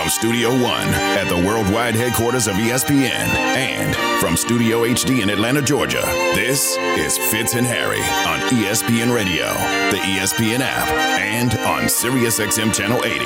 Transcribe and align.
from 0.00 0.08
Studio 0.08 0.48
One 0.50 0.88
at 0.88 1.28
the 1.28 1.36
worldwide 1.36 1.94
headquarters 1.94 2.46
of 2.46 2.54
ESPN 2.54 3.10
and 3.10 3.94
from 4.18 4.34
Studio 4.34 4.84
HD 4.84 5.20
in 5.22 5.28
Atlanta, 5.28 5.60
Georgia, 5.60 6.00
this 6.34 6.78
is 6.96 7.18
Fitz 7.18 7.54
and 7.54 7.66
Harry 7.66 8.00
on 8.00 8.40
ESPN 8.48 9.14
Radio, 9.14 9.52
the 9.90 9.98
ESPN 9.98 10.60
app, 10.60 10.88
and 10.88 11.52
on 11.58 11.82
SiriusXM 11.82 12.72
Channel 12.72 13.04
80. 13.04 13.18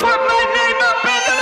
Put 0.00 0.18
my 0.26 0.44
name 0.56 0.80
up 0.82 1.04
in 1.04 1.22
the 1.28 1.36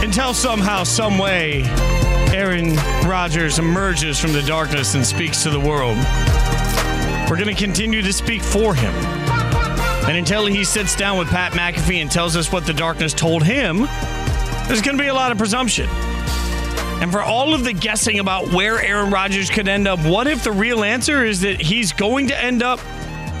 light! 0.00 0.04
Until 0.04 0.34
somehow, 0.34 0.82
some 0.82 1.16
way, 1.16 1.62
Aaron 2.34 2.74
Rodgers 3.08 3.60
emerges 3.60 4.18
from 4.18 4.32
the 4.32 4.42
darkness 4.42 4.96
and 4.96 5.06
speaks 5.06 5.44
to 5.44 5.50
the 5.50 5.60
world. 5.60 5.96
We're 7.30 7.36
going 7.36 7.54
to 7.54 7.54
continue 7.54 8.02
to 8.02 8.12
speak 8.12 8.42
for 8.42 8.74
him. 8.74 9.25
And 10.08 10.16
until 10.16 10.46
he 10.46 10.62
sits 10.62 10.94
down 10.94 11.18
with 11.18 11.28
Pat 11.28 11.52
McAfee 11.52 12.00
and 12.00 12.10
tells 12.10 12.36
us 12.36 12.52
what 12.52 12.64
the 12.64 12.72
darkness 12.72 13.12
told 13.12 13.42
him, 13.42 13.88
there's 14.68 14.80
going 14.80 14.96
to 14.96 15.02
be 15.02 15.08
a 15.08 15.14
lot 15.14 15.32
of 15.32 15.38
presumption. 15.38 15.88
And 17.00 17.10
for 17.10 17.20
all 17.20 17.54
of 17.54 17.64
the 17.64 17.72
guessing 17.72 18.20
about 18.20 18.52
where 18.52 18.80
Aaron 18.80 19.10
Rodgers 19.10 19.50
could 19.50 19.68
end 19.68 19.88
up, 19.88 19.98
what 20.06 20.26
if 20.28 20.44
the 20.44 20.52
real 20.52 20.84
answer 20.84 21.24
is 21.24 21.40
that 21.40 21.60
he's 21.60 21.92
going 21.92 22.28
to 22.28 22.40
end 22.40 22.62
up 22.62 22.80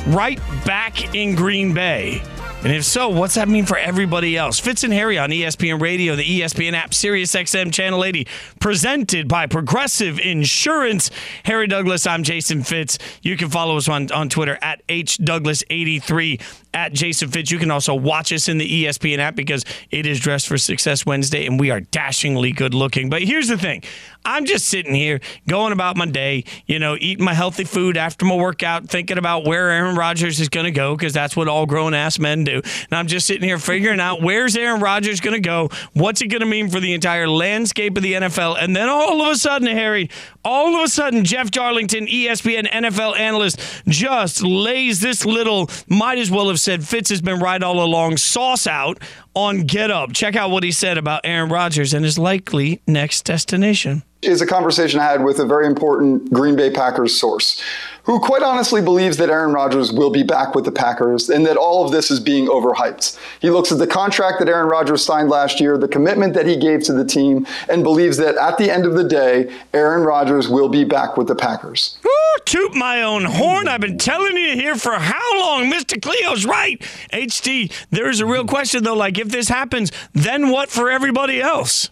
right 0.08 0.40
back 0.64 1.14
in 1.14 1.36
Green 1.36 1.72
Bay? 1.72 2.20
And 2.66 2.74
if 2.74 2.82
so, 2.82 3.08
what's 3.08 3.36
that 3.36 3.48
mean 3.48 3.64
for 3.64 3.78
everybody 3.78 4.36
else? 4.36 4.58
Fitz 4.58 4.82
and 4.82 4.92
Harry 4.92 5.18
on 5.18 5.30
ESPN 5.30 5.80
Radio, 5.80 6.16
the 6.16 6.40
ESPN 6.40 6.72
app, 6.72 6.92
Sirius 6.92 7.32
XM 7.32 7.72
Channel 7.72 8.02
80, 8.02 8.26
presented 8.58 9.28
by 9.28 9.46
Progressive 9.46 10.18
Insurance. 10.18 11.12
Harry 11.44 11.68
Douglas, 11.68 12.08
I'm 12.08 12.24
Jason 12.24 12.64
Fitz. 12.64 12.98
You 13.22 13.36
can 13.36 13.50
follow 13.50 13.76
us 13.76 13.88
on, 13.88 14.10
on 14.10 14.28
Twitter 14.28 14.58
at 14.62 14.84
HDouglas83 14.88 16.42
at 16.76 16.92
Jason 16.92 17.30
Fitz. 17.30 17.50
You 17.50 17.58
can 17.58 17.70
also 17.70 17.94
watch 17.94 18.30
us 18.34 18.48
in 18.48 18.58
the 18.58 18.84
ESPN 18.84 19.16
app 19.16 19.34
because 19.34 19.64
it 19.90 20.04
is 20.04 20.20
Dressed 20.20 20.46
for 20.46 20.58
Success 20.58 21.06
Wednesday 21.06 21.46
and 21.46 21.58
we 21.58 21.70
are 21.70 21.80
dashingly 21.80 22.52
good 22.52 22.74
looking. 22.74 23.08
But 23.08 23.22
here's 23.22 23.48
the 23.48 23.56
thing 23.56 23.82
I'm 24.26 24.44
just 24.44 24.68
sitting 24.68 24.94
here 24.94 25.20
going 25.48 25.72
about 25.72 25.96
my 25.96 26.04
day, 26.04 26.44
you 26.66 26.78
know, 26.78 26.94
eating 27.00 27.24
my 27.24 27.32
healthy 27.32 27.64
food 27.64 27.96
after 27.96 28.26
my 28.26 28.34
workout, 28.34 28.88
thinking 28.88 29.16
about 29.16 29.46
where 29.46 29.70
Aaron 29.70 29.96
Rodgers 29.96 30.38
is 30.38 30.50
going 30.50 30.64
to 30.64 30.70
go 30.70 30.94
because 30.94 31.14
that's 31.14 31.34
what 31.34 31.48
all 31.48 31.64
grown 31.64 31.94
ass 31.94 32.18
men 32.18 32.44
do. 32.44 32.56
And 32.56 32.92
I'm 32.92 33.06
just 33.06 33.26
sitting 33.26 33.44
here 33.44 33.58
figuring 33.58 33.98
out 33.98 34.20
where's 34.20 34.54
Aaron 34.54 34.82
Rodgers 34.82 35.20
going 35.20 35.34
to 35.34 35.40
go? 35.40 35.70
What's 35.94 36.20
it 36.20 36.26
going 36.26 36.40
to 36.40 36.46
mean 36.46 36.68
for 36.68 36.80
the 36.80 36.92
entire 36.92 37.26
landscape 37.26 37.96
of 37.96 38.02
the 38.02 38.12
NFL? 38.12 38.56
And 38.60 38.76
then 38.76 38.90
all 38.90 39.22
of 39.22 39.32
a 39.32 39.36
sudden, 39.36 39.68
Harry, 39.68 40.10
all 40.46 40.76
of 40.76 40.84
a 40.84 40.88
sudden, 40.88 41.24
Jeff 41.24 41.50
Darlington, 41.50 42.06
ESPN 42.06 42.70
NFL 42.70 43.18
analyst, 43.18 43.60
just 43.88 44.42
lays 44.42 45.00
this 45.00 45.26
little, 45.26 45.68
might 45.88 46.18
as 46.18 46.30
well 46.30 46.48
have 46.48 46.60
said 46.60 46.86
Fitz 46.86 47.10
has 47.10 47.20
been 47.20 47.40
right 47.40 47.60
all 47.60 47.82
along, 47.82 48.16
sauce 48.16 48.66
out 48.68 49.02
on 49.34 49.62
Get 49.62 49.90
Up. 49.90 50.12
Check 50.12 50.36
out 50.36 50.50
what 50.50 50.62
he 50.62 50.70
said 50.70 50.98
about 50.98 51.22
Aaron 51.24 51.50
Rodgers 51.50 51.92
and 51.92 52.04
his 52.04 52.16
likely 52.16 52.80
next 52.86 53.22
destination. 53.22 54.04
is 54.22 54.40
a 54.40 54.46
conversation 54.46 55.00
I 55.00 55.04
had 55.04 55.24
with 55.24 55.40
a 55.40 55.44
very 55.44 55.66
important 55.66 56.32
Green 56.32 56.54
Bay 56.54 56.70
Packers 56.70 57.18
source 57.18 57.60
who 58.06 58.20
quite 58.20 58.42
honestly 58.42 58.80
believes 58.80 59.16
that 59.16 59.30
Aaron 59.30 59.52
Rodgers 59.52 59.92
will 59.92 60.10
be 60.10 60.22
back 60.22 60.54
with 60.54 60.64
the 60.64 60.72
Packers 60.72 61.28
and 61.28 61.44
that 61.44 61.56
all 61.56 61.84
of 61.84 61.90
this 61.90 62.10
is 62.10 62.20
being 62.20 62.46
overhyped. 62.46 63.18
He 63.40 63.50
looks 63.50 63.72
at 63.72 63.78
the 63.78 63.86
contract 63.86 64.38
that 64.38 64.48
Aaron 64.48 64.68
Rodgers 64.68 65.04
signed 65.04 65.28
last 65.28 65.60
year, 65.60 65.76
the 65.76 65.88
commitment 65.88 66.32
that 66.34 66.46
he 66.46 66.56
gave 66.56 66.84
to 66.84 66.92
the 66.92 67.04
team, 67.04 67.46
and 67.68 67.82
believes 67.82 68.16
that 68.18 68.36
at 68.36 68.58
the 68.58 68.70
end 68.70 68.86
of 68.86 68.94
the 68.94 69.04
day, 69.04 69.52
Aaron 69.74 70.04
Rodgers 70.04 70.48
will 70.48 70.68
be 70.68 70.84
back 70.84 71.16
with 71.16 71.26
the 71.26 71.34
Packers. 71.34 71.98
Woo, 72.04 72.10
toot 72.44 72.74
my 72.74 73.02
own 73.02 73.24
horn. 73.24 73.66
I've 73.66 73.80
been 73.80 73.98
telling 73.98 74.36
you 74.36 74.54
here 74.54 74.76
for 74.76 74.94
how 74.94 75.40
long? 75.40 75.70
Mr. 75.70 76.00
Cleo's 76.00 76.46
right. 76.46 76.80
HD, 77.12 77.72
there's 77.90 78.20
a 78.20 78.26
real 78.26 78.46
question, 78.46 78.84
though. 78.84 78.94
Like, 78.94 79.18
if 79.18 79.28
this 79.28 79.48
happens, 79.48 79.90
then 80.12 80.50
what 80.50 80.70
for 80.70 80.90
everybody 80.90 81.40
else? 81.40 81.90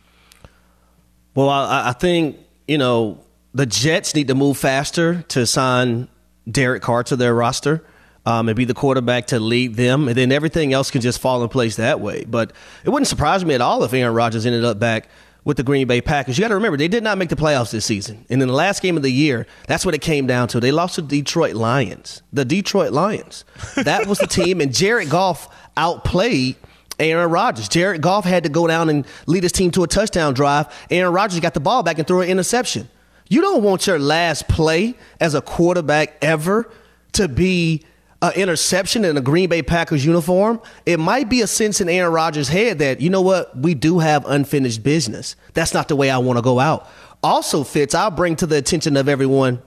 Well, 1.34 1.48
I, 1.48 1.88
I 1.88 1.92
think 1.92 2.36
you 2.68 2.78
know 2.78 3.23
the 3.54 3.66
Jets 3.66 4.14
need 4.14 4.28
to 4.28 4.34
move 4.34 4.58
faster 4.58 5.22
to 5.28 5.46
sign 5.46 6.08
Derek 6.50 6.82
Carr 6.82 7.04
to 7.04 7.16
their 7.16 7.34
roster 7.34 7.84
um, 8.26 8.48
and 8.48 8.56
be 8.56 8.64
the 8.64 8.74
quarterback 8.74 9.28
to 9.28 9.38
lead 9.38 9.74
them, 9.76 10.08
and 10.08 10.16
then 10.16 10.32
everything 10.32 10.72
else 10.72 10.90
can 10.90 11.00
just 11.00 11.20
fall 11.20 11.42
in 11.42 11.48
place 11.48 11.76
that 11.76 12.00
way. 12.00 12.24
But 12.24 12.52
it 12.84 12.90
wouldn't 12.90 13.06
surprise 13.06 13.44
me 13.44 13.54
at 13.54 13.60
all 13.60 13.84
if 13.84 13.92
Aaron 13.92 14.14
Rodgers 14.14 14.44
ended 14.44 14.64
up 14.64 14.78
back 14.78 15.08
with 15.44 15.58
the 15.58 15.62
Green 15.62 15.86
Bay 15.86 16.00
Packers. 16.00 16.38
You 16.38 16.42
got 16.42 16.48
to 16.48 16.54
remember 16.54 16.78
they 16.78 16.88
did 16.88 17.04
not 17.04 17.18
make 17.18 17.28
the 17.28 17.36
playoffs 17.36 17.70
this 17.70 17.84
season, 17.84 18.24
and 18.28 18.42
in 18.42 18.48
the 18.48 18.54
last 18.54 18.82
game 18.82 18.96
of 18.96 19.02
the 19.02 19.10
year, 19.10 19.46
that's 19.68 19.84
what 19.84 19.94
it 19.94 20.00
came 20.00 20.26
down 20.26 20.48
to. 20.48 20.60
They 20.60 20.72
lost 20.72 20.96
to 20.96 21.02
the 21.02 21.20
Detroit 21.20 21.54
Lions. 21.54 22.22
The 22.32 22.44
Detroit 22.44 22.92
Lions. 22.92 23.44
That 23.76 24.06
was 24.06 24.18
the 24.18 24.26
team, 24.26 24.60
and 24.60 24.74
Jared 24.74 25.10
Goff 25.10 25.48
outplayed. 25.76 26.56
Aaron 26.96 27.28
Rodgers. 27.28 27.68
Jared 27.68 28.02
Goff 28.02 28.24
had 28.24 28.44
to 28.44 28.48
go 28.48 28.68
down 28.68 28.88
and 28.88 29.04
lead 29.26 29.42
his 29.42 29.50
team 29.50 29.72
to 29.72 29.82
a 29.82 29.88
touchdown 29.88 30.32
drive. 30.32 30.68
Aaron 30.90 31.12
Rodgers 31.12 31.40
got 31.40 31.52
the 31.52 31.58
ball 31.58 31.82
back 31.82 31.98
and 31.98 32.06
threw 32.06 32.20
an 32.20 32.28
interception. 32.28 32.88
You 33.28 33.40
don't 33.40 33.62
want 33.62 33.86
your 33.86 33.98
last 33.98 34.48
play 34.48 34.94
as 35.20 35.34
a 35.34 35.40
quarterback 35.40 36.16
ever 36.22 36.70
to 37.12 37.28
be 37.28 37.82
an 38.20 38.32
interception 38.34 39.04
in 39.04 39.16
a 39.16 39.20
Green 39.20 39.48
Bay 39.48 39.62
Packers 39.62 40.04
uniform. 40.04 40.60
It 40.86 40.98
might 40.98 41.28
be 41.28 41.40
a 41.42 41.46
sense 41.46 41.80
in 41.80 41.88
Aaron 41.88 42.12
Rodgers' 42.12 42.48
head 42.48 42.78
that, 42.78 43.00
you 43.00 43.10
know 43.10 43.22
what, 43.22 43.56
we 43.56 43.74
do 43.74 43.98
have 43.98 44.24
unfinished 44.26 44.82
business. 44.82 45.36
That's 45.54 45.74
not 45.74 45.88
the 45.88 45.96
way 45.96 46.10
I 46.10 46.18
want 46.18 46.38
to 46.38 46.42
go 46.42 46.60
out. 46.60 46.88
Also, 47.22 47.64
Fitz, 47.64 47.94
I'll 47.94 48.10
bring 48.10 48.36
to 48.36 48.46
the 48.46 48.56
attention 48.56 48.96
of 48.96 49.08
everyone 49.08 49.62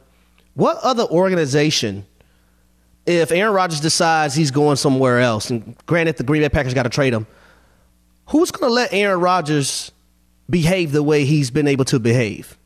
what 0.53 0.77
other 0.77 1.03
organization 1.03 2.05
if 3.07 3.31
Aaron 3.31 3.53
Rodgers 3.53 3.79
decides 3.79 4.35
he's 4.35 4.51
going 4.51 4.75
somewhere 4.75 5.19
else, 5.19 5.49
and 5.49 5.75
granted 5.85 6.17
the 6.17 6.23
Green 6.23 6.41
Bay 6.41 6.49
Packers 6.49 6.73
got 6.73 6.83
to 6.83 6.89
trade 6.89 7.13
him, 7.13 7.25
who's 8.27 8.51
going 8.51 8.69
to 8.69 8.73
let 8.73 8.91
Aaron 8.93 9.21
Rodgers 9.21 9.91
behave 10.49 10.91
the 10.91 11.01
way 11.01 11.23
he's 11.23 11.49
been 11.49 11.67
able 11.67 11.85
to 11.85 11.99
behave? 11.99 12.57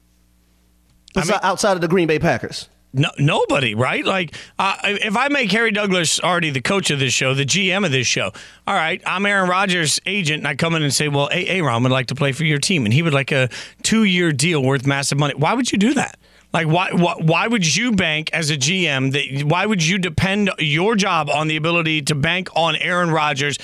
I 1.15 1.25
mean- 1.25 1.39
outside 1.43 1.73
of 1.73 1.81
the 1.81 1.87
Green 1.87 2.07
Bay 2.07 2.19
Packers. 2.19 2.69
No, 2.93 3.09
nobody, 3.17 3.73
right? 3.73 4.03
Like, 4.03 4.35
uh, 4.59 4.75
if 4.83 5.15
I 5.15 5.29
make 5.29 5.49
Harry 5.51 5.71
Douglas 5.71 6.19
already 6.19 6.49
the 6.49 6.61
coach 6.61 6.91
of 6.91 6.99
this 6.99 7.13
show, 7.13 7.33
the 7.33 7.45
GM 7.45 7.85
of 7.85 7.91
this 7.93 8.05
show, 8.05 8.33
all 8.67 8.75
right, 8.75 9.01
I'm 9.05 9.25
Aaron 9.25 9.49
Rodgers' 9.49 10.01
agent, 10.05 10.39
and 10.39 10.47
I 10.47 10.55
come 10.55 10.75
in 10.75 10.83
and 10.83 10.93
say, 10.93 11.07
well, 11.07 11.29
hey, 11.31 11.47
Aaron 11.47 11.83
would 11.83 11.91
like 11.91 12.07
to 12.07 12.15
play 12.15 12.33
for 12.33 12.43
your 12.43 12.57
team, 12.59 12.83
and 12.83 12.93
he 12.93 13.01
would 13.01 13.13
like 13.13 13.31
a 13.31 13.47
two 13.81 14.03
year 14.03 14.33
deal 14.33 14.61
worth 14.61 14.85
massive 14.85 15.17
money. 15.17 15.35
Why 15.35 15.53
would 15.53 15.71
you 15.71 15.77
do 15.77 15.93
that? 15.93 16.17
Like, 16.53 16.67
why, 16.67 16.89
why, 16.91 17.15
why 17.17 17.47
would 17.47 17.75
you 17.77 17.93
bank 17.93 18.29
as 18.33 18.49
a 18.49 18.57
GM? 18.57 19.13
That, 19.13 19.45
why 19.45 19.65
would 19.65 19.85
you 19.85 19.97
depend 19.97 20.51
your 20.59 20.95
job 20.95 21.29
on 21.29 21.47
the 21.47 21.55
ability 21.55 22.01
to 22.03 22.15
bank 22.15 22.49
on 22.57 22.75
Aaron 22.75 23.09
Rodgers 23.09 23.57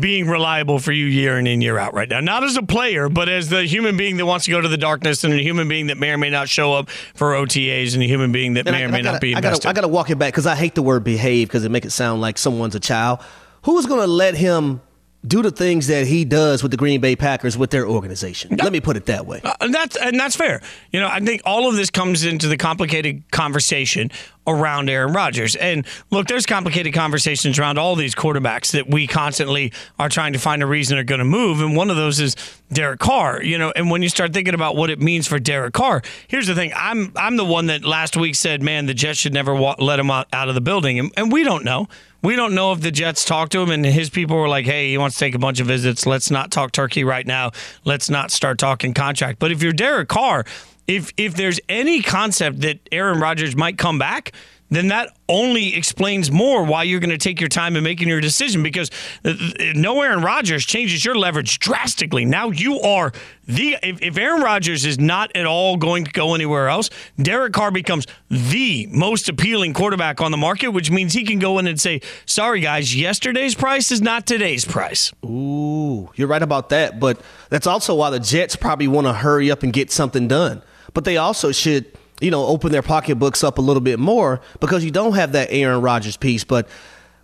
being 0.00 0.26
reliable 0.26 0.78
for 0.78 0.92
you 0.92 1.06
year 1.06 1.38
in 1.38 1.46
and 1.46 1.62
year 1.62 1.78
out 1.78 1.94
right 1.94 2.08
now? 2.08 2.20
Not 2.20 2.44
as 2.44 2.56
a 2.56 2.62
player, 2.62 3.08
but 3.08 3.28
as 3.28 3.48
the 3.48 3.64
human 3.64 3.96
being 3.96 4.16
that 4.16 4.26
wants 4.26 4.46
to 4.46 4.50
go 4.50 4.60
to 4.60 4.68
the 4.68 4.76
darkness 4.76 5.24
and 5.24 5.32
a 5.34 5.38
human 5.38 5.68
being 5.68 5.88
that 5.88 5.98
may 5.98 6.10
or 6.10 6.18
may 6.18 6.30
not 6.30 6.48
show 6.48 6.72
up 6.72 6.88
for 7.14 7.32
OTAs 7.34 7.94
and 7.94 8.02
a 8.02 8.06
human 8.06 8.32
being 8.32 8.54
that 8.54 8.66
And 8.66 8.74
may 8.74 8.82
I- 8.82 8.86
or 8.86 8.88
may 8.88 9.02
gotta, 9.02 9.12
not 9.12 9.20
be 9.20 9.34
I 9.34 9.38
invested. 9.38 9.62
gotta, 9.64 9.68
I 9.70 9.72
gotta 9.74 9.88
walk 9.92 10.10
it 10.10 10.18
back 10.18 10.32
because 10.32 10.46
I 10.46 10.54
hate 10.54 10.74
the 10.74 10.82
word 10.82 11.04
behave 11.04 11.48
because 11.48 11.64
it 11.64 11.70
make 11.70 11.84
it 11.84 11.92
sound 11.92 12.20
like 12.20 12.38
someone's 12.38 12.74
a 12.74 12.80
child. 12.80 13.20
Who's 13.62 13.86
going 13.86 14.00
to 14.00 14.06
let 14.08 14.34
him 14.34 14.80
do 15.26 15.40
the 15.42 15.50
things 15.50 15.86
that 15.86 16.06
he 16.06 16.24
does 16.24 16.62
with 16.62 16.72
the 16.72 16.76
Green 16.76 17.00
Bay 17.00 17.14
Packers 17.14 17.56
with 17.56 17.70
their 17.70 17.86
organization? 17.86 18.56
Let 18.56 18.72
me 18.72 18.80
put 18.80 18.96
it 18.96 19.06
that 19.06 19.26
way. 19.26 19.40
Uh, 19.42 19.54
and 19.60 19.72
that's 19.72 19.96
and 19.96 20.18
that's 20.18 20.34
fair. 20.34 20.60
You 20.90 21.00
know, 21.00 21.08
I 21.08 21.20
think 21.20 21.42
all 21.44 21.68
of 21.68 21.76
this 21.76 21.90
comes 21.90 22.24
into 22.24 22.48
the 22.48 22.56
complicated 22.56 23.30
conversation 23.30 24.10
around 24.46 24.90
Aaron 24.90 25.12
Rodgers. 25.12 25.54
And 25.54 25.86
look, 26.10 26.26
there's 26.26 26.46
complicated 26.46 26.92
conversations 26.94 27.58
around 27.58 27.78
all 27.78 27.94
these 27.94 28.14
quarterbacks 28.14 28.72
that 28.72 28.88
we 28.90 29.06
constantly 29.06 29.72
are 29.98 30.08
trying 30.08 30.32
to 30.32 30.40
find 30.40 30.62
a 30.62 30.66
reason 30.66 30.98
are 30.98 31.04
going 31.04 31.20
to 31.20 31.24
move. 31.24 31.60
And 31.60 31.76
one 31.76 31.90
of 31.90 31.96
those 31.96 32.18
is 32.18 32.34
Derek 32.72 32.98
Carr. 32.98 33.42
You 33.42 33.58
know, 33.58 33.72
and 33.76 33.90
when 33.90 34.02
you 34.02 34.08
start 34.08 34.32
thinking 34.32 34.54
about 34.54 34.74
what 34.74 34.90
it 34.90 35.00
means 35.00 35.28
for 35.28 35.38
Derek 35.38 35.74
Carr, 35.74 36.02
here's 36.26 36.48
the 36.48 36.54
thing: 36.56 36.72
I'm 36.74 37.12
I'm 37.14 37.36
the 37.36 37.44
one 37.44 37.66
that 37.66 37.84
last 37.84 38.16
week 38.16 38.34
said, 38.34 38.62
"Man, 38.62 38.86
the 38.86 38.94
Jets 38.94 39.20
should 39.20 39.34
never 39.34 39.54
wa- 39.54 39.76
let 39.78 40.00
him 40.00 40.10
out, 40.10 40.26
out 40.32 40.48
of 40.48 40.56
the 40.56 40.60
building," 40.60 40.98
and, 40.98 41.12
and 41.16 41.30
we 41.30 41.44
don't 41.44 41.64
know. 41.64 41.88
We 42.22 42.36
don't 42.36 42.54
know 42.54 42.72
if 42.72 42.80
the 42.80 42.92
Jets 42.92 43.24
talked 43.24 43.52
to 43.52 43.60
him 43.60 43.70
and 43.70 43.84
his 43.84 44.08
people 44.08 44.36
were 44.36 44.48
like, 44.48 44.64
hey, 44.64 44.90
he 44.90 44.98
wants 44.98 45.16
to 45.16 45.20
take 45.20 45.34
a 45.34 45.40
bunch 45.40 45.58
of 45.58 45.66
visits. 45.66 46.06
Let's 46.06 46.30
not 46.30 46.52
talk 46.52 46.70
turkey 46.70 47.02
right 47.02 47.26
now. 47.26 47.50
Let's 47.84 48.08
not 48.08 48.30
start 48.30 48.58
talking 48.58 48.94
contract. 48.94 49.40
But 49.40 49.50
if 49.50 49.62
you're 49.62 49.72
Derek 49.72 50.08
Carr, 50.08 50.44
if 50.86 51.12
if 51.16 51.34
there's 51.34 51.60
any 51.68 52.00
concept 52.00 52.60
that 52.60 52.78
Aaron 52.92 53.20
Rodgers 53.20 53.56
might 53.56 53.76
come 53.76 53.98
back, 53.98 54.32
then 54.76 54.88
that 54.88 55.16
only 55.28 55.74
explains 55.74 56.30
more 56.30 56.64
why 56.64 56.82
you're 56.82 57.00
going 57.00 57.10
to 57.10 57.18
take 57.18 57.40
your 57.40 57.48
time 57.48 57.76
in 57.76 57.84
making 57.84 58.08
your 58.08 58.20
decision 58.20 58.62
because 58.62 58.90
uh, 59.24 59.34
no 59.74 60.00
Aaron 60.02 60.22
Rodgers 60.22 60.64
changes 60.64 61.04
your 61.04 61.14
leverage 61.14 61.58
drastically. 61.58 62.24
Now 62.24 62.50
you 62.50 62.80
are 62.80 63.12
the 63.46 63.76
if 63.82 64.16
Aaron 64.16 64.42
Rodgers 64.42 64.84
is 64.84 64.98
not 64.98 65.34
at 65.34 65.46
all 65.46 65.76
going 65.76 66.04
to 66.04 66.10
go 66.12 66.34
anywhere 66.34 66.68
else, 66.68 66.90
Derek 67.20 67.52
Carr 67.52 67.70
becomes 67.70 68.06
the 68.30 68.86
most 68.90 69.28
appealing 69.28 69.74
quarterback 69.74 70.20
on 70.20 70.30
the 70.30 70.36
market, 70.36 70.68
which 70.68 70.90
means 70.90 71.12
he 71.12 71.24
can 71.24 71.38
go 71.38 71.58
in 71.58 71.66
and 71.66 71.80
say, 71.80 72.00
"Sorry 72.24 72.60
guys, 72.60 72.94
yesterday's 72.94 73.54
price 73.54 73.90
is 73.90 74.00
not 74.00 74.26
today's 74.26 74.64
price." 74.64 75.12
Ooh, 75.24 76.10
you're 76.14 76.28
right 76.28 76.42
about 76.42 76.68
that. 76.70 77.00
But 77.00 77.20
that's 77.50 77.66
also 77.66 77.94
why 77.94 78.10
the 78.10 78.20
Jets 78.20 78.56
probably 78.56 78.88
want 78.88 79.06
to 79.06 79.12
hurry 79.12 79.50
up 79.50 79.62
and 79.62 79.72
get 79.72 79.90
something 79.90 80.28
done. 80.28 80.62
But 80.94 81.04
they 81.04 81.16
also 81.16 81.52
should, 81.52 81.86
you 82.22 82.30
know, 82.30 82.46
open 82.46 82.72
their 82.72 82.82
pocketbooks 82.82 83.42
up 83.42 83.58
a 83.58 83.60
little 83.60 83.80
bit 83.80 83.98
more 83.98 84.40
because 84.60 84.84
you 84.84 84.90
don't 84.90 85.14
have 85.14 85.32
that 85.32 85.48
Aaron 85.50 85.80
Rodgers 85.80 86.16
piece. 86.16 86.44
But 86.44 86.68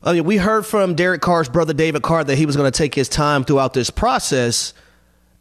I 0.03 0.13
mean, 0.13 0.25
we 0.25 0.37
heard 0.37 0.67
from 0.67 0.95
Derek 0.95 1.21
Carr's 1.21 1.49
brother 1.49 1.73
David 1.73 2.03
Carr 2.03 2.25
that 2.25 2.37
he 2.37 2.47
was 2.47 2.57
going 2.57 2.71
to 2.71 2.77
take 2.77 2.95
his 2.95 3.09
time 3.09 3.45
throughout 3.45 3.75
this 3.75 3.91
process. 3.91 4.75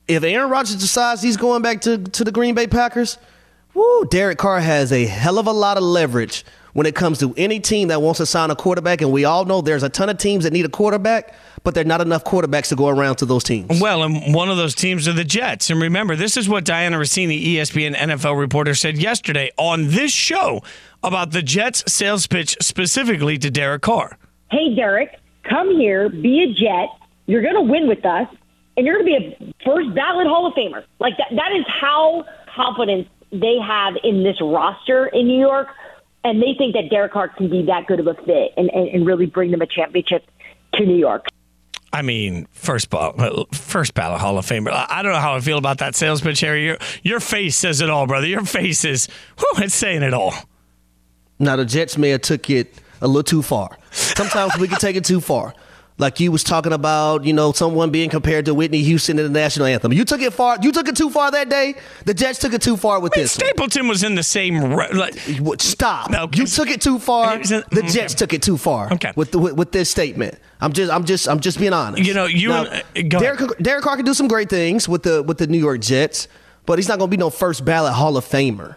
If 0.07 0.23
Aaron 0.23 0.49
Rodgers 0.49 0.75
decides 0.75 1.21
he's 1.21 1.37
going 1.37 1.61
back 1.61 1.81
to, 1.81 1.97
to 1.97 2.23
the 2.23 2.31
Green 2.31 2.55
Bay 2.55 2.67
Packers, 2.67 3.17
woo, 3.73 4.05
Derek 4.05 4.37
Carr 4.37 4.59
has 4.59 4.91
a 4.91 5.05
hell 5.05 5.37
of 5.37 5.47
a 5.47 5.51
lot 5.51 5.77
of 5.77 5.83
leverage 5.83 6.45
when 6.73 6.85
it 6.85 6.95
comes 6.95 7.19
to 7.19 7.33
any 7.37 7.59
team 7.59 7.87
that 7.89 8.01
wants 8.01 8.19
to 8.19 8.25
sign 8.25 8.51
a 8.51 8.55
quarterback. 8.55 9.01
And 9.01 9.11
we 9.11 9.25
all 9.25 9.45
know 9.45 9.61
there's 9.61 9.83
a 9.83 9.89
ton 9.89 10.09
of 10.09 10.17
teams 10.17 10.43
that 10.43 10.53
need 10.53 10.65
a 10.65 10.69
quarterback, 10.69 11.33
but 11.63 11.73
there 11.73 11.81
are 11.81 11.87
not 11.87 12.01
enough 12.01 12.23
quarterbacks 12.23 12.69
to 12.69 12.75
go 12.75 12.87
around 12.87 13.17
to 13.17 13.25
those 13.25 13.43
teams. 13.43 13.79
Well, 13.81 14.03
and 14.03 14.33
one 14.33 14.49
of 14.49 14.57
those 14.57 14.75
teams 14.75 15.07
are 15.07 15.13
the 15.13 15.23
Jets. 15.23 15.69
And 15.69 15.81
remember, 15.81 16.15
this 16.15 16.37
is 16.37 16.47
what 16.47 16.65
Dianna 16.65 16.97
Russini, 16.97 17.55
ESPN 17.55 17.95
NFL 17.95 18.39
reporter, 18.39 18.73
said 18.73 18.97
yesterday 18.97 19.51
on 19.57 19.89
this 19.89 20.11
show 20.11 20.61
about 21.03 21.31
the 21.31 21.41
Jets' 21.41 21.83
sales 21.91 22.27
pitch 22.27 22.57
specifically 22.61 23.37
to 23.37 23.49
Derek 23.49 23.81
Carr. 23.81 24.17
Hey, 24.51 24.75
Derek, 24.75 25.19
come 25.43 25.71
here, 25.77 26.09
be 26.09 26.43
a 26.43 26.53
Jet. 26.53 26.89
You're 27.25 27.41
going 27.41 27.55
to 27.55 27.61
win 27.61 27.87
with 27.87 28.05
us, 28.05 28.27
and 28.75 28.85
you're 28.85 29.01
going 29.01 29.19
to 29.19 29.19
be 29.19 29.45
a 29.45 29.65
first 29.65 29.93
ballot 29.93 30.27
Hall 30.27 30.47
of 30.47 30.53
Famer. 30.53 30.83
Like 30.99 31.17
that, 31.17 31.27
that 31.31 31.51
is 31.57 31.65
how 31.67 32.25
confident 32.55 33.07
they 33.31 33.57
have 33.59 33.95
in 34.03 34.23
this 34.23 34.37
roster 34.41 35.07
in 35.07 35.27
New 35.27 35.39
York 35.39 35.67
and 36.23 36.41
they 36.41 36.55
think 36.57 36.73
that 36.75 36.89
Derek 36.89 37.13
Carr 37.13 37.29
can 37.29 37.49
be 37.49 37.63
that 37.67 37.87
good 37.87 38.01
of 38.01 38.07
a 38.07 38.13
fit 38.13 38.53
and, 38.57 38.69
and, 38.73 38.89
and 38.89 39.05
really 39.05 39.25
bring 39.25 39.51
them 39.51 39.61
a 39.61 39.65
championship 39.65 40.25
to 40.73 40.85
New 40.85 40.97
York. 40.97 41.27
I 41.93 42.01
mean, 42.01 42.47
first 42.51 42.89
ball, 42.89 43.47
first 43.53 43.93
ballot 43.93 44.19
Hall 44.19 44.37
of 44.37 44.45
Famer. 44.45 44.71
I 44.89 45.01
don't 45.01 45.13
know 45.13 45.19
how 45.19 45.35
I 45.35 45.39
feel 45.39 45.57
about 45.57 45.77
that 45.79 45.95
sales 45.95 46.21
pitch, 46.21 46.41
Harry. 46.41 46.65
Your, 46.65 46.77
your 47.01 47.19
face 47.19 47.55
says 47.55 47.81
it 47.81 47.89
all, 47.89 48.07
brother. 48.07 48.27
Your 48.27 48.45
face 48.45 48.83
is, 48.83 49.07
whew, 49.37 49.63
it's 49.63 49.73
saying 49.73 50.03
it 50.03 50.13
all. 50.13 50.33
Now 51.39 51.55
the 51.55 51.65
Jets 51.65 51.97
may 51.97 52.09
have 52.09 52.21
took 52.21 52.49
it 52.49 52.73
a 53.01 53.07
little 53.07 53.23
too 53.23 53.41
far. 53.41 53.77
Sometimes 53.91 54.57
we 54.57 54.67
can 54.67 54.79
take 54.79 54.95
it 54.95 55.05
too 55.05 55.21
far 55.21 55.53
like 55.99 56.19
you 56.19 56.31
was 56.31 56.43
talking 56.43 56.73
about, 56.73 57.25
you 57.25 57.33
know, 57.33 57.51
someone 57.51 57.89
being 57.89 58.09
compared 58.09 58.45
to 58.45 58.53
Whitney 58.53 58.83
Houston 58.83 59.17
in 59.17 59.25
the 59.25 59.39
national 59.39 59.65
anthem. 59.65 59.91
You 59.93 60.05
took 60.05 60.21
it 60.21 60.31
far. 60.31 60.57
You 60.61 60.71
took 60.71 60.87
it 60.87 60.95
too 60.95 61.09
far 61.09 61.31
that 61.31 61.49
day. 61.49 61.75
The 62.05 62.13
Jets 62.13 62.39
took 62.39 62.53
it 62.53 62.61
too 62.61 62.77
far 62.77 62.99
with 62.99 63.13
I 63.15 63.17
mean, 63.17 63.23
this. 63.23 63.31
Stapleton 63.31 63.83
one. 63.83 63.89
was 63.89 64.03
in 64.03 64.15
the 64.15 64.23
same. 64.23 64.73
Re- 64.73 64.91
like, 64.91 65.15
Stop. 65.59 66.13
Okay. 66.13 66.39
You 66.39 66.45
took 66.45 66.69
it 66.69 66.81
too 66.81 66.99
far. 66.99 67.37
The 67.39 67.85
Jets 67.87 68.13
okay. 68.13 68.19
took 68.19 68.33
it 68.33 68.43
too 68.43 68.57
far. 68.57 68.93
Okay. 68.93 69.11
With, 69.15 69.31
the, 69.31 69.39
with, 69.39 69.53
with 69.53 69.71
this 69.71 69.89
statement, 69.89 70.37
I'm 70.61 70.73
just 70.73 70.91
I'm 70.91 71.03
just 71.03 71.27
I'm 71.27 71.39
just 71.39 71.59
being 71.59 71.73
honest. 71.73 72.03
You 72.03 72.13
know, 72.13 72.25
you 72.25 72.49
now, 72.49 72.65
and, 72.95 73.13
uh, 73.13 73.19
Derek, 73.19 73.57
Derek 73.59 73.83
Carr 73.83 73.95
can 73.95 74.05
do 74.05 74.13
some 74.13 74.27
great 74.27 74.49
things 74.49 74.87
with 74.87 75.03
the 75.03 75.23
with 75.23 75.37
the 75.37 75.47
New 75.47 75.57
York 75.57 75.81
Jets, 75.81 76.27
but 76.65 76.77
he's 76.77 76.87
not 76.87 76.99
going 76.99 77.09
to 77.09 77.15
be 77.15 77.19
no 77.19 77.29
first 77.29 77.65
ballot 77.65 77.93
Hall 77.93 78.17
of 78.17 78.25
Famer. 78.25 78.75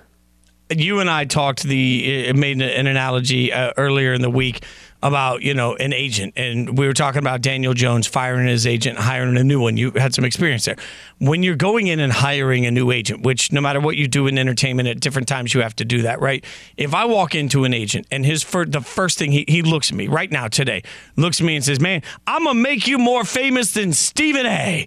You 0.70 1.00
and 1.00 1.10
I 1.10 1.24
talked 1.24 1.64
the 1.64 2.32
made 2.32 2.60
an 2.62 2.86
analogy 2.86 3.52
uh, 3.52 3.72
earlier 3.76 4.12
in 4.12 4.22
the 4.22 4.30
week 4.30 4.64
about 5.02 5.42
you 5.42 5.54
know 5.54 5.76
an 5.76 5.92
agent, 5.92 6.34
and 6.36 6.78
we 6.78 6.86
were 6.86 6.92
talking 6.92 7.18
about 7.18 7.40
Daniel 7.40 7.74
Jones 7.74 8.06
firing 8.06 8.46
his 8.46 8.66
agent, 8.66 8.98
hiring 8.98 9.36
a 9.36 9.44
new 9.44 9.60
one. 9.60 9.76
You 9.76 9.92
had 9.92 10.14
some 10.14 10.24
experience 10.24 10.64
there. 10.64 10.76
When 11.18 11.42
you're 11.42 11.56
going 11.56 11.86
in 11.86 12.00
and 12.00 12.12
hiring 12.12 12.66
a 12.66 12.70
new 12.70 12.90
agent, 12.90 13.22
which 13.22 13.52
no 13.52 13.60
matter 13.60 13.80
what 13.80 13.96
you 13.96 14.08
do 14.08 14.26
in 14.26 14.38
entertainment, 14.38 14.88
at 14.88 15.00
different 15.00 15.28
times 15.28 15.54
you 15.54 15.62
have 15.62 15.76
to 15.76 15.84
do 15.84 16.02
that, 16.02 16.20
right? 16.20 16.44
If 16.76 16.94
I 16.94 17.04
walk 17.04 17.34
into 17.34 17.64
an 17.64 17.74
agent 17.74 18.06
and 18.10 18.24
his 18.24 18.42
first, 18.42 18.72
the 18.72 18.80
first 18.80 19.18
thing 19.18 19.32
he, 19.32 19.44
he 19.48 19.62
looks 19.62 19.90
at 19.90 19.96
me 19.96 20.08
right 20.08 20.30
now 20.30 20.48
today, 20.48 20.82
looks 21.16 21.40
at 21.40 21.46
me 21.46 21.56
and 21.56 21.64
says, 21.64 21.80
"Man, 21.80 22.02
I'm 22.26 22.44
gonna 22.44 22.58
make 22.58 22.86
you 22.86 22.98
more 22.98 23.24
famous 23.24 23.72
than 23.72 23.92
Stephen 23.92 24.46
A." 24.46 24.86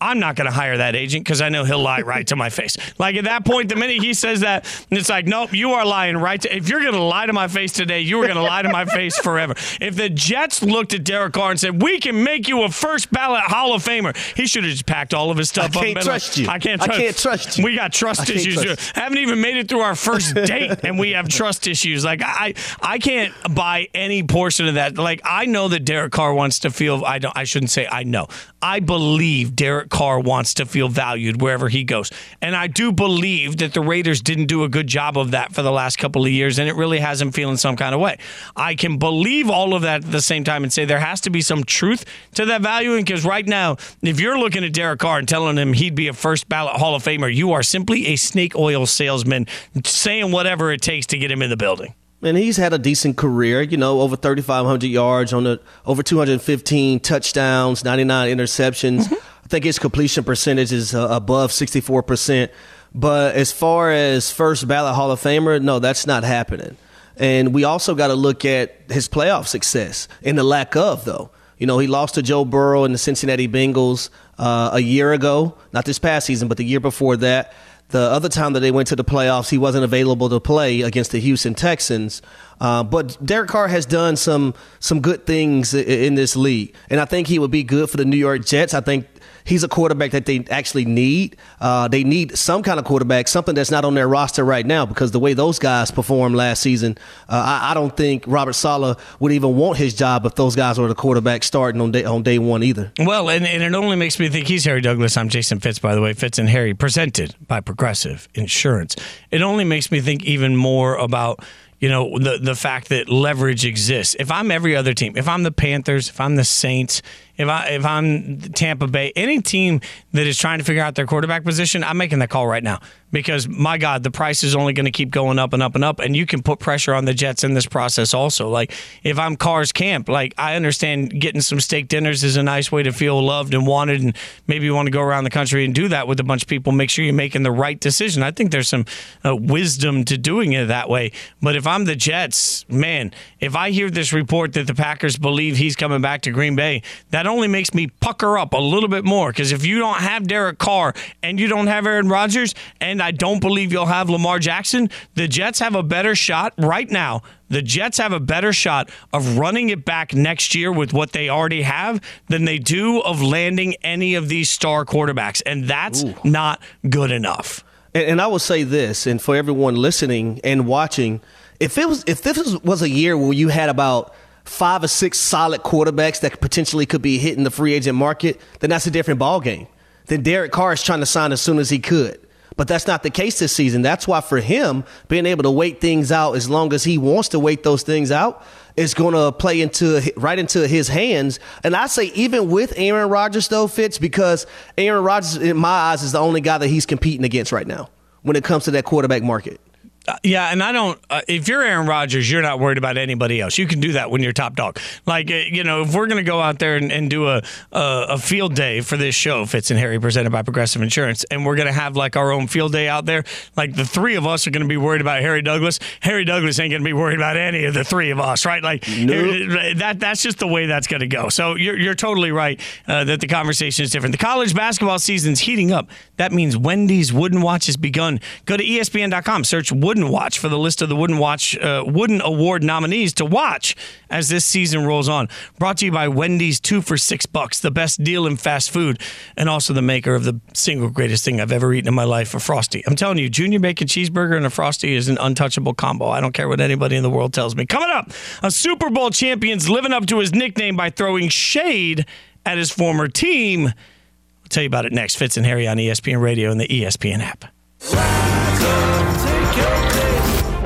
I'm 0.00 0.18
not 0.18 0.36
going 0.36 0.46
to 0.46 0.52
hire 0.52 0.76
that 0.78 0.94
agent 0.94 1.24
because 1.24 1.40
I 1.40 1.48
know 1.48 1.64
he'll 1.64 1.82
lie 1.82 2.02
right 2.02 2.26
to 2.28 2.36
my 2.36 2.50
face. 2.50 2.76
Like 2.98 3.16
at 3.16 3.24
that 3.24 3.44
point, 3.44 3.68
the 3.68 3.76
minute 3.76 4.02
he 4.02 4.14
says 4.14 4.40
that, 4.40 4.66
it's 4.90 5.08
like, 5.08 5.26
nope, 5.26 5.52
you 5.52 5.72
are 5.72 5.84
lying 5.84 6.16
right. 6.16 6.40
To, 6.40 6.56
if 6.56 6.68
you're 6.68 6.80
going 6.80 6.94
to 6.94 7.02
lie 7.02 7.26
to 7.26 7.32
my 7.32 7.48
face 7.48 7.72
today, 7.72 8.00
you 8.00 8.20
are 8.22 8.26
going 8.26 8.36
to 8.36 8.42
lie 8.42 8.62
to 8.62 8.68
my 8.70 8.84
face 8.84 9.18
forever. 9.18 9.54
If 9.80 9.96
the 9.96 10.08
Jets 10.08 10.62
looked 10.62 10.94
at 10.94 11.04
Derek 11.04 11.32
Carr 11.32 11.50
and 11.50 11.60
said, 11.60 11.82
we 11.82 11.98
can 11.98 12.22
make 12.22 12.48
you 12.48 12.62
a 12.62 12.70
first 12.70 13.10
ballot 13.10 13.42
Hall 13.42 13.74
of 13.74 13.84
Famer, 13.84 14.16
he 14.36 14.46
should 14.46 14.64
have 14.64 14.72
just 14.72 14.86
packed 14.86 15.14
all 15.14 15.30
of 15.30 15.36
his 15.36 15.48
stuff 15.48 15.76
I 15.76 15.80
up. 15.80 15.84
Can't 15.84 16.00
trust 16.02 16.30
like, 16.30 16.38
you. 16.38 16.48
I 16.48 16.58
can't 16.58 16.80
trust 16.80 16.88
you. 16.88 16.94
I 16.94 16.98
can't 16.98 17.16
trust 17.16 17.58
you. 17.58 17.64
We 17.64 17.76
got 17.76 17.92
trust 17.92 18.30
issues. 18.30 18.62
Trust 18.62 18.96
haven't 18.96 19.18
even 19.18 19.40
made 19.40 19.56
it 19.56 19.68
through 19.68 19.80
our 19.80 19.94
first 19.94 20.34
date 20.34 20.84
and 20.84 20.98
we 20.98 21.12
have 21.12 21.28
trust 21.28 21.66
issues. 21.66 22.04
Like 22.04 22.22
I, 22.22 22.54
I 22.80 22.98
can't 22.98 23.34
buy 23.54 23.88
any 23.94 24.22
portion 24.22 24.68
of 24.68 24.74
that. 24.74 24.96
Like 24.96 25.20
I 25.24 25.46
know 25.46 25.68
that 25.68 25.80
Derek 25.80 26.12
Carr 26.12 26.34
wants 26.34 26.60
to 26.60 26.70
feel, 26.70 27.04
I 27.04 27.18
don't, 27.18 27.36
I 27.36 27.44
shouldn't 27.44 27.70
say 27.70 27.86
I 27.86 28.04
know. 28.04 28.28
I 28.60 28.80
believe 28.80 29.56
Derek 29.56 29.87
Carr 29.88 30.20
wants 30.20 30.54
to 30.54 30.66
feel 30.66 30.88
valued 30.88 31.40
wherever 31.40 31.68
he 31.68 31.84
goes. 31.84 32.10
And 32.40 32.54
I 32.54 32.66
do 32.66 32.92
believe 32.92 33.58
that 33.58 33.74
the 33.74 33.80
Raiders 33.80 34.20
didn't 34.20 34.46
do 34.46 34.64
a 34.64 34.68
good 34.68 34.86
job 34.86 35.16
of 35.18 35.32
that 35.32 35.52
for 35.52 35.62
the 35.62 35.72
last 35.72 35.98
couple 35.98 36.24
of 36.24 36.30
years, 36.30 36.58
and 36.58 36.68
it 36.68 36.74
really 36.74 36.98
has 36.98 37.20
him 37.20 37.32
feeling 37.32 37.56
some 37.56 37.76
kind 37.76 37.94
of 37.94 38.00
way. 38.00 38.18
I 38.56 38.74
can 38.74 38.98
believe 38.98 39.50
all 39.50 39.74
of 39.74 39.82
that 39.82 40.04
at 40.04 40.12
the 40.12 40.22
same 40.22 40.44
time 40.44 40.62
and 40.62 40.72
say 40.72 40.84
there 40.84 40.98
has 40.98 41.20
to 41.22 41.30
be 41.30 41.40
some 41.40 41.64
truth 41.64 42.04
to 42.34 42.44
that 42.46 42.62
value. 42.62 42.96
Because 42.96 43.24
right 43.24 43.46
now, 43.46 43.76
if 44.02 44.20
you're 44.20 44.38
looking 44.38 44.64
at 44.64 44.72
Derek 44.72 45.00
Carr 45.00 45.18
and 45.18 45.28
telling 45.28 45.56
him 45.56 45.72
he'd 45.72 45.94
be 45.94 46.08
a 46.08 46.12
first 46.12 46.48
ballot 46.48 46.74
Hall 46.76 46.94
of 46.94 47.02
Famer, 47.02 47.32
you 47.34 47.52
are 47.52 47.62
simply 47.62 48.08
a 48.08 48.16
snake 48.16 48.54
oil 48.56 48.86
salesman 48.86 49.46
saying 49.84 50.32
whatever 50.32 50.72
it 50.72 50.80
takes 50.80 51.06
to 51.06 51.18
get 51.18 51.30
him 51.30 51.42
in 51.42 51.50
the 51.50 51.56
building. 51.56 51.94
And 52.20 52.36
he's 52.36 52.56
had 52.56 52.72
a 52.72 52.78
decent 52.78 53.16
career, 53.16 53.62
you 53.62 53.76
know, 53.76 54.00
over 54.00 54.16
3,500 54.16 54.86
yards 54.86 55.32
on 55.32 55.44
the 55.44 55.60
over 55.86 56.02
215 56.02 56.98
touchdowns, 57.00 57.84
99 57.84 58.36
interceptions. 58.36 59.04
Mm-hmm. 59.04 59.14
I 59.48 59.50
think 59.50 59.64
his 59.64 59.78
completion 59.78 60.24
percentage 60.24 60.72
is 60.72 60.94
uh, 60.94 61.08
above 61.10 61.52
64%. 61.52 62.50
But 62.94 63.34
as 63.34 63.50
far 63.50 63.90
as 63.90 64.30
first 64.30 64.68
ballot 64.68 64.94
Hall 64.94 65.10
of 65.10 65.22
Famer, 65.22 65.62
no, 65.62 65.78
that's 65.78 66.06
not 66.06 66.22
happening. 66.22 66.76
And 67.16 67.54
we 67.54 67.64
also 67.64 67.94
got 67.94 68.08
to 68.08 68.14
look 68.14 68.44
at 68.44 68.82
his 68.90 69.08
playoff 69.08 69.46
success 69.46 70.06
and 70.22 70.36
the 70.36 70.42
lack 70.42 70.76
of, 70.76 71.06
though. 71.06 71.30
You 71.56 71.66
know, 71.66 71.78
he 71.78 71.86
lost 71.86 72.16
to 72.16 72.22
Joe 72.22 72.44
Burrow 72.44 72.84
and 72.84 72.92
the 72.92 72.98
Cincinnati 72.98 73.48
Bengals 73.48 74.10
uh, 74.36 74.68
a 74.74 74.80
year 74.80 75.14
ago, 75.14 75.56
not 75.72 75.86
this 75.86 75.98
past 75.98 76.26
season, 76.26 76.48
but 76.48 76.58
the 76.58 76.64
year 76.64 76.80
before 76.80 77.16
that. 77.16 77.54
The 77.88 78.00
other 78.00 78.28
time 78.28 78.52
that 78.52 78.60
they 78.60 78.70
went 78.70 78.88
to 78.88 78.96
the 78.96 79.04
playoffs, 79.04 79.48
he 79.48 79.56
wasn't 79.56 79.84
available 79.84 80.28
to 80.28 80.40
play 80.40 80.82
against 80.82 81.12
the 81.12 81.20
Houston 81.20 81.54
Texans. 81.54 82.20
Uh, 82.60 82.82
but 82.82 83.16
Derek 83.24 83.48
Carr 83.48 83.68
has 83.68 83.86
done 83.86 84.16
some 84.16 84.54
some 84.80 85.00
good 85.00 85.26
things 85.26 85.74
in 85.74 86.14
this 86.14 86.36
league, 86.36 86.74
and 86.90 87.00
I 87.00 87.04
think 87.04 87.26
he 87.26 87.38
would 87.38 87.50
be 87.50 87.62
good 87.62 87.90
for 87.90 87.96
the 87.96 88.04
New 88.04 88.16
York 88.16 88.44
Jets. 88.44 88.74
I 88.74 88.80
think 88.80 89.06
he's 89.48 89.64
a 89.64 89.68
quarterback 89.68 90.12
that 90.12 90.26
they 90.26 90.44
actually 90.50 90.84
need. 90.84 91.36
Uh, 91.60 91.88
they 91.88 92.04
need 92.04 92.36
some 92.36 92.62
kind 92.62 92.78
of 92.78 92.84
quarterback, 92.84 93.26
something 93.26 93.54
that's 93.54 93.70
not 93.70 93.84
on 93.84 93.94
their 93.94 94.06
roster 94.06 94.44
right 94.44 94.64
now, 94.64 94.86
because 94.86 95.10
the 95.10 95.18
way 95.18 95.32
those 95.32 95.58
guys 95.58 95.90
performed 95.90 96.36
last 96.36 96.62
season, 96.62 96.96
uh, 97.28 97.60
I, 97.62 97.70
I, 97.70 97.74
don't 97.74 97.96
think 97.96 98.24
Robert 98.26 98.52
Saleh 98.52 98.98
would 99.18 99.32
even 99.32 99.56
want 99.56 99.78
his 99.78 99.94
job 99.94 100.26
if 100.26 100.34
those 100.34 100.54
guys 100.54 100.78
were 100.78 100.88
the 100.88 100.94
quarterback 100.94 101.42
starting 101.42 101.80
on 101.80 101.92
day 101.92 102.04
on 102.04 102.22
day 102.22 102.38
one 102.38 102.62
either. 102.62 102.92
Well, 102.98 103.30
and, 103.30 103.46
and 103.46 103.62
it 103.62 103.74
only 103.74 103.96
makes 103.96 104.18
me 104.20 104.28
think 104.28 104.46
he's 104.46 104.64
Harry 104.64 104.80
Douglas. 104.80 105.16
I'm 105.16 105.28
Jason 105.28 105.60
Fitz, 105.60 105.78
by 105.78 105.94
the 105.94 106.00
way. 106.00 106.12
Fitz 106.12 106.38
and 106.38 106.48
Harry, 106.48 106.74
presented 106.74 107.34
by 107.46 107.60
Progressive 107.60 108.28
Insurance. 108.34 108.96
It 109.30 109.42
only 109.42 109.64
makes 109.64 109.90
me 109.90 110.00
think 110.00 110.24
even 110.24 110.56
more 110.56 110.96
about 110.96 111.44
you 111.78 111.88
know 111.88 112.18
the 112.18 112.38
the 112.38 112.54
fact 112.54 112.88
that 112.88 113.08
leverage 113.08 113.64
exists. 113.64 114.16
If 114.18 114.30
I'm 114.30 114.50
every 114.50 114.74
other 114.74 114.94
team, 114.94 115.16
if 115.16 115.28
I'm 115.28 115.42
the 115.42 115.52
Panthers, 115.52 116.08
if 116.08 116.20
I'm 116.20 116.36
the 116.36 116.44
Saints, 116.44 117.02
if 117.38 117.48
I 117.48 117.68
if 117.68 117.84
I'm 117.84 118.40
Tampa 118.40 118.86
Bay, 118.86 119.12
any 119.16 119.40
team 119.40 119.80
that 120.12 120.26
is 120.26 120.36
trying 120.36 120.58
to 120.58 120.64
figure 120.64 120.82
out 120.82 120.96
their 120.96 121.06
quarterback 121.06 121.44
position, 121.44 121.84
I'm 121.84 121.96
making 121.96 122.18
that 122.18 122.30
call 122.30 122.46
right 122.46 122.62
now 122.62 122.80
because 123.10 123.48
my 123.48 123.78
God, 123.78 124.02
the 124.02 124.10
price 124.10 124.42
is 124.42 124.54
only 124.54 124.72
going 124.72 124.84
to 124.84 124.90
keep 124.90 125.10
going 125.10 125.38
up 125.38 125.52
and 125.52 125.62
up 125.62 125.74
and 125.74 125.84
up, 125.84 126.00
and 126.00 126.16
you 126.16 126.26
can 126.26 126.42
put 126.42 126.58
pressure 126.58 126.94
on 126.94 127.04
the 127.04 127.14
Jets 127.14 127.44
in 127.44 127.54
this 127.54 127.66
process 127.66 128.12
also. 128.12 128.48
Like 128.48 128.72
if 129.02 129.18
I'm 129.18 129.36
Carr's 129.36 129.72
camp, 129.72 130.08
like 130.08 130.34
I 130.36 130.56
understand 130.56 131.18
getting 131.20 131.40
some 131.40 131.60
steak 131.60 131.88
dinners 131.88 132.24
is 132.24 132.36
a 132.36 132.42
nice 132.42 132.70
way 132.70 132.82
to 132.82 132.92
feel 132.92 133.22
loved 133.22 133.54
and 133.54 133.66
wanted, 133.66 134.02
and 134.02 134.16
maybe 134.46 134.66
you 134.66 134.74
want 134.74 134.86
to 134.86 134.92
go 134.92 135.00
around 135.00 135.24
the 135.24 135.30
country 135.30 135.64
and 135.64 135.74
do 135.74 135.88
that 135.88 136.08
with 136.08 136.20
a 136.20 136.24
bunch 136.24 136.42
of 136.42 136.48
people. 136.48 136.72
Make 136.72 136.90
sure 136.90 137.04
you're 137.04 137.14
making 137.14 137.44
the 137.44 137.52
right 137.52 137.78
decision. 137.78 138.22
I 138.22 138.30
think 138.30 138.50
there's 138.50 138.68
some 138.68 138.84
uh, 139.24 139.34
wisdom 139.34 140.04
to 140.06 140.18
doing 140.18 140.52
it 140.52 140.66
that 140.66 140.88
way. 140.88 141.12
But 141.40 141.56
if 141.56 141.66
I'm 141.66 141.84
the 141.84 141.96
Jets, 141.96 142.68
man, 142.68 143.12
if 143.40 143.54
I 143.54 143.70
hear 143.70 143.90
this 143.90 144.12
report 144.12 144.52
that 144.54 144.66
the 144.66 144.74
Packers 144.74 145.16
believe 145.16 145.56
he's 145.56 145.76
coming 145.76 146.02
back 146.02 146.22
to 146.22 146.30
Green 146.30 146.56
Bay, 146.56 146.82
that 147.10 147.27
only 147.28 147.48
makes 147.48 147.72
me 147.74 147.86
pucker 147.86 148.38
up 148.38 148.52
a 148.52 148.58
little 148.58 148.88
bit 148.88 149.04
more 149.04 149.30
because 149.30 149.52
if 149.52 149.64
you 149.64 149.78
don't 149.78 149.98
have 149.98 150.26
Derek 150.26 150.58
Carr 150.58 150.94
and 151.22 151.38
you 151.38 151.48
don't 151.48 151.66
have 151.66 151.86
Aaron 151.86 152.08
Rodgers 152.08 152.54
and 152.80 153.02
I 153.02 153.10
don't 153.10 153.40
believe 153.40 153.72
you'll 153.72 153.86
have 153.86 154.10
Lamar 154.10 154.38
Jackson. 154.38 154.90
The 155.14 155.28
Jets 155.28 155.58
have 155.60 155.74
a 155.74 155.82
better 155.82 156.14
shot 156.14 156.54
right 156.58 156.90
now. 156.90 157.22
The 157.48 157.62
Jets 157.62 157.98
have 157.98 158.12
a 158.12 158.20
better 158.20 158.52
shot 158.52 158.90
of 159.12 159.38
running 159.38 159.70
it 159.70 159.84
back 159.84 160.14
next 160.14 160.54
year 160.54 160.70
with 160.70 160.92
what 160.92 161.12
they 161.12 161.28
already 161.28 161.62
have 161.62 162.00
than 162.28 162.44
they 162.44 162.58
do 162.58 163.00
of 163.00 163.22
landing 163.22 163.74
any 163.82 164.14
of 164.14 164.28
these 164.28 164.50
star 164.50 164.84
quarterbacks. 164.84 165.42
And 165.46 165.64
that's 165.64 166.04
Ooh. 166.04 166.14
not 166.24 166.60
good 166.88 167.10
enough. 167.10 167.64
And, 167.94 168.04
and 168.04 168.20
I 168.20 168.26
will 168.26 168.38
say 168.38 168.64
this, 168.64 169.06
and 169.06 169.20
for 169.20 169.34
everyone 169.34 169.76
listening 169.76 170.40
and 170.44 170.66
watching, 170.66 171.20
if 171.58 171.78
it 171.78 171.88
was 171.88 172.04
if 172.06 172.22
this 172.22 172.56
was 172.58 172.82
a 172.82 172.88
year 172.88 173.16
where 173.16 173.32
you 173.32 173.48
had 173.48 173.68
about 173.68 174.14
five 174.48 174.82
or 174.82 174.88
six 174.88 175.18
solid 175.18 175.62
quarterbacks 175.62 176.20
that 176.20 176.40
potentially 176.40 176.86
could 176.86 177.02
be 177.02 177.18
hitting 177.18 177.44
the 177.44 177.50
free 177.50 177.74
agent 177.74 177.96
market, 177.96 178.40
then 178.60 178.70
that's 178.70 178.86
a 178.86 178.90
different 178.90 179.20
ball 179.20 179.40
game. 179.40 179.66
Then 180.06 180.22
Derek 180.22 180.52
Carr 180.52 180.72
is 180.72 180.82
trying 180.82 181.00
to 181.00 181.06
sign 181.06 181.32
as 181.32 181.40
soon 181.40 181.58
as 181.58 181.70
he 181.70 181.78
could. 181.78 182.18
But 182.56 182.66
that's 182.66 182.88
not 182.88 183.04
the 183.04 183.10
case 183.10 183.38
this 183.38 183.52
season. 183.52 183.82
That's 183.82 184.08
why 184.08 184.20
for 184.20 184.40
him, 184.40 184.82
being 185.06 185.26
able 185.26 185.44
to 185.44 185.50
wait 185.50 185.80
things 185.80 186.10
out 186.10 186.32
as 186.32 186.50
long 186.50 186.72
as 186.72 186.82
he 186.82 186.98
wants 186.98 187.28
to 187.28 187.38
wait 187.38 187.62
those 187.62 187.84
things 187.84 188.10
out 188.10 188.44
is 188.76 188.94
going 188.94 189.14
to 189.14 189.30
play 189.30 189.60
into 189.60 190.00
right 190.16 190.38
into 190.38 190.66
his 190.66 190.88
hands. 190.88 191.38
And 191.62 191.76
I 191.76 191.86
say 191.86 192.06
even 192.14 192.50
with 192.50 192.72
Aaron 192.76 193.10
Rodgers 193.10 193.46
though, 193.46 193.68
Fitz, 193.68 193.98
because 193.98 194.46
Aaron 194.76 195.04
Rodgers 195.04 195.36
in 195.36 195.56
my 195.56 195.68
eyes 195.68 196.02
is 196.02 196.12
the 196.12 196.18
only 196.18 196.40
guy 196.40 196.58
that 196.58 196.66
he's 196.66 196.84
competing 196.84 197.24
against 197.24 197.52
right 197.52 197.66
now 197.66 197.90
when 198.22 198.34
it 198.34 198.42
comes 198.42 198.64
to 198.64 198.72
that 198.72 198.84
quarterback 198.84 199.22
market. 199.22 199.60
Uh, 200.08 200.16
yeah, 200.24 200.50
and 200.50 200.62
I 200.62 200.72
don't. 200.72 200.98
Uh, 201.10 201.20
if 201.28 201.48
you're 201.48 201.62
Aaron 201.62 201.86
Rodgers, 201.86 202.30
you're 202.30 202.40
not 202.40 202.58
worried 202.58 202.78
about 202.78 202.96
anybody 202.96 203.42
else. 203.42 203.58
You 203.58 203.66
can 203.66 203.78
do 203.78 203.92
that 203.92 204.10
when 204.10 204.22
you're 204.22 204.32
top 204.32 204.56
dog. 204.56 204.78
Like 205.04 205.30
uh, 205.30 205.34
you 205.34 205.64
know, 205.64 205.82
if 205.82 205.94
we're 205.94 206.06
gonna 206.06 206.22
go 206.22 206.40
out 206.40 206.58
there 206.58 206.76
and, 206.76 206.90
and 206.90 207.10
do 207.10 207.28
a, 207.28 207.42
a, 207.72 208.06
a 208.10 208.18
field 208.18 208.54
day 208.54 208.80
for 208.80 208.96
this 208.96 209.14
show, 209.14 209.44
Fitz 209.44 209.70
and 209.70 209.78
Harry 209.78 210.00
presented 210.00 210.30
by 210.30 210.40
Progressive 210.40 210.80
Insurance, 210.80 211.24
and 211.24 211.44
we're 211.44 211.56
gonna 211.56 211.74
have 211.74 211.94
like 211.94 212.16
our 212.16 212.32
own 212.32 212.46
field 212.46 212.72
day 212.72 212.88
out 212.88 213.04
there. 213.04 213.22
Like 213.54 213.74
the 213.74 213.84
three 213.84 214.14
of 214.14 214.26
us 214.26 214.46
are 214.46 214.50
gonna 214.50 214.66
be 214.66 214.78
worried 214.78 215.02
about 215.02 215.20
Harry 215.20 215.42
Douglas. 215.42 215.78
Harry 216.00 216.24
Douglas 216.24 216.58
ain't 216.58 216.72
gonna 216.72 216.84
be 216.84 216.94
worried 216.94 217.18
about 217.18 217.36
any 217.36 217.66
of 217.66 217.74
the 217.74 217.84
three 217.84 218.10
of 218.10 218.18
us, 218.18 218.46
right? 218.46 218.62
Like 218.62 218.88
nope. 218.88 219.76
that. 219.76 220.00
That's 220.00 220.22
just 220.22 220.38
the 220.38 220.48
way 220.48 220.64
that's 220.64 220.86
gonna 220.86 221.06
go. 221.06 221.28
So 221.28 221.54
you're 221.54 221.78
you're 221.78 221.94
totally 221.94 222.32
right 222.32 222.58
uh, 222.86 223.04
that 223.04 223.20
the 223.20 223.26
conversation 223.26 223.82
is 223.82 223.90
different. 223.90 224.12
The 224.12 224.24
college 224.24 224.54
basketball 224.54 224.98
season's 225.00 225.40
heating 225.40 225.70
up. 225.70 225.90
That 226.16 226.32
means 226.32 226.56
Wendy's 226.56 227.12
Wooden 227.12 227.42
Watch 227.42 227.66
has 227.66 227.76
begun. 227.76 228.20
Go 228.46 228.56
to 228.56 228.64
ESPN.com, 228.64 229.44
search 229.44 229.70
Wooden 229.70 229.97
Watch 230.06 230.38
for 230.38 230.48
the 230.48 230.58
list 230.58 230.80
of 230.82 230.88
the 230.88 230.94
Wooden 230.94 231.18
Watch 231.18 231.58
uh, 231.58 231.82
Wooden 231.84 232.20
Award 232.20 232.62
nominees 232.62 233.12
to 233.14 233.24
watch 233.24 233.74
as 234.08 234.28
this 234.28 234.44
season 234.44 234.86
rolls 234.86 235.08
on. 235.08 235.28
Brought 235.58 235.78
to 235.78 235.86
you 235.86 235.92
by 235.92 236.06
Wendy's, 236.06 236.60
two 236.60 236.80
for 236.80 236.96
six 236.96 237.26
bucks, 237.26 237.58
the 237.58 237.70
best 237.70 238.04
deal 238.04 238.26
in 238.26 238.36
fast 238.36 238.70
food, 238.70 239.00
and 239.36 239.48
also 239.48 239.72
the 239.72 239.82
maker 239.82 240.14
of 240.14 240.24
the 240.24 240.40
single 240.54 240.88
greatest 240.90 241.24
thing 241.24 241.40
I've 241.40 241.52
ever 241.52 241.72
eaten 241.74 241.88
in 241.88 241.94
my 241.94 242.04
life, 242.04 242.34
a 242.34 242.40
Frosty. 242.40 242.84
I'm 242.86 242.94
telling 242.96 243.18
you, 243.18 243.28
Junior 243.28 243.58
Bacon 243.58 243.88
Cheeseburger 243.88 244.36
and 244.36 244.46
a 244.46 244.50
Frosty 244.50 244.94
is 244.94 245.08
an 245.08 245.18
untouchable 245.18 245.74
combo. 245.74 246.08
I 246.08 246.20
don't 246.20 246.32
care 246.32 246.48
what 246.48 246.60
anybody 246.60 246.96
in 246.96 247.02
the 247.02 247.10
world 247.10 247.32
tells 247.32 247.56
me. 247.56 247.66
Coming 247.66 247.90
up, 247.90 248.10
a 248.42 248.50
Super 248.50 248.90
Bowl 248.90 249.10
champion's 249.10 249.68
living 249.68 249.92
up 249.92 250.06
to 250.06 250.18
his 250.18 250.32
nickname 250.34 250.76
by 250.76 250.90
throwing 250.90 251.28
shade 251.28 252.06
at 252.46 252.58
his 252.58 252.70
former 252.70 253.08
team. 253.08 253.66
I'll 253.68 254.48
tell 254.48 254.62
you 254.62 254.68
about 254.68 254.86
it 254.86 254.92
next. 254.92 255.16
Fitz 255.16 255.36
and 255.36 255.44
Harry 255.44 255.68
on 255.68 255.76
ESPN 255.76 256.20
Radio 256.22 256.50
and 256.50 256.60
the 256.60 256.68
ESPN 256.68 257.20
app. 257.20 257.44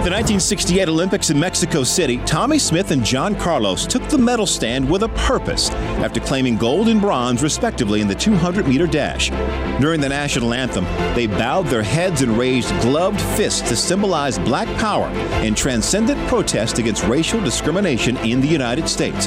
The 0.03 0.11
1968 0.11 0.89
Olympics 0.89 1.31
in 1.31 1.39
Mexico 1.39 1.85
City, 1.85 2.19
Tommie 2.27 2.59
Smith 2.59 2.91
and 2.91 3.05
John 3.05 3.37
Carlos 3.37 3.87
took 3.87 4.03
the 4.09 4.19
medal 4.19 4.49
stand 4.49 4.91
with 4.91 5.05
a 5.05 5.09
purpose 5.11 5.71
after 5.71 6.19
claiming 6.19 6.57
gold 6.57 6.89
and 6.89 7.01
bronze, 7.01 7.41
respectively, 7.41 8.01
in 8.01 8.09
the 8.09 8.15
200 8.17 8.67
meter 8.67 8.89
dash. 8.89 9.31
During 9.81 10.01
the 10.01 10.09
national 10.09 10.55
anthem, 10.55 10.87
they 11.15 11.29
bowed 11.29 11.67
their 11.67 11.85
heads 11.85 12.21
and 12.21 12.37
raised 12.37 12.71
gloved 12.81 13.21
fists 13.21 13.61
to 13.69 13.77
symbolize 13.77 14.41
black 14.41 14.67
power 14.77 15.07
and 15.45 15.57
transcendent 15.57 16.19
protest 16.27 16.81
against 16.81 17.05
racial 17.05 17.41
discrimination 17.41 18.17
in 18.17 18.41
the 18.41 18.49
United 18.49 18.89
States. 18.89 19.27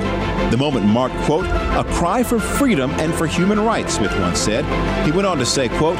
The 0.51 0.57
moment 0.59 0.87
marked, 0.87 1.15
quote, 1.23 1.45
a 1.45 1.85
cry 1.93 2.21
for 2.21 2.37
freedom 2.37 2.91
and 2.99 3.15
for 3.15 3.27
human 3.27 3.61
rights, 3.61 3.95
Smith 3.95 4.11
once 4.19 4.39
said. 4.39 4.65
He 5.05 5.13
went 5.13 5.25
on 5.25 5.37
to 5.37 5.45
say, 5.45 5.69
quote, 5.69 5.95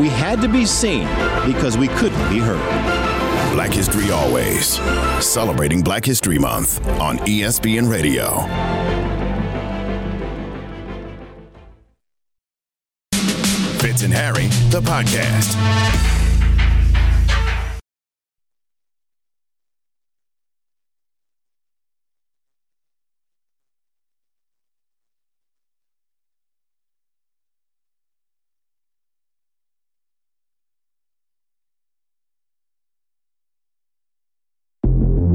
we 0.00 0.08
had 0.08 0.40
to 0.40 0.48
be 0.48 0.64
seen 0.64 1.06
because 1.44 1.76
we 1.76 1.88
couldn't 1.88 2.30
be 2.30 2.38
heard. 2.38 3.03
Black 3.54 3.72
History 3.72 4.10
Always, 4.10 4.80
celebrating 5.24 5.80
Black 5.80 6.04
History 6.04 6.40
Month 6.40 6.84
on 7.00 7.18
ESPN 7.18 7.88
Radio. 7.88 8.40
Fitz 13.78 14.02
and 14.02 14.12
Harry, 14.12 14.48
the 14.70 14.80
podcast. 14.80 16.13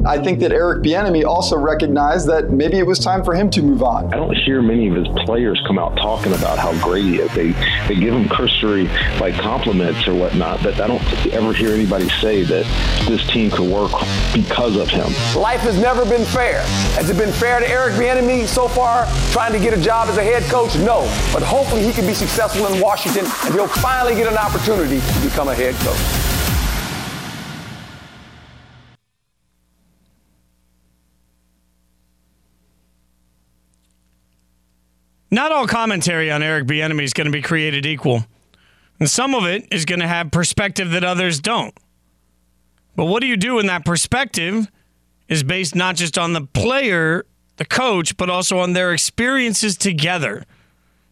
I 0.10 0.18
think 0.18 0.40
that 0.40 0.52
Eric 0.52 0.82
Bieniemy 0.82 1.24
also 1.24 1.56
recognized 1.56 2.28
that 2.30 2.50
maybe 2.50 2.80
it 2.80 2.88
was 2.88 2.98
time 2.98 3.24
for 3.24 3.36
him 3.36 3.48
to 3.52 3.62
move 3.62 3.84
on. 3.84 4.12
I 4.12 4.18
don't 4.18 4.36
hear 4.36 4.60
many 4.60 4.88
of 4.88 4.96
his 4.96 5.08
players 5.24 5.62
come 5.68 5.78
out 5.78 5.96
talking 5.98 6.34
about 6.34 6.58
how 6.58 6.74
great 6.84 7.04
he 7.04 7.20
is. 7.20 7.32
They 7.36 7.52
they 7.88 7.94
give 7.94 8.16
him 8.16 8.28
cursory 8.28 8.88
like 9.20 9.36
compliments 9.36 10.08
or 10.08 10.16
whatnot, 10.16 10.64
but 10.64 10.82
I 10.82 10.88
don't 10.88 11.04
ever 11.28 11.54
hear 11.54 11.76
anybody 11.76 12.10
say 12.22 12.42
that 12.42 12.66
this 13.08 13.24
team 13.28 13.52
could 13.52 13.72
work 13.72 13.92
because 14.34 14.78
of 14.78 14.90
him. 14.90 15.14
Life 15.40 15.62
has 15.62 15.80
never 15.80 16.04
been 16.06 16.26
fair. 16.26 16.64
Has 16.98 17.12
it 17.12 17.18
been 17.18 17.32
fair 17.32 17.60
to 17.60 17.70
Eric 17.70 17.94
Bieniemy 17.94 18.48
so 18.48 18.68
far 18.68 19.06
trying 19.32 19.54
to 19.54 19.60
get 19.60 19.78
a 19.78 19.82
job 19.82 20.10
as 20.10 20.18
a 20.18 20.24
head 20.24 20.42
coach? 20.50 20.76
No, 20.78 21.02
but 21.32 21.44
hopefully 21.44 21.84
he 21.84 21.94
can 21.94 22.08
be 22.08 22.16
successful 22.16 22.66
in 22.66 22.82
Washington 22.82 23.26
and 23.46 23.54
he'll 23.54 23.68
finally 23.68 24.16
get 24.16 24.26
an 24.26 24.40
opportunity 24.40 25.02
to 25.02 25.20
become 25.22 25.50
a 25.50 25.54
head 25.54 25.76
coach. 25.86 26.39
Not 35.32 35.52
all 35.52 35.68
commentary 35.68 36.32
on 36.32 36.42
Eric 36.42 36.66
Bieniemy 36.66 37.04
is 37.04 37.14
going 37.14 37.26
to 37.26 37.32
be 37.32 37.42
created 37.42 37.86
equal. 37.86 38.26
And 39.00 39.10
some 39.10 39.36
of 39.36 39.46
it 39.46 39.68
is 39.72 39.86
going 39.86 40.00
to 40.00 40.08
have 40.08 40.32
perspective 40.32 40.92
that 40.92 41.04
others 41.04 41.40
don't. 41.40 41.78
But 42.96 43.06
what 43.06 43.22
do 43.22 43.28
you 43.28 43.38
do 43.38 43.56
when 43.56 43.68
that 43.68 43.86
perspective 43.86 44.70
is 45.28 45.44
based 45.44 45.76
not 45.76 45.96
just 45.96 46.18
on 46.18 46.34
the 46.34 46.42
player, 46.42 47.26
the 47.58 47.66
coach, 47.66 48.18
but 48.18 48.30
also 48.30 48.60
on 48.60 48.74
their 48.74 48.92
experiences 48.92 49.78
together? 49.78 50.46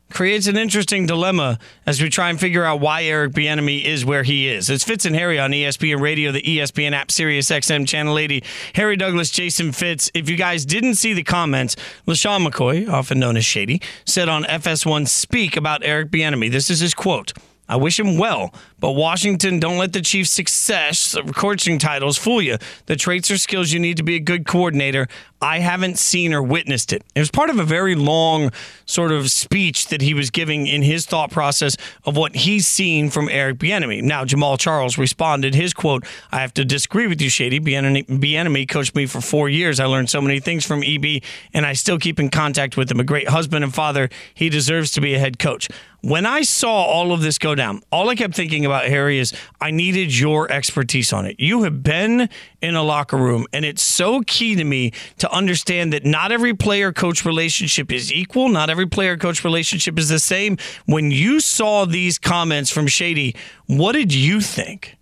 Creates 0.10 0.48
an 0.48 0.58
interesting 0.58 1.06
dilemma 1.06 1.60
as 1.86 2.02
we 2.02 2.10
try 2.10 2.30
and 2.30 2.40
figure 2.40 2.64
out 2.64 2.80
why 2.80 3.04
Eric 3.04 3.34
Bieniemy 3.34 3.84
is 3.84 4.06
where 4.06 4.24
he 4.24 4.48
is. 4.48 4.70
It's 4.70 4.84
Fitz 4.84 5.06
and 5.06 5.16
Harry 5.16 5.40
on 5.40 5.52
ESPN 5.52 6.02
Radio, 6.02 6.32
the 6.32 6.42
ESPN 6.42 6.94
app, 6.94 7.12
Sirius 7.12 7.50
XM 7.50 7.88
Channel 7.88 8.18
80. 8.18 8.44
Harry 8.76 8.96
Douglas, 8.96 9.32
Jason 9.32 9.72
Fitz. 9.72 10.10
If 10.14 10.30
you 10.30 10.38
guys 10.38 10.66
didn't 10.66 10.96
see 10.96 11.14
the 11.14 11.24
comments, 11.24 11.76
LeSean 12.08 12.48
McCoy, 12.48 12.90
often 12.90 13.20
known 13.20 13.38
as 13.38 13.46
Shady, 13.46 13.82
said 14.06 14.30
on 14.30 14.44
FS1 14.44 15.08
Speak 15.08 15.58
about 15.58 15.84
Eric 15.84 16.10
Bieniemy. 16.10 16.52
This 16.52 16.70
is 16.70 16.80
his 16.80 16.94
quote. 16.94 17.34
I 17.70 17.76
wish 17.76 18.00
him 18.00 18.18
well, 18.18 18.54
but 18.80 18.92
Washington, 18.92 19.60
don't 19.60 19.78
let 19.78 19.92
the 19.92 20.02
Chiefs' 20.02 20.32
success, 20.32 21.16
of 21.16 21.36
coaching 21.36 21.80
titles, 21.80 22.18
fool 22.18 22.42
you. 22.42 22.58
The 22.86 22.96
traits 22.96 23.30
or 23.30 23.38
skills 23.38 23.72
you 23.72 23.80
need 23.80 23.98
to 23.98 24.04
be 24.04 24.16
a 24.16 24.20
good 24.20 24.48
coordinator. 24.48 25.08
I 25.42 25.60
haven't 25.60 26.00
seen 26.00 26.34
or 26.34 26.42
witnessed 26.42 26.94
it. 26.94 27.04
It 27.14 27.20
was 27.20 27.30
part 27.30 27.50
of 27.50 27.60
a 27.60 27.64
very 27.64 27.94
long 27.94 28.52
sort 28.86 29.12
of 29.12 29.30
speech 29.30 29.90
that 29.90 30.02
he 30.02 30.14
was 30.14 30.32
giving 30.32 30.66
in 30.66 30.82
his 30.82 31.06
thought 31.06 31.30
process 31.30 31.78
of 32.06 32.18
what 32.18 32.36
he's 32.36 32.68
seen 32.68 33.10
from 33.10 33.30
Eric 33.30 33.58
Bieniemy. 33.58 34.02
Now, 34.02 34.26
Jamaal 34.26 34.58
Charles 34.58 34.98
responded, 34.98 35.54
his 35.54 35.74
quote, 35.74 36.06
I 36.32 36.40
have 36.40 36.54
to 36.56 36.66
disagree 36.66 37.06
with 37.06 37.22
you, 37.22 37.30
Shady. 37.30 37.60
Bieniemy 37.60 38.68
coached 38.68 38.96
me 38.96 39.06
for 39.06 39.22
four 39.22 39.50
years. 39.50 39.80
I 39.80 39.86
learned 39.86 40.10
so 40.10 40.22
many 40.22 40.40
things 40.40 40.66
from 40.66 40.84
EB, 40.84 41.22
and 41.54 41.66
I 41.66 41.74
still 41.74 42.00
keep 42.00 42.20
in 42.20 42.30
contact 42.30 42.78
with 42.78 42.90
him. 42.90 43.00
A 43.00 43.04
great 43.04 43.30
husband 43.30 43.64
and 43.64 43.74
father. 43.74 44.10
He 44.34 44.50
deserves 44.50 44.92
to 44.94 45.02
be 45.02 45.14
a 45.14 45.20
head 45.20 45.38
coach. 45.38 45.68
When 46.08 46.26
I 46.26 46.44
saw 46.44 46.72
all 46.72 47.12
of 47.12 47.20
this 47.20 47.38
go 47.38 47.54
down, 47.54 47.82
all 47.92 48.08
I 48.08 48.16
kept 48.16 48.34
thinking 48.34 48.66
about, 48.66 48.86
Harry, 48.86 49.20
is 49.20 49.34
I 49.60 49.72
needed 49.72 50.18
your 50.18 50.50
expertise 50.50 51.12
on 51.12 51.26
it. 51.26 51.38
You 51.38 51.64
have 51.64 51.84
been 51.84 52.30
in 52.62 52.76
a 52.78 52.82
locker 52.82 53.18
room, 53.18 53.46
and 53.52 53.66
it's 53.66 53.82
so 53.82 54.22
key 54.22 54.56
to 54.56 54.64
me 54.64 54.94
to 55.18 55.30
understand 55.30 55.92
that 55.92 56.06
not 56.06 56.32
every 56.32 56.54
player 56.54 56.94
coach 56.94 57.26
relationship 57.26 57.92
is 57.92 58.10
equal. 58.14 58.48
Not 58.48 58.70
every 58.70 58.86
player 58.86 59.18
coach 59.18 59.44
relationship 59.44 60.00
is 60.00 60.08
the 60.08 60.18
same. 60.18 60.58
When 60.86 61.12
you 61.12 61.42
saw 61.42 61.84
these 61.84 62.18
comments 62.18 62.72
from 62.72 62.88
Shady, 62.88 63.36
what 63.66 63.92
did 63.92 64.14
you 64.14 64.40
think? 64.40 64.96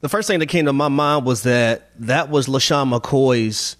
The 0.00 0.08
first 0.08 0.26
thing 0.26 0.38
that 0.38 0.46
came 0.46 0.64
to 0.64 0.72
my 0.72 0.88
mind 0.88 1.26
was 1.26 1.42
that 1.42 1.90
that 1.98 2.30
was 2.30 2.46
LeSean 2.46 2.98
McCoy's 2.98 3.76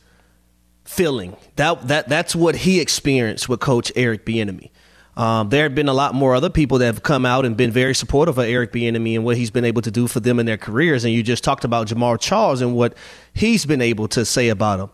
feeling. 0.84 1.38
That 1.56 1.88
that 1.88 2.10
that's 2.10 2.36
what 2.36 2.54
he 2.54 2.80
experienced 2.80 3.48
with 3.48 3.60
Coach 3.60 3.90
Eric 3.96 4.26
Bieniemy. 4.26 4.72
Um, 5.16 5.48
there 5.48 5.62
have 5.62 5.74
been 5.74 5.88
a 5.88 5.94
lot 5.94 6.14
more 6.14 6.34
other 6.34 6.50
people 6.50 6.78
that 6.78 6.86
have 6.86 7.02
come 7.02 7.24
out 7.24 7.44
and 7.44 7.56
been 7.56 7.70
very 7.70 7.94
supportive 7.94 8.36
of 8.36 8.44
Eric 8.44 8.72
Bieniemy 8.72 9.14
and 9.14 9.24
what 9.24 9.36
he's 9.36 9.50
been 9.50 9.64
able 9.64 9.82
to 9.82 9.90
do 9.90 10.08
for 10.08 10.20
them 10.20 10.40
in 10.40 10.46
their 10.46 10.56
careers. 10.56 11.04
And 11.04 11.14
you 11.14 11.22
just 11.22 11.44
talked 11.44 11.64
about 11.64 11.86
Jamaal 11.86 12.20
Charles 12.20 12.60
and 12.60 12.74
what 12.74 12.96
he's 13.32 13.64
been 13.64 13.80
able 13.80 14.08
to 14.08 14.24
say 14.24 14.48
about 14.48 14.80
him. 14.80 14.90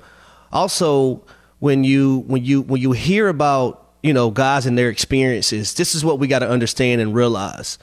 Also, 0.53 1.25
when 1.61 1.85
you 1.85 2.25
when 2.27 2.45
you 2.45 2.63
when 2.63 2.81
you 2.81 2.93
hear 2.93 3.29
about 3.29 3.89
you 4.03 4.13
know 4.13 4.31
guys 4.31 4.67
and 4.67 4.77
their 4.77 4.91
experiences, 4.91 5.75
this 5.75 5.95
is 5.95 6.05
what 6.05 6.19
we 6.19 6.27
got 6.27 6.41
to 6.41 6.49
understand 6.49 7.01
and 7.01 7.15
realize. 7.15 7.79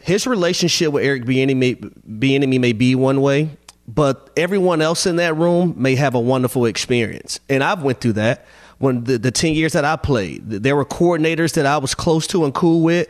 His 0.00 0.26
relationship 0.26 0.92
with 0.92 1.02
Eric 1.02 1.24
Bieniemy, 1.24 1.76
Bieniemy 2.06 2.60
may 2.60 2.74
be 2.74 2.94
one 2.94 3.22
way, 3.22 3.48
but 3.88 4.30
everyone 4.36 4.82
else 4.82 5.06
in 5.06 5.16
that 5.16 5.34
room 5.34 5.74
may 5.78 5.94
have 5.94 6.14
a 6.14 6.20
wonderful 6.20 6.66
experience, 6.66 7.40
and 7.48 7.62
I've 7.64 7.82
went 7.82 8.00
through 8.00 8.14
that 8.14 8.46
when 8.78 9.04
the, 9.04 9.18
the 9.18 9.30
10 9.30 9.54
years 9.54 9.72
that 9.72 9.84
I 9.84 9.96
played, 9.96 10.48
there 10.48 10.76
were 10.76 10.84
coordinators 10.84 11.54
that 11.54 11.66
I 11.66 11.78
was 11.78 11.94
close 11.94 12.26
to 12.28 12.44
and 12.44 12.54
cool 12.54 12.82
with. 12.82 13.08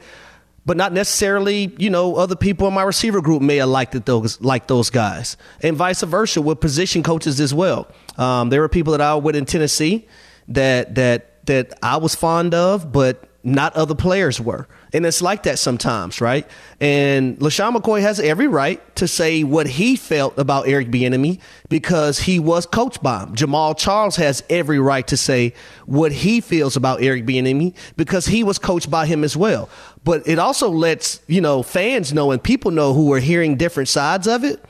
but 0.67 0.77
not 0.77 0.93
necessarily, 0.93 1.75
you 1.79 1.91
know, 1.91 2.17
other 2.17 2.37
people 2.37 2.67
in 2.67 2.75
my 2.75 2.83
receiver 2.83 3.21
group 3.21 3.43
may 3.43 3.57
have 3.57 3.69
liked 3.69 3.95
it 3.95 4.07
those 4.07 4.41
like 4.41 4.67
those 4.67 4.89
guys, 4.91 5.37
and 5.63 5.77
vice 5.77 6.03
versa 6.03 6.41
with 6.41 6.61
position 6.61 7.03
coaches 7.03 7.39
as 7.39 7.53
well. 7.53 7.87
Um, 8.17 8.49
there 8.49 8.61
were 8.61 8.69
people 8.69 8.93
that 8.93 9.01
I 9.01 9.15
with 9.15 9.37
in 9.37 9.45
Tennessee 9.45 10.07
that 10.49 10.95
that 10.95 11.47
that 11.47 11.79
I 11.83 11.99
was 11.99 12.15
fond 12.15 12.55
of, 12.55 12.91
but 12.93 13.29
not 13.43 13.77
other 13.77 13.95
players 13.95 14.41
were. 14.41 14.67
And 14.95 15.05
it's 15.05 15.21
like 15.21 15.43
that 15.43 15.59
sometimes, 15.59 16.21
right? 16.21 16.49
And 16.81 17.37
LeSean 17.41 17.75
McCoy 17.75 18.01
has 18.03 18.21
every 18.21 18.47
right 18.47 18.81
to 18.95 19.09
say 19.09 19.43
what 19.43 19.67
he 19.67 19.97
felt 19.97 20.39
about 20.39 20.69
Eric 20.69 20.89
Bieniemy 20.89 21.41
because 21.69 22.21
he 22.21 22.39
was 22.39 22.65
coached 22.65 23.03
by 23.03 23.25
him. 23.25 23.35
Jamaal 23.35 23.77
Charles 23.77 24.15
has 24.17 24.45
every 24.49 24.79
right 24.79 25.05
to 25.09 25.17
say 25.17 25.53
what 25.87 26.13
he 26.13 26.41
feels 26.41 26.77
about 26.77 27.03
Eric 27.03 27.27
Bieniemy 27.27 27.75
because 27.97 28.27
he 28.27 28.45
was 28.45 28.57
coached 28.61 28.89
by 28.89 29.05
him 29.05 29.25
as 29.25 29.37
well. 29.37 29.69
But 30.05 30.29
it 30.29 30.39
also 30.39 30.71
lets, 30.71 31.21
you 31.27 31.41
know, 31.41 31.65
fans 31.65 32.13
know 32.13 32.31
and 32.31 32.41
people 32.41 32.71
know 32.71 32.95
who 32.95 33.13
are 33.15 33.21
hearing 33.21 33.57
different 33.57 33.89
sides 33.89 34.29
of 34.29 34.45
it. 34.45 34.65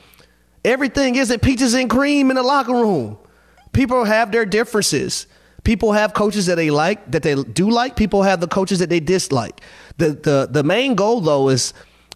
Everything 0.63 1.17
isn't 1.17 1.43
peaches 1.43 1.75
and 1.75 1.87
cream 1.87 2.31
in 2.31 2.35
the 2.35 2.41
locker 2.41 2.73
room. 2.73 3.19
People 3.73 4.05
have 4.05 4.31
their 4.31 4.45
differences. 4.45 5.27
People 5.65 5.93
have 5.93 6.13
coaches 6.13 6.45
that 6.45 6.55
they 6.55 6.69
like, 6.69 7.11
that 7.11 7.23
they 7.23 7.35
do 7.43 7.69
like. 7.69 7.95
People 7.95 8.21
have 8.23 8.39
the 8.39 8.47
coaches 8.47 8.79
that 8.79 8.89
they 8.89 8.99
dislike. 8.99 9.61
The 9.97 10.11
the 10.11 10.47
the 10.51 10.63
main 10.63 10.95
goal 10.95 11.21
though 11.21 11.49
is 11.49 11.73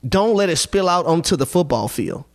don't 0.08 0.36
let 0.36 0.50
it 0.50 0.58
spill 0.58 0.88
out 0.90 1.06
onto 1.06 1.36
the 1.36 1.46
football 1.46 1.88
field, 1.88 2.26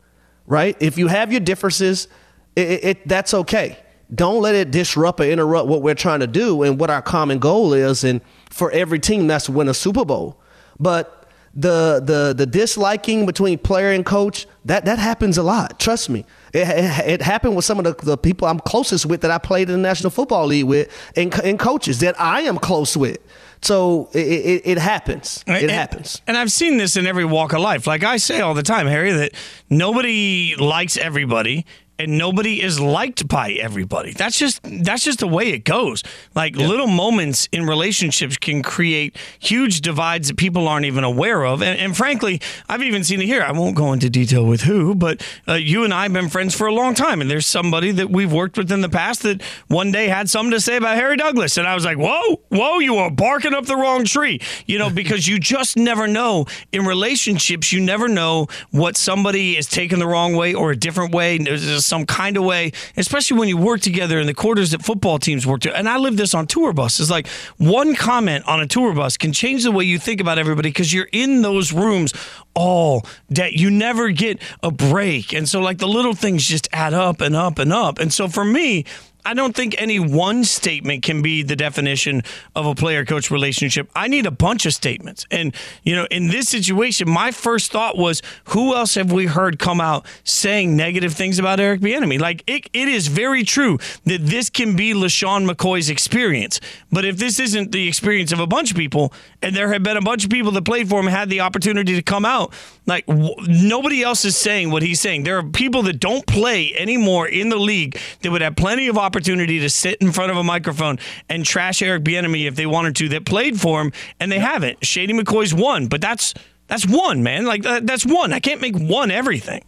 right? 0.46 0.76
If 0.80 0.98
you 0.98 1.08
have 1.08 1.32
your 1.32 1.40
differences, 1.40 2.08
it, 2.56 2.68
it, 2.68 2.84
it 2.84 3.08
that's 3.08 3.34
okay. 3.34 3.78
Don't 4.14 4.42
let 4.42 4.54
it 4.54 4.70
disrupt 4.70 5.20
or 5.20 5.24
interrupt 5.24 5.68
what 5.68 5.82
we're 5.82 5.94
trying 5.94 6.20
to 6.20 6.26
do 6.26 6.62
and 6.62 6.78
what 6.78 6.90
our 6.90 7.02
common 7.02 7.38
goal 7.38 7.72
is. 7.72 8.04
And 8.04 8.20
for 8.50 8.70
every 8.70 8.98
team, 8.98 9.26
that's 9.26 9.48
win 9.48 9.68
a 9.68 9.74
Super 9.74 10.04
Bowl. 10.04 10.40
But 10.78 11.24
the 11.54 12.02
the 12.04 12.34
the 12.36 12.46
disliking 12.46 13.26
between 13.26 13.58
player 13.58 13.92
and 13.92 14.04
coach 14.04 14.46
that 14.64 14.84
that 14.86 14.98
happens 14.98 15.38
a 15.38 15.42
lot. 15.42 15.78
Trust 15.78 16.10
me. 16.10 16.26
It, 16.52 16.68
it, 16.68 17.08
it, 17.08 17.22
happened 17.22 17.56
with 17.56 17.64
some 17.64 17.78
of 17.78 17.84
the, 17.84 17.94
the 18.04 18.16
people 18.16 18.48
I'm 18.48 18.60
closest 18.60 19.06
with 19.06 19.20
that 19.22 19.30
I 19.30 19.38
played 19.38 19.68
in 19.68 19.76
the 19.76 19.88
National 19.88 20.10
Football 20.10 20.46
League 20.46 20.64
with 20.64 21.12
and, 21.16 21.32
and 21.40 21.58
coaches 21.58 22.00
that 22.00 22.20
I 22.20 22.42
am 22.42 22.58
close 22.58 22.96
with. 22.96 23.18
So 23.64 24.10
it, 24.12 24.18
it, 24.18 24.62
it 24.64 24.78
happens. 24.78 25.42
It 25.46 25.62
and, 25.62 25.70
happens. 25.70 26.20
And 26.26 26.36
I've 26.36 26.52
seen 26.52 26.76
this 26.76 26.96
in 26.96 27.06
every 27.06 27.24
walk 27.24 27.54
of 27.54 27.60
life. 27.60 27.86
Like 27.86 28.04
I 28.04 28.18
say 28.18 28.40
all 28.40 28.52
the 28.52 28.62
time, 28.62 28.86
Harry, 28.86 29.12
that 29.12 29.32
nobody 29.70 30.54
likes 30.56 30.98
everybody 30.98 31.64
and 31.98 32.18
nobody 32.18 32.60
is 32.60 32.80
liked 32.80 33.28
by 33.28 33.52
everybody. 33.52 34.12
That's 34.12 34.38
just 34.38 34.60
that's 34.62 35.04
just 35.04 35.20
the 35.20 35.28
way 35.28 35.50
it 35.50 35.64
goes. 35.64 36.02
Like 36.34 36.56
yeah. 36.56 36.66
little 36.66 36.86
moments 36.86 37.48
in 37.52 37.66
relationships 37.66 38.36
can 38.36 38.62
create 38.62 39.16
huge 39.38 39.80
divides 39.80 40.28
that 40.28 40.36
people 40.36 40.66
aren't 40.66 40.86
even 40.86 41.04
aware 41.04 41.44
of. 41.44 41.62
And, 41.62 41.78
and 41.78 41.96
frankly, 41.96 42.40
I've 42.68 42.82
even 42.82 43.04
seen 43.04 43.20
it 43.20 43.26
here. 43.26 43.42
I 43.42 43.52
won't 43.52 43.76
go 43.76 43.92
into 43.92 44.10
detail 44.10 44.44
with 44.44 44.62
who, 44.62 44.94
but 44.94 45.24
uh, 45.46 45.54
you 45.54 45.84
and 45.84 45.94
I 45.94 46.04
have 46.04 46.12
been 46.12 46.28
friends 46.28 46.54
for 46.54 46.66
a 46.66 46.74
long 46.74 46.94
time, 46.94 47.20
and 47.20 47.30
there's 47.30 47.46
somebody 47.46 47.92
that 47.92 48.10
we've 48.10 48.32
worked 48.32 48.56
with 48.56 48.72
in 48.72 48.80
the 48.80 48.88
past 48.88 49.22
that 49.22 49.42
one 49.68 49.92
day 49.92 50.08
had 50.08 50.28
something 50.28 50.50
to 50.52 50.60
say 50.60 50.76
about 50.76 50.96
Harry 50.96 51.16
Douglas, 51.16 51.56
and 51.56 51.66
I 51.66 51.74
was 51.74 51.84
like, 51.84 51.98
"Whoa, 51.98 52.40
whoa, 52.48 52.78
you 52.78 52.96
are 52.96 53.10
barking 53.10 53.54
up 53.54 53.66
the 53.66 53.76
wrong 53.76 54.04
tree," 54.04 54.40
you 54.66 54.78
know, 54.78 54.90
because 54.90 55.28
you 55.28 55.38
just 55.38 55.76
never 55.76 56.06
know 56.08 56.46
in 56.72 56.84
relationships. 56.84 57.72
You 57.72 57.80
never 57.80 58.08
know 58.08 58.48
what 58.70 58.96
somebody 58.96 59.56
is 59.56 59.66
taking 59.66 59.98
the 59.98 60.06
wrong 60.06 60.34
way 60.34 60.54
or 60.54 60.72
a 60.72 60.76
different 60.76 61.14
way. 61.14 61.38
Some 61.84 62.06
kind 62.06 62.36
of 62.36 62.44
way, 62.44 62.72
especially 62.96 63.38
when 63.38 63.48
you 63.48 63.56
work 63.56 63.80
together 63.80 64.18
in 64.18 64.26
the 64.26 64.34
quarters 64.34 64.70
that 64.72 64.82
football 64.82 65.18
teams 65.18 65.46
work 65.46 65.60
to. 65.62 65.76
And 65.76 65.88
I 65.88 65.98
live 65.98 66.16
this 66.16 66.34
on 66.34 66.46
tour 66.46 66.72
buses. 66.72 67.10
Like 67.10 67.28
one 67.58 67.94
comment 67.94 68.44
on 68.46 68.60
a 68.60 68.66
tour 68.66 68.94
bus 68.94 69.16
can 69.16 69.32
change 69.32 69.64
the 69.64 69.72
way 69.72 69.84
you 69.84 69.98
think 69.98 70.20
about 70.20 70.38
everybody 70.38 70.70
because 70.70 70.92
you're 70.92 71.08
in 71.12 71.42
those 71.42 71.72
rooms 71.72 72.12
all 72.54 73.06
day. 73.30 73.50
You 73.54 73.70
never 73.70 74.10
get 74.10 74.40
a 74.62 74.70
break. 74.70 75.32
And 75.32 75.48
so, 75.48 75.60
like, 75.60 75.78
the 75.78 75.88
little 75.88 76.14
things 76.14 76.46
just 76.46 76.68
add 76.72 76.94
up 76.94 77.20
and 77.20 77.34
up 77.36 77.58
and 77.58 77.72
up. 77.72 77.98
And 77.98 78.12
so, 78.12 78.28
for 78.28 78.44
me, 78.44 78.84
I 79.24 79.34
don't 79.34 79.54
think 79.54 79.74
any 79.78 79.98
one 79.98 80.44
statement 80.44 81.02
can 81.02 81.22
be 81.22 81.42
the 81.42 81.56
definition 81.56 82.22
of 82.54 82.66
a 82.66 82.74
player 82.74 83.04
coach 83.04 83.30
relationship. 83.30 83.90
I 83.96 84.08
need 84.08 84.26
a 84.26 84.30
bunch 84.30 84.66
of 84.66 84.74
statements. 84.74 85.26
And, 85.30 85.54
you 85.82 85.94
know, 85.94 86.06
in 86.10 86.28
this 86.28 86.48
situation, 86.48 87.08
my 87.08 87.30
first 87.30 87.72
thought 87.72 87.96
was 87.96 88.20
who 88.46 88.74
else 88.74 88.94
have 88.96 89.12
we 89.12 89.26
heard 89.26 89.58
come 89.58 89.80
out 89.80 90.06
saying 90.24 90.76
negative 90.76 91.14
things 91.14 91.38
about 91.38 91.58
Eric 91.58 91.80
Bieniemy? 91.80 92.20
Like, 92.20 92.42
it, 92.46 92.68
it 92.72 92.88
is 92.88 93.08
very 93.08 93.44
true 93.44 93.78
that 94.04 94.26
this 94.26 94.50
can 94.50 94.76
be 94.76 94.92
LeSean 94.92 95.48
McCoy's 95.50 95.88
experience. 95.88 96.60
But 96.92 97.04
if 97.04 97.16
this 97.16 97.40
isn't 97.40 97.72
the 97.72 97.88
experience 97.88 98.32
of 98.32 98.40
a 98.40 98.46
bunch 98.46 98.70
of 98.70 98.76
people, 98.76 99.12
and 99.40 99.56
there 99.56 99.72
have 99.72 99.82
been 99.82 99.96
a 99.96 100.02
bunch 100.02 100.24
of 100.24 100.30
people 100.30 100.52
that 100.52 100.64
played 100.64 100.88
for 100.88 101.00
him 101.00 101.06
had 101.06 101.30
the 101.30 101.40
opportunity 101.40 101.94
to 101.94 102.02
come 102.02 102.24
out, 102.24 102.52
like, 102.86 103.06
w- 103.06 103.34
nobody 103.48 104.02
else 104.02 104.24
is 104.24 104.36
saying 104.36 104.70
what 104.70 104.82
he's 104.82 105.00
saying. 105.00 105.24
There 105.24 105.38
are 105.38 105.42
people 105.42 105.82
that 105.84 106.00
don't 106.00 106.26
play 106.26 106.74
anymore 106.74 107.26
in 107.26 107.48
the 107.48 107.56
league 107.56 107.98
that 108.20 108.30
would 108.30 108.42
have 108.42 108.56
plenty 108.56 108.88
of 108.88 108.98
opportunity 108.98 109.60
to 109.60 109.70
sit 109.70 109.98
in 110.00 110.12
front 110.12 110.30
of 110.30 110.36
a 110.36 110.44
microphone 110.44 110.98
and 111.28 111.44
trash 111.44 111.80
Eric 111.80 112.04
Bieniemy 112.04 112.46
if 112.46 112.56
they 112.56 112.66
wanted 112.66 112.96
to 112.96 113.08
that 113.10 113.24
played 113.24 113.58
for 113.58 113.80
him, 113.80 113.92
and 114.20 114.30
they 114.30 114.38
haven't. 114.38 114.84
Shady 114.84 115.14
McCoy's 115.14 115.54
one, 115.54 115.86
but 115.86 116.00
that's 116.00 116.34
that's 116.66 116.86
one 116.86 117.22
man. 117.22 117.44
Like 117.44 117.62
that's 117.62 118.04
one. 118.04 118.32
I 118.32 118.40
can't 118.40 118.60
make 118.60 118.76
one 118.76 119.10
everything. 119.10 119.62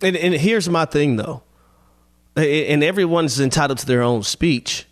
And, 0.00 0.16
and 0.16 0.34
here's 0.34 0.68
my 0.68 0.84
thing 0.84 1.16
though, 1.16 1.42
and 2.36 2.82
everyone's 2.82 3.40
entitled 3.40 3.78
to 3.78 3.86
their 3.86 4.02
own 4.02 4.22
speech. 4.22 4.86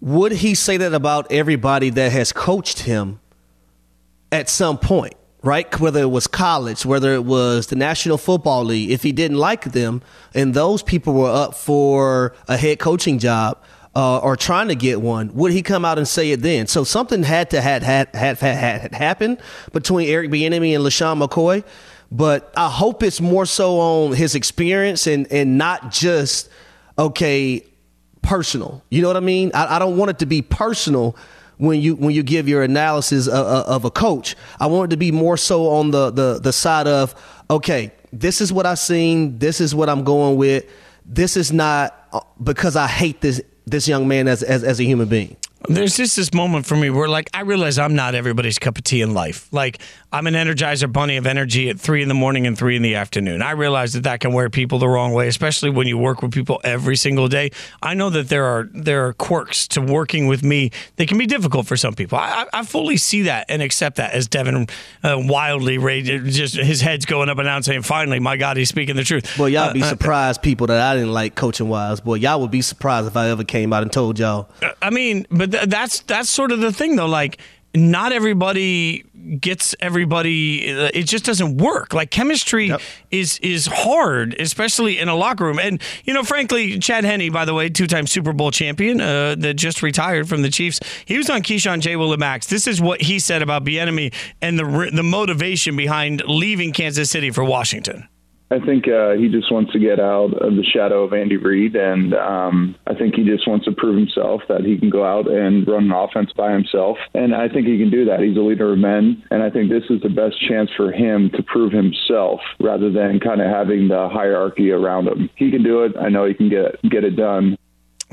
Would 0.00 0.32
he 0.32 0.56
say 0.56 0.76
that 0.78 0.94
about 0.94 1.30
everybody 1.30 1.90
that 1.90 2.10
has 2.10 2.32
coached 2.32 2.80
him 2.80 3.20
at 4.32 4.48
some 4.48 4.78
point? 4.78 5.14
Right? 5.42 5.80
Whether 5.80 6.02
it 6.02 6.10
was 6.10 6.26
college, 6.26 6.86
whether 6.86 7.12
it 7.14 7.24
was 7.24 7.66
the 7.66 7.76
National 7.76 8.16
Football 8.16 8.64
League, 8.64 8.90
if 8.90 9.02
he 9.02 9.12
didn't 9.12 9.38
like 9.38 9.72
them 9.72 10.02
and 10.34 10.54
those 10.54 10.82
people 10.82 11.14
were 11.14 11.30
up 11.30 11.54
for 11.54 12.34
a 12.48 12.56
head 12.56 12.78
coaching 12.78 13.18
job 13.18 13.58
uh, 13.94 14.18
or 14.18 14.36
trying 14.36 14.68
to 14.68 14.74
get 14.74 15.00
one, 15.00 15.34
would 15.34 15.52
he 15.52 15.62
come 15.62 15.84
out 15.84 15.98
and 15.98 16.06
say 16.06 16.30
it 16.30 16.42
then? 16.42 16.66
So 16.66 16.84
something 16.84 17.22
had 17.24 17.50
to 17.50 17.60
had 17.60 17.82
had 17.82 18.14
had, 18.14 18.38
had, 18.38 18.80
had 18.80 18.94
happened 18.94 19.38
between 19.72 20.08
Eric 20.08 20.30
Bieniemy 20.30 20.74
and 20.74 20.84
LeSean 20.84 21.22
McCoy. 21.22 21.64
But 22.10 22.52
I 22.56 22.68
hope 22.68 23.02
it's 23.02 23.22
more 23.22 23.46
so 23.46 23.80
on 23.80 24.12
his 24.12 24.34
experience 24.34 25.06
and 25.06 25.26
and 25.32 25.58
not 25.58 25.90
just 25.90 26.48
okay 26.98 27.64
personal. 28.20 28.82
You 28.90 29.02
know 29.02 29.08
what 29.08 29.16
I 29.16 29.20
mean? 29.20 29.50
I, 29.54 29.76
I 29.76 29.78
don't 29.78 29.96
want 29.96 30.10
it 30.10 30.18
to 30.20 30.26
be 30.26 30.42
personal 30.42 31.16
when 31.62 31.80
you 31.80 31.94
when 31.94 32.12
you 32.12 32.24
give 32.24 32.48
your 32.48 32.64
analysis 32.64 33.28
of, 33.28 33.46
of, 33.46 33.84
a 33.84 33.90
coach. 33.90 34.34
I 34.58 34.66
want 34.66 34.90
it 34.90 34.94
to 34.94 34.96
be 34.96 35.12
more 35.12 35.36
so 35.36 35.68
on 35.68 35.92
the, 35.92 36.10
the 36.10 36.40
the 36.40 36.52
side 36.52 36.88
of 36.88 37.14
okay, 37.48 37.92
this 38.12 38.40
is 38.40 38.52
what 38.52 38.66
I've 38.66 38.80
seen. 38.80 39.38
This 39.38 39.60
is 39.60 39.72
what 39.72 39.88
I'm 39.88 40.02
going 40.02 40.36
with. 40.36 40.64
This 41.06 41.36
is 41.36 41.52
not 41.52 42.08
uh, 42.12 42.20
because 42.42 42.74
I 42.74 42.88
hate 42.88 43.20
this 43.20 43.40
this 43.64 43.86
young 43.86 44.08
man 44.08 44.26
as 44.26 44.42
as, 44.42 44.64
as 44.64 44.80
a 44.80 44.82
human 44.82 45.08
being. 45.08 45.36
There's 45.68 45.96
just 45.96 46.16
this 46.16 46.34
moment 46.34 46.66
for 46.66 46.76
me 46.76 46.90
where, 46.90 47.08
like, 47.08 47.30
I 47.34 47.40
realize 47.42 47.78
I'm 47.78 47.94
not 47.94 48.14
everybody's 48.14 48.58
cup 48.58 48.78
of 48.78 48.84
tea 48.84 49.00
in 49.00 49.14
life. 49.14 49.48
Like, 49.52 49.80
I'm 50.12 50.26
an 50.26 50.34
energizer 50.34 50.92
bunny 50.92 51.16
of 51.16 51.26
energy 51.26 51.70
at 51.70 51.80
three 51.80 52.02
in 52.02 52.08
the 52.08 52.14
morning 52.14 52.46
and 52.46 52.56
three 52.56 52.76
in 52.76 52.82
the 52.82 52.96
afternoon. 52.96 53.40
I 53.40 53.52
realize 53.52 53.94
that 53.94 54.02
that 54.02 54.20
can 54.20 54.32
wear 54.32 54.50
people 54.50 54.78
the 54.78 54.88
wrong 54.88 55.12
way, 55.12 55.28
especially 55.28 55.70
when 55.70 55.86
you 55.86 55.96
work 55.96 56.20
with 56.20 56.32
people 56.32 56.60
every 56.64 56.96
single 56.96 57.28
day. 57.28 57.50
I 57.82 57.94
know 57.94 58.10
that 58.10 58.28
there 58.28 58.44
are 58.44 58.68
there 58.72 59.06
are 59.06 59.12
quirks 59.14 59.66
to 59.68 59.80
working 59.80 60.26
with 60.26 60.42
me 60.42 60.70
that 60.96 61.08
can 61.08 61.16
be 61.16 61.26
difficult 61.26 61.66
for 61.66 61.76
some 61.76 61.94
people. 61.94 62.18
I, 62.18 62.46
I 62.52 62.64
fully 62.64 62.98
see 62.98 63.22
that 63.22 63.46
and 63.48 63.62
accept 63.62 63.96
that. 63.96 64.12
As 64.12 64.28
Devin 64.28 64.66
uh, 65.02 65.16
wildly 65.18 65.78
raged, 65.78 66.26
just 66.34 66.56
his 66.56 66.80
head's 66.80 67.06
going 67.06 67.28
up 67.28 67.38
and 67.38 67.46
down, 67.46 67.62
saying, 67.62 67.82
"Finally, 67.82 68.20
my 68.20 68.36
God, 68.36 68.56
he's 68.56 68.68
speaking 68.68 68.96
the 68.96 69.04
truth." 69.04 69.38
Well, 69.38 69.48
y'all 69.48 69.70
uh, 69.70 69.72
be 69.72 69.82
uh, 69.82 69.88
surprised, 69.88 70.42
people 70.42 70.66
that 70.66 70.80
I 70.80 70.94
didn't 70.94 71.12
like 71.12 71.34
coaching 71.36 71.68
wise. 71.68 72.00
Boy, 72.00 72.16
y'all 72.16 72.40
would 72.40 72.50
be 72.50 72.62
surprised 72.62 73.06
if 73.06 73.16
I 73.16 73.30
ever 73.30 73.44
came 73.44 73.72
out 73.72 73.82
and 73.82 73.92
told 73.92 74.18
y'all. 74.18 74.48
I 74.82 74.90
mean, 74.90 75.26
but 75.30 75.51
th- 75.52 75.68
that's 75.68 76.00
that's 76.00 76.30
sort 76.30 76.52
of 76.52 76.60
the 76.60 76.72
thing, 76.72 76.96
though. 76.96 77.06
Like, 77.06 77.38
not 77.74 78.12
everybody 78.12 79.04
gets 79.40 79.74
everybody 79.80 80.68
it 80.68 81.04
just 81.04 81.24
doesn't 81.24 81.56
work 81.56 81.94
like 81.94 82.10
chemistry 82.10 82.68
yep. 82.68 82.80
is 83.10 83.38
is 83.38 83.66
hard 83.66 84.34
especially 84.40 84.98
in 84.98 85.08
a 85.08 85.14
locker 85.14 85.44
room 85.44 85.58
and 85.58 85.80
you 86.04 86.12
know 86.12 86.22
frankly 86.22 86.78
chad 86.78 87.04
henne 87.04 87.30
by 87.30 87.44
the 87.44 87.54
way 87.54 87.68
two-time 87.68 88.06
super 88.06 88.32
bowl 88.32 88.50
champion 88.50 89.00
uh, 89.00 89.34
that 89.38 89.54
just 89.54 89.82
retired 89.82 90.28
from 90.28 90.42
the 90.42 90.50
chiefs 90.50 90.80
he 91.06 91.16
was 91.16 91.30
on 91.30 91.40
keyshawn 91.40 91.80
j 91.80 91.94
willimax 91.94 92.48
this 92.48 92.66
is 92.66 92.80
what 92.80 93.00
he 93.00 93.18
said 93.18 93.42
about 93.42 93.64
Bieniemy 93.64 94.12
and 94.42 94.58
the 94.58 94.90
the 94.92 95.04
motivation 95.04 95.76
behind 95.76 96.22
leaving 96.26 96.72
kansas 96.72 97.10
city 97.10 97.30
for 97.30 97.44
washington 97.44 98.06
I 98.52 98.60
think 98.60 98.86
uh, 98.86 99.12
he 99.12 99.28
just 99.28 99.50
wants 99.50 99.72
to 99.72 99.78
get 99.78 99.98
out 99.98 100.34
of 100.34 100.56
the 100.56 100.62
shadow 100.62 101.04
of 101.04 101.14
Andy 101.14 101.38
Reid, 101.38 101.74
and 101.74 102.12
um, 102.12 102.74
I 102.86 102.94
think 102.94 103.14
he 103.14 103.24
just 103.24 103.48
wants 103.48 103.64
to 103.64 103.72
prove 103.72 103.96
himself 103.96 104.42
that 104.50 104.60
he 104.60 104.76
can 104.78 104.90
go 104.90 105.06
out 105.06 105.26
and 105.26 105.66
run 105.66 105.84
an 105.84 105.92
offense 105.92 106.32
by 106.36 106.52
himself. 106.52 106.98
And 107.14 107.34
I 107.34 107.48
think 107.48 107.66
he 107.66 107.78
can 107.78 107.90
do 107.90 108.04
that. 108.04 108.20
He's 108.20 108.36
a 108.36 108.40
leader 108.40 108.74
of 108.74 108.78
men, 108.78 109.24
and 109.30 109.42
I 109.42 109.48
think 109.48 109.70
this 109.70 109.84
is 109.88 110.02
the 110.02 110.10
best 110.10 110.36
chance 110.46 110.68
for 110.76 110.92
him 110.92 111.30
to 111.30 111.42
prove 111.42 111.72
himself 111.72 112.40
rather 112.60 112.92
than 112.92 113.20
kind 113.20 113.40
of 113.40 113.48
having 113.48 113.88
the 113.88 114.10
hierarchy 114.12 114.70
around 114.70 115.08
him. 115.08 115.30
He 115.36 115.50
can 115.50 115.62
do 115.62 115.84
it. 115.84 115.96
I 115.98 116.10
know 116.10 116.26
he 116.26 116.34
can 116.34 116.50
get 116.50 116.76
get 116.90 117.04
it 117.04 117.16
done. 117.16 117.56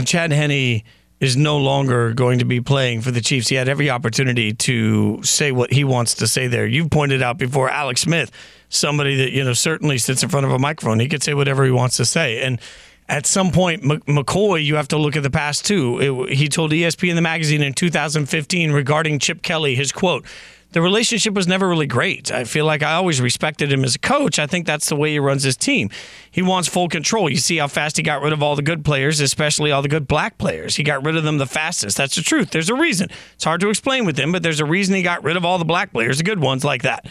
Chad 0.05 0.31
Henne 0.31 0.83
is 1.19 1.35
no 1.35 1.57
longer 1.57 2.13
going 2.13 2.39
to 2.39 2.45
be 2.45 2.61
playing 2.61 3.01
for 3.01 3.11
the 3.11 3.19
Chiefs. 3.19 3.49
He 3.49 3.55
had 3.55 3.67
every 3.67 3.89
opportunity 3.89 4.53
to 4.53 5.21
say 5.21 5.51
what 5.51 5.73
he 5.73 5.83
wants 5.83 6.15
to 6.15 6.27
say 6.27 6.47
there. 6.47 6.65
You've 6.65 6.89
pointed 6.89 7.21
out 7.21 7.37
before 7.37 7.69
Alex 7.69 8.01
Smith, 8.01 8.31
somebody 8.69 9.15
that, 9.17 9.31
you 9.31 9.43
know, 9.43 9.53
certainly 9.53 9.97
sits 9.97 10.23
in 10.23 10.29
front 10.29 10.45
of 10.45 10.51
a 10.51 10.59
microphone. 10.59 10.99
He 10.99 11.09
could 11.09 11.23
say 11.23 11.33
whatever 11.33 11.65
he 11.65 11.71
wants 11.71 11.97
to 11.97 12.05
say. 12.05 12.41
And 12.41 12.59
at 13.07 13.25
some 13.25 13.51
point, 13.51 13.83
McCoy, 13.83 14.63
you 14.63 14.75
have 14.75 14.87
to 14.89 14.97
look 14.97 15.15
at 15.15 15.23
the 15.23 15.31
past 15.31 15.65
too. 15.65 16.27
It, 16.27 16.35
he 16.35 16.47
told 16.47 16.71
ESPN 16.71 17.15
the 17.15 17.21
magazine 17.21 17.63
in 17.63 17.73
2015 17.73 18.71
regarding 18.71 19.19
Chip 19.19 19.41
Kelly, 19.41 19.75
his 19.75 19.91
quote, 19.91 20.25
the 20.71 20.81
relationship 20.83 21.33
was 21.33 21.47
never 21.47 21.67
really 21.67 21.87
great. 21.87 22.31
I 22.31 22.43
feel 22.43 22.65
like 22.65 22.83
I 22.83 22.93
always 22.93 23.19
respected 23.19 23.71
him 23.71 23.83
as 23.83 23.95
a 23.95 23.99
coach. 23.99 24.37
I 24.37 24.45
think 24.45 24.67
that's 24.67 24.87
the 24.87 24.95
way 24.95 25.11
he 25.13 25.19
runs 25.19 25.41
his 25.41 25.57
team. 25.57 25.89
He 26.29 26.43
wants 26.43 26.67
full 26.67 26.87
control. 26.87 27.27
You 27.27 27.37
see 27.37 27.57
how 27.57 27.67
fast 27.67 27.97
he 27.97 28.03
got 28.03 28.21
rid 28.21 28.33
of 28.33 28.43
all 28.43 28.55
the 28.55 28.61
good 28.61 28.85
players, 28.85 29.19
especially 29.19 29.71
all 29.71 29.81
the 29.81 29.87
good 29.87 30.07
black 30.07 30.37
players. 30.37 30.75
He 30.75 30.83
got 30.83 31.03
rid 31.03 31.17
of 31.17 31.23
them 31.23 31.39
the 31.39 31.47
fastest. 31.47 31.97
That's 31.97 32.15
the 32.15 32.21
truth. 32.21 32.51
There's 32.51 32.69
a 32.69 32.75
reason. 32.75 33.09
It's 33.33 33.43
hard 33.43 33.61
to 33.61 33.69
explain 33.69 34.05
with 34.05 34.19
him, 34.19 34.31
but 34.31 34.43
there's 34.43 34.59
a 34.59 34.65
reason 34.65 34.93
he 34.93 35.01
got 35.01 35.23
rid 35.23 35.37
of 35.37 35.43
all 35.43 35.57
the 35.57 35.65
black 35.65 35.91
players, 35.91 36.19
the 36.19 36.23
good 36.23 36.39
ones 36.39 36.63
like 36.63 36.83
that. 36.83 37.07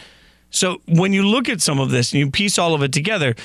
So 0.49 0.81
when 0.87 1.13
you 1.13 1.23
look 1.27 1.49
at 1.49 1.61
some 1.61 1.79
of 1.79 1.91
this 1.91 2.11
and 2.11 2.19
you 2.19 2.31
piece 2.31 2.57
all 2.57 2.73
of 2.73 2.81
it 2.83 2.91
together, 2.91 3.35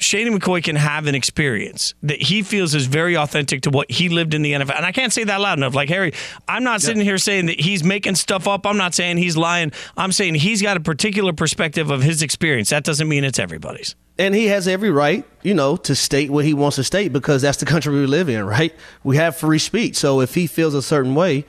Shady 0.00 0.30
McCoy 0.30 0.64
can 0.64 0.76
have 0.76 1.06
an 1.06 1.14
experience 1.14 1.92
that 2.02 2.22
he 2.22 2.42
feels 2.42 2.74
is 2.74 2.86
very 2.86 3.18
authentic 3.18 3.62
to 3.62 3.70
what 3.70 3.90
he 3.90 4.08
lived 4.08 4.32
in 4.32 4.40
the 4.40 4.52
NFL. 4.54 4.76
And 4.76 4.86
I 4.86 4.92
can't 4.92 5.12
say 5.12 5.24
that 5.24 5.42
loud 5.42 5.58
enough. 5.58 5.74
Like, 5.74 5.90
Harry, 5.90 6.14
I'm 6.48 6.64
not 6.64 6.80
sitting 6.80 7.02
here 7.02 7.18
saying 7.18 7.46
that 7.46 7.60
he's 7.60 7.84
making 7.84 8.14
stuff 8.14 8.48
up. 8.48 8.64
I'm 8.64 8.78
not 8.78 8.94
saying 8.94 9.18
he's 9.18 9.36
lying. 9.36 9.72
I'm 9.98 10.10
saying 10.10 10.36
he's 10.36 10.62
got 10.62 10.78
a 10.78 10.80
particular 10.80 11.34
perspective 11.34 11.90
of 11.90 12.02
his 12.02 12.22
experience. 12.22 12.70
That 12.70 12.82
doesn't 12.82 13.10
mean 13.10 13.24
it's 13.24 13.38
everybody's. 13.38 13.94
And 14.18 14.34
he 14.34 14.46
has 14.46 14.66
every 14.66 14.90
right, 14.90 15.26
you 15.42 15.52
know, 15.52 15.76
to 15.76 15.94
state 15.94 16.30
what 16.30 16.46
he 16.46 16.54
wants 16.54 16.76
to 16.76 16.84
state 16.84 17.12
because 17.12 17.42
that's 17.42 17.58
the 17.58 17.66
country 17.66 17.92
we 17.92 18.06
live 18.06 18.30
in, 18.30 18.46
right? 18.46 18.74
We 19.04 19.18
have 19.18 19.36
free 19.36 19.58
speech. 19.58 19.96
So 19.96 20.22
if 20.22 20.34
he 20.34 20.46
feels 20.46 20.72
a 20.72 20.82
certain 20.82 21.14
way, 21.14 21.44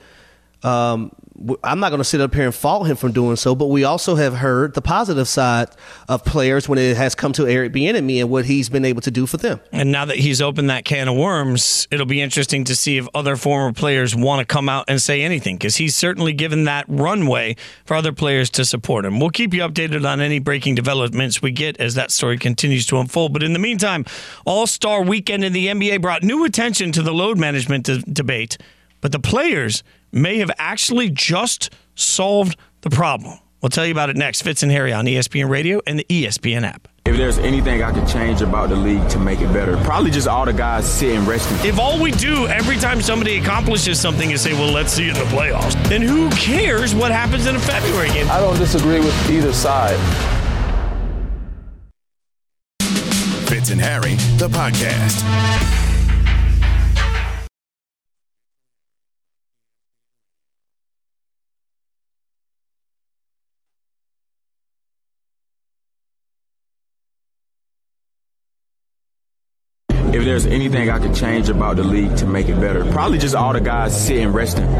um, 0.62 1.10
I'm 1.64 1.80
not 1.80 1.90
going 1.90 1.98
to 1.98 2.04
sit 2.04 2.20
up 2.20 2.34
here 2.34 2.44
and 2.44 2.54
fault 2.54 2.86
him 2.86 2.96
for 2.96 3.08
doing 3.08 3.36
so, 3.36 3.54
but 3.54 3.66
we 3.66 3.84
also 3.84 4.16
have 4.16 4.34
heard 4.34 4.74
the 4.74 4.82
positive 4.82 5.28
side 5.28 5.68
of 6.08 6.24
players 6.24 6.68
when 6.68 6.78
it 6.78 6.96
has 6.96 7.14
come 7.14 7.32
to 7.34 7.46
Eric 7.46 7.72
Bieniemy 7.72 8.20
and 8.20 8.30
what 8.30 8.44
he's 8.44 8.68
been 8.68 8.84
able 8.84 9.00
to 9.02 9.10
do 9.10 9.26
for 9.26 9.36
them. 9.36 9.60
And 9.72 9.90
now 9.90 10.04
that 10.04 10.16
he's 10.16 10.40
opened 10.40 10.70
that 10.70 10.84
can 10.84 11.08
of 11.08 11.16
worms, 11.16 11.88
it'll 11.90 12.06
be 12.06 12.20
interesting 12.20 12.64
to 12.64 12.76
see 12.76 12.98
if 12.98 13.08
other 13.14 13.36
former 13.36 13.72
players 13.72 14.14
want 14.14 14.40
to 14.40 14.44
come 14.44 14.68
out 14.68 14.84
and 14.88 15.00
say 15.00 15.22
anything 15.22 15.56
because 15.56 15.76
he's 15.76 15.96
certainly 15.96 16.32
given 16.32 16.64
that 16.64 16.84
runway 16.88 17.56
for 17.84 17.94
other 17.94 18.12
players 18.12 18.50
to 18.50 18.64
support 18.64 19.04
him. 19.04 19.18
We'll 19.18 19.30
keep 19.30 19.54
you 19.54 19.62
updated 19.62 20.08
on 20.08 20.20
any 20.20 20.38
breaking 20.38 20.74
developments 20.74 21.42
we 21.42 21.50
get 21.50 21.78
as 21.80 21.94
that 21.94 22.10
story 22.10 22.38
continues 22.38 22.86
to 22.86 22.98
unfold. 22.98 23.32
But 23.32 23.42
in 23.42 23.52
the 23.52 23.58
meantime, 23.58 24.04
All 24.44 24.66
Star 24.66 25.02
Weekend 25.02 25.44
in 25.44 25.52
the 25.52 25.68
NBA 25.68 26.00
brought 26.02 26.22
new 26.22 26.44
attention 26.44 26.92
to 26.92 27.02
the 27.02 27.12
load 27.12 27.38
management 27.38 27.86
de- 27.86 27.98
debate, 27.98 28.58
but 29.02 29.12
the 29.12 29.20
players 29.20 29.84
may 30.10 30.38
have 30.38 30.50
actually 30.56 31.10
just 31.10 31.68
solved 31.94 32.56
the 32.80 32.88
problem. 32.88 33.38
We'll 33.60 33.70
tell 33.70 33.84
you 33.84 33.92
about 33.92 34.08
it 34.08 34.16
next. 34.16 34.42
Fitz 34.42 34.62
and 34.62 34.72
Harry 34.72 34.92
on 34.92 35.04
ESPN 35.04 35.48
Radio 35.50 35.82
and 35.86 35.98
the 35.98 36.04
ESPN 36.08 36.62
app. 36.64 36.88
If 37.04 37.16
there's 37.16 37.38
anything 37.38 37.82
I 37.82 37.92
could 37.92 38.08
change 38.08 38.42
about 38.42 38.70
the 38.70 38.76
league 38.76 39.06
to 39.10 39.18
make 39.18 39.40
it 39.40 39.52
better, 39.52 39.76
probably 39.78 40.10
just 40.10 40.26
all 40.26 40.44
the 40.44 40.52
guys 40.52 40.90
sitting 40.90 41.24
resting. 41.26 41.68
If 41.68 41.78
all 41.78 42.00
we 42.00 42.12
do 42.12 42.46
every 42.46 42.76
time 42.76 43.00
somebody 43.02 43.38
accomplishes 43.38 44.00
something 44.00 44.30
is 44.30 44.40
say, 44.40 44.52
well, 44.52 44.72
let's 44.72 44.92
see 44.92 45.08
it 45.08 45.16
in 45.16 45.22
the 45.22 45.30
playoffs, 45.30 45.74
then 45.88 46.00
who 46.02 46.30
cares 46.30 46.94
what 46.94 47.12
happens 47.12 47.46
in 47.46 47.56
a 47.56 47.60
February 47.60 48.08
game? 48.08 48.30
I 48.30 48.40
don't 48.40 48.56
disagree 48.56 49.00
with 49.00 49.30
either 49.30 49.52
side. 49.52 49.98
Fitz 53.48 53.70
and 53.70 53.80
Harry, 53.80 54.14
the 54.38 54.48
podcast. 54.48 55.81
If 70.14 70.24
there's 70.24 70.44
anything 70.44 70.90
I 70.90 70.98
could 70.98 71.14
change 71.14 71.48
about 71.48 71.76
the 71.76 71.82
league 71.84 72.16
to 72.18 72.26
make 72.26 72.48
it 72.48 72.60
better, 72.60 72.84
probably 72.92 73.18
just 73.18 73.34
all 73.34 73.52
the 73.52 73.60
guys 73.60 73.98
sitting 73.98 74.28
resting. 74.28 74.70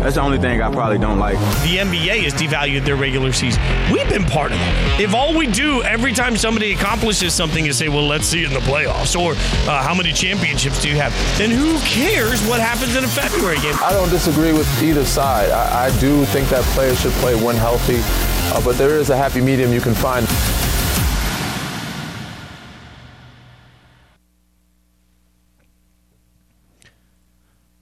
That's 0.00 0.16
the 0.16 0.22
only 0.22 0.38
thing 0.38 0.60
I 0.60 0.72
probably 0.72 0.98
don't 0.98 1.18
like. 1.18 1.38
The 1.62 1.76
NBA 1.76 2.22
has 2.24 2.34
devalued 2.34 2.84
their 2.84 2.96
regular 2.96 3.32
season. 3.32 3.62
We've 3.92 4.08
been 4.08 4.24
part 4.24 4.50
of 4.50 4.58
that. 4.58 5.00
If 5.00 5.14
all 5.14 5.36
we 5.36 5.46
do 5.46 5.82
every 5.84 6.12
time 6.12 6.36
somebody 6.36 6.72
accomplishes 6.72 7.34
something 7.34 7.66
is 7.66 7.78
say, 7.78 7.88
well, 7.88 8.06
let's 8.06 8.26
see 8.26 8.42
it 8.42 8.48
in 8.48 8.54
the 8.54 8.60
playoffs, 8.60 9.18
or 9.18 9.32
uh, 9.70 9.82
how 9.82 9.94
many 9.94 10.12
championships 10.12 10.82
do 10.82 10.88
you 10.88 10.96
have, 10.96 11.12
then 11.38 11.50
who 11.50 11.78
cares 11.80 12.44
what 12.48 12.60
happens 12.60 12.96
in 12.96 13.04
a 13.04 13.08
February 13.08 13.58
game? 13.58 13.74
I 13.82 13.92
don't 13.92 14.10
disagree 14.10 14.52
with 14.52 14.66
either 14.82 15.04
side. 15.04 15.50
I, 15.50 15.86
I 15.86 16.00
do 16.00 16.24
think 16.26 16.48
that 16.48 16.64
players 16.74 17.00
should 17.00 17.12
play 17.12 17.34
when 17.36 17.56
healthy, 17.56 18.00
uh, 18.52 18.60
but 18.64 18.76
there 18.76 18.96
is 18.98 19.10
a 19.10 19.16
happy 19.16 19.40
medium 19.40 19.72
you 19.72 19.80
can 19.80 19.94
find. 19.94 20.26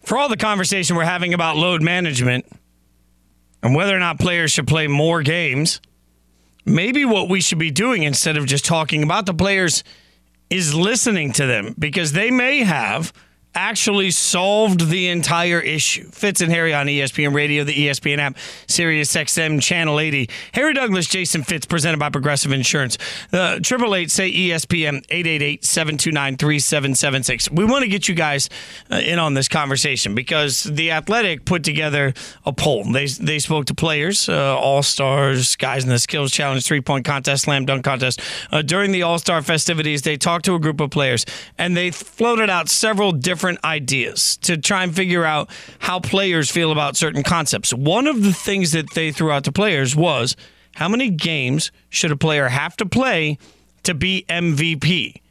For 0.09 0.17
all 0.17 0.31
the 0.31 0.39
conversation 0.39 0.97
we're 0.97 1.05
having 1.05 1.35
about 1.35 1.59
load 1.59 1.83
management 1.83 2.47
and 3.63 3.75
whether 3.75 3.95
or 3.95 3.99
not 3.99 4.19
players 4.19 4.51
should 4.51 4.67
play 4.67 4.87
more 4.87 5.21
games, 5.21 5.83
maybe 6.65 7.05
what 7.05 7.29
we 7.29 7.43
should 7.43 7.59
be 7.59 7.71
doing 7.71 8.05
instead 8.05 8.39
of 8.39 8.47
just 8.47 8.65
talking 8.65 9.03
about 9.03 9.27
the 9.27 9.35
players 9.35 9.85
is 10.49 10.75
listening 10.75 11.31
to 11.33 11.45
them 11.45 11.75
because 11.79 12.13
they 12.13 12.31
may 12.31 12.61
have 12.61 13.13
actually 13.59 14.11
solved 14.13 14.89
the 14.89 15.09
entire 15.09 15.61
issue. 15.61 16.09
Fitz 16.11 16.41
and 16.41 16.53
Harry 16.53 16.73
on 16.73 16.87
ESPN 16.87 17.35
Radio, 17.35 17.65
the 17.65 17.75
ESPN 17.75 18.19
app, 18.19 18.39
Sirius 18.69 19.13
XM 19.13 19.61
Channel 19.61 19.99
80. 19.99 20.31
Harry 20.53 20.73
Douglas, 20.73 21.09
Jason 21.09 21.43
Fitz, 21.43 21.67
presented 21.67 21.99
by 21.99 22.09
Progressive 22.09 22.53
Insurance. 22.53 22.97
Triple 23.63 23.97
eight 23.97 24.13
say 24.13 24.31
ESPN 24.31 25.05
888-729-3776. 25.09 27.51
We 27.51 27.65
want 27.65 27.83
to 27.83 27.89
get 27.89 28.09
you 28.09 28.15
guys 28.15 28.49
uh, 28.93 28.97
in 28.97 29.19
on 29.19 29.35
this 29.35 29.49
conversation 29.49 30.15
because 30.15 30.63
the 30.63 30.93
Athletic 30.93 31.45
put 31.45 31.65
together 31.65 32.15
a 32.47 32.53
poll. 32.53 32.85
They 32.85 33.07
they 33.07 33.41
spoke 33.41 33.65
to 33.67 33.75
players, 33.75 34.29
uh, 34.29 34.57
all 34.57 34.85
stars, 34.85 35.57
guys 35.57 35.83
in 35.83 35.91
the 35.91 35.99
skills 35.99 36.31
challenge, 36.31 36.65
three 36.65 36.81
point 36.81 37.05
contest, 37.05 37.43
slam 37.45 37.67
dunk 37.67 37.85
contest. 37.85 38.21
Uh, 38.53 38.63
during 38.63 38.93
the 38.93 39.03
All 39.03 39.19
Star 39.19 39.43
festivities, 39.43 40.03
they 40.03 40.17
talked 40.17 40.45
to 40.45 40.55
a 40.55 40.61
group 40.61 40.81
of 40.81 40.91
players 40.91 41.27
and 41.59 41.77
they 41.77 41.91
floated 41.91 42.49
out 42.49 42.69
several 42.69 43.11
different 43.13 43.48
different 43.49 43.65
ideas 43.65 44.37
to 44.43 44.59
try 44.59 44.83
and 44.83 44.95
figure 44.95 45.25
out 45.25 45.49
how 45.79 45.99
players 45.99 46.51
feel 46.51 46.71
about 46.71 46.97
certain 46.97 47.23
concepts. 47.23 47.73
One 47.73 48.07
of 48.07 48.23
the 48.23 48.33
things 48.33 48.73
that 48.73 48.91
they 48.91 49.11
threw 49.11 49.31
out 49.31 49.45
to 49.45 49.53
players 49.53 49.97
was 49.97 50.37
how 50.75 50.87
many 50.89 51.09
games 51.09 51.73
should 51.89 52.13
a 52.13 52.17
player 52.17 52.49
have 52.49 52.77
to 52.77 52.85
play 52.85 53.39
to 53.85 53.95
be 53.95 54.27
MVP? 54.29 55.23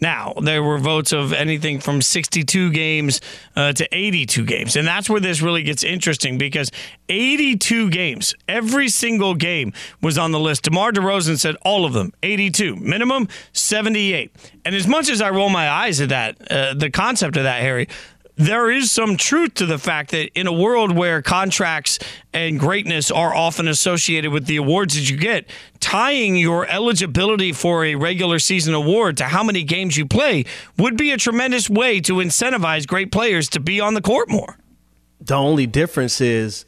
Now, 0.00 0.34
there 0.42 0.62
were 0.62 0.78
votes 0.78 1.12
of 1.12 1.32
anything 1.32 1.78
from 1.78 2.00
62 2.00 2.72
games 2.72 3.20
uh, 3.54 3.72
to 3.74 3.86
82 3.92 4.44
games. 4.46 4.76
And 4.76 4.86
that's 4.86 5.10
where 5.10 5.20
this 5.20 5.42
really 5.42 5.62
gets 5.62 5.84
interesting 5.84 6.38
because 6.38 6.70
82 7.08 7.90
games, 7.90 8.34
every 8.48 8.88
single 8.88 9.34
game 9.34 9.72
was 10.00 10.16
on 10.16 10.32
the 10.32 10.40
list. 10.40 10.62
DeMar 10.62 10.92
DeRozan 10.92 11.38
said 11.38 11.56
all 11.62 11.84
of 11.84 11.92
them, 11.92 12.12
82, 12.22 12.76
minimum 12.76 13.28
78. 13.52 14.32
And 14.64 14.74
as 14.74 14.86
much 14.86 15.10
as 15.10 15.20
I 15.20 15.30
roll 15.30 15.50
my 15.50 15.68
eyes 15.68 16.00
at 16.00 16.08
that, 16.08 16.50
uh, 16.50 16.74
the 16.74 16.90
concept 16.90 17.36
of 17.36 17.42
that, 17.42 17.60
Harry, 17.60 17.88
there 18.40 18.70
is 18.70 18.90
some 18.90 19.18
truth 19.18 19.52
to 19.54 19.66
the 19.66 19.76
fact 19.76 20.12
that 20.12 20.30
in 20.34 20.46
a 20.46 20.52
world 20.52 20.96
where 20.96 21.20
contracts 21.20 21.98
and 22.32 22.58
greatness 22.58 23.10
are 23.10 23.34
often 23.34 23.68
associated 23.68 24.32
with 24.32 24.46
the 24.46 24.56
awards 24.56 24.94
that 24.94 25.10
you 25.10 25.18
get, 25.18 25.46
tying 25.78 26.36
your 26.36 26.66
eligibility 26.66 27.52
for 27.52 27.84
a 27.84 27.96
regular 27.96 28.38
season 28.38 28.72
award 28.72 29.18
to 29.18 29.24
how 29.24 29.42
many 29.42 29.62
games 29.62 29.98
you 29.98 30.06
play 30.06 30.46
would 30.78 30.96
be 30.96 31.10
a 31.10 31.18
tremendous 31.18 31.68
way 31.68 32.00
to 32.00 32.14
incentivize 32.14 32.86
great 32.86 33.12
players 33.12 33.46
to 33.46 33.60
be 33.60 33.78
on 33.78 33.92
the 33.92 34.00
court 34.00 34.30
more. 34.30 34.56
The 35.20 35.34
only 35.34 35.66
difference 35.66 36.22
is 36.22 36.64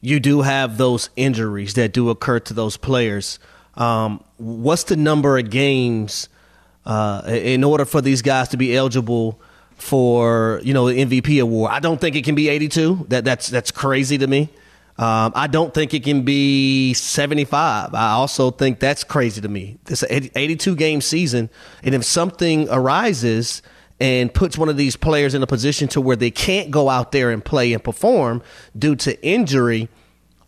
you 0.00 0.18
do 0.18 0.42
have 0.42 0.76
those 0.76 1.08
injuries 1.14 1.74
that 1.74 1.92
do 1.92 2.10
occur 2.10 2.40
to 2.40 2.54
those 2.54 2.76
players. 2.76 3.38
Um, 3.76 4.24
what's 4.38 4.82
the 4.82 4.96
number 4.96 5.38
of 5.38 5.50
games 5.50 6.28
uh, 6.84 7.22
in 7.26 7.62
order 7.62 7.84
for 7.84 8.00
these 8.00 8.22
guys 8.22 8.48
to 8.48 8.56
be 8.56 8.76
eligible? 8.76 9.40
For 9.82 10.60
you 10.62 10.72
know 10.72 10.88
the 10.88 11.04
MVP 11.04 11.42
award. 11.42 11.72
I 11.72 11.80
don't 11.80 12.00
think 12.00 12.14
it 12.14 12.24
can 12.24 12.36
be 12.36 12.48
82. 12.48 13.06
That 13.08 13.24
that's 13.24 13.48
that's 13.48 13.72
crazy 13.72 14.16
to 14.16 14.26
me. 14.26 14.48
Um, 14.96 15.32
I 15.34 15.48
don't 15.48 15.74
think 15.74 15.92
it 15.94 16.04
can 16.04 16.22
be 16.22 16.94
75. 16.94 17.94
I 17.94 18.10
also 18.12 18.50
think 18.50 18.78
that's 18.78 19.02
crazy 19.02 19.40
to 19.40 19.48
me. 19.48 19.78
This 19.86 20.04
82 20.08 20.76
game 20.76 21.00
season, 21.00 21.50
and 21.82 21.94
if 21.94 22.04
something 22.04 22.68
arises 22.70 23.62
and 23.98 24.32
puts 24.32 24.56
one 24.56 24.68
of 24.68 24.76
these 24.76 24.94
players 24.94 25.34
in 25.34 25.42
a 25.42 25.46
position 25.46 25.88
to 25.88 26.00
where 26.00 26.16
they 26.16 26.30
can't 26.30 26.70
go 26.70 26.88
out 26.88 27.10
there 27.10 27.30
and 27.30 27.44
play 27.44 27.72
and 27.72 27.82
perform 27.82 28.42
due 28.78 28.94
to 28.96 29.20
injury, 29.26 29.88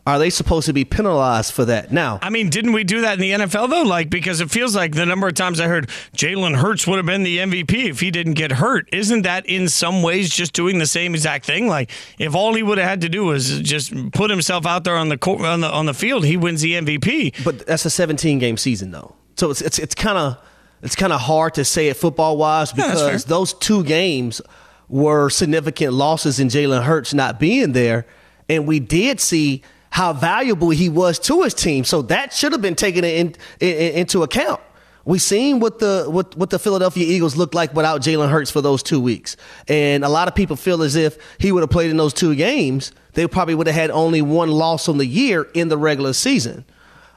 are 0.07 0.19
they 0.19 0.29
supposed 0.29 0.67
to 0.67 0.73
be 0.75 0.85
penalized 0.85 1.53
for 1.55 1.64
that? 1.64 1.90
Now, 1.90 2.19
I 2.21 2.29
mean, 2.29 2.51
didn't 2.51 2.73
we 2.73 2.85
do 2.85 3.01
that 3.01 3.14
in 3.14 3.21
the 3.21 3.31
NFL 3.31 3.71
though? 3.71 3.83
Like, 3.83 4.11
because 4.11 4.40
it 4.40 4.51
feels 4.51 4.77
like 4.77 4.95
the 4.95 5.07
number 5.07 5.27
of 5.27 5.35
times 5.35 5.61
I 5.61 5.67
heard 5.67 5.88
Jalen 6.14 6.57
Hurts 6.57 6.87
would 6.87 6.97
have 6.97 7.07
been 7.07 7.23
the 7.23 7.38
MVP 7.38 7.88
if 7.88 8.01
he 8.01 8.11
didn't 8.11 8.35
get 8.35 8.53
hurt. 8.53 8.87
Isn't 8.93 9.23
that 9.23 9.47
in 9.47 9.69
some 9.69 10.03
ways 10.03 10.29
just 10.29 10.53
doing 10.53 10.79
the 10.79 10.87
same 10.87 11.14
exact 11.14 11.47
thing? 11.47 11.69
Like, 11.69 11.90
if 12.19 12.35
all 12.35 12.53
he 12.53 12.62
would 12.62 12.77
have 12.77 12.88
had 12.88 13.01
to 13.01 13.09
do 13.09 13.25
was 13.25 13.61
just 13.61 13.95
put 14.12 14.31
himself 14.31 14.67
out 14.67 14.85
there 14.85 14.97
on 14.97 15.09
the 15.09 15.17
court, 15.17 15.40
on 15.40 15.62
the 15.62 15.71
on 15.71 15.87
the 15.87 15.95
field, 15.95 16.25
he 16.27 16.37
wins 16.37 16.61
the 16.61 16.73
MVP. 16.73 17.43
But 17.43 17.67
that's 17.67 17.87
a 17.87 17.90
17 17.90 18.38
game 18.38 18.59
season 18.59 18.90
though, 18.90 19.14
so 19.37 19.51
it's 19.51 19.62
it's 19.62 19.79
it's 19.79 19.95
kind 19.95 20.19
of 20.19 20.37
it's 20.83 20.97
kind 20.97 21.14
of 21.14 21.21
hard 21.23 21.55
to 21.55 21.64
say 21.64 21.88
it 21.88 21.97
football 21.97 22.37
wise 22.37 22.73
because 22.73 23.25
those 23.25 23.55
two 23.55 23.83
games 23.85 24.43
were 24.90 25.31
significant 25.31 25.95
losses 25.95 26.38
in 26.38 26.49
Jalen 26.49 26.83
Hurts 26.83 27.14
not 27.14 27.40
being 27.40 27.73
there, 27.73 28.05
and 28.51 28.67
we 28.67 28.81
did 28.81 29.19
see 29.19 29.62
how 29.94 30.12
valuable 30.12 30.70
he 30.70 30.88
was 30.88 31.20
to 31.20 31.42
his 31.42 31.54
team. 31.54 31.85
So 31.85 32.02
that 32.02 32.33
should 32.33 32.50
have 32.50 32.61
been 32.61 32.74
taken 32.74 33.04
in, 33.04 33.37
in, 33.61 33.94
into 33.94 34.24
account. 34.24 34.61
We've 35.04 35.22
seen 35.22 35.61
what 35.61 35.78
the 35.78 36.07
what, 36.09 36.37
what 36.37 36.50
the 36.50 36.59
Philadelphia 36.59 37.07
Eagles 37.07 37.37
looked 37.37 37.54
like 37.54 37.72
without 37.74 38.00
Jalen 38.00 38.28
Hurts 38.28 38.50
for 38.50 38.61
those 38.61 38.83
two 38.83 38.98
weeks, 38.98 39.37
and 39.68 40.04
a 40.04 40.09
lot 40.09 40.26
of 40.26 40.35
people 40.35 40.57
feel 40.57 40.83
as 40.83 40.96
if 40.96 41.16
he 41.38 41.52
would 41.52 41.61
have 41.61 41.70
played 41.70 41.92
in 41.92 41.96
those 41.96 42.12
two 42.12 42.35
games, 42.35 42.90
they 43.12 43.28
probably 43.28 43.54
would 43.54 43.68
have 43.68 43.76
had 43.76 43.92
only 43.92 44.20
one 44.20 44.50
loss 44.50 44.88
on 44.88 44.98
the 44.98 45.07
year 45.07 45.46
in 45.54 45.68
the 45.68 45.78
regular 45.78 46.12
season. 46.12 46.64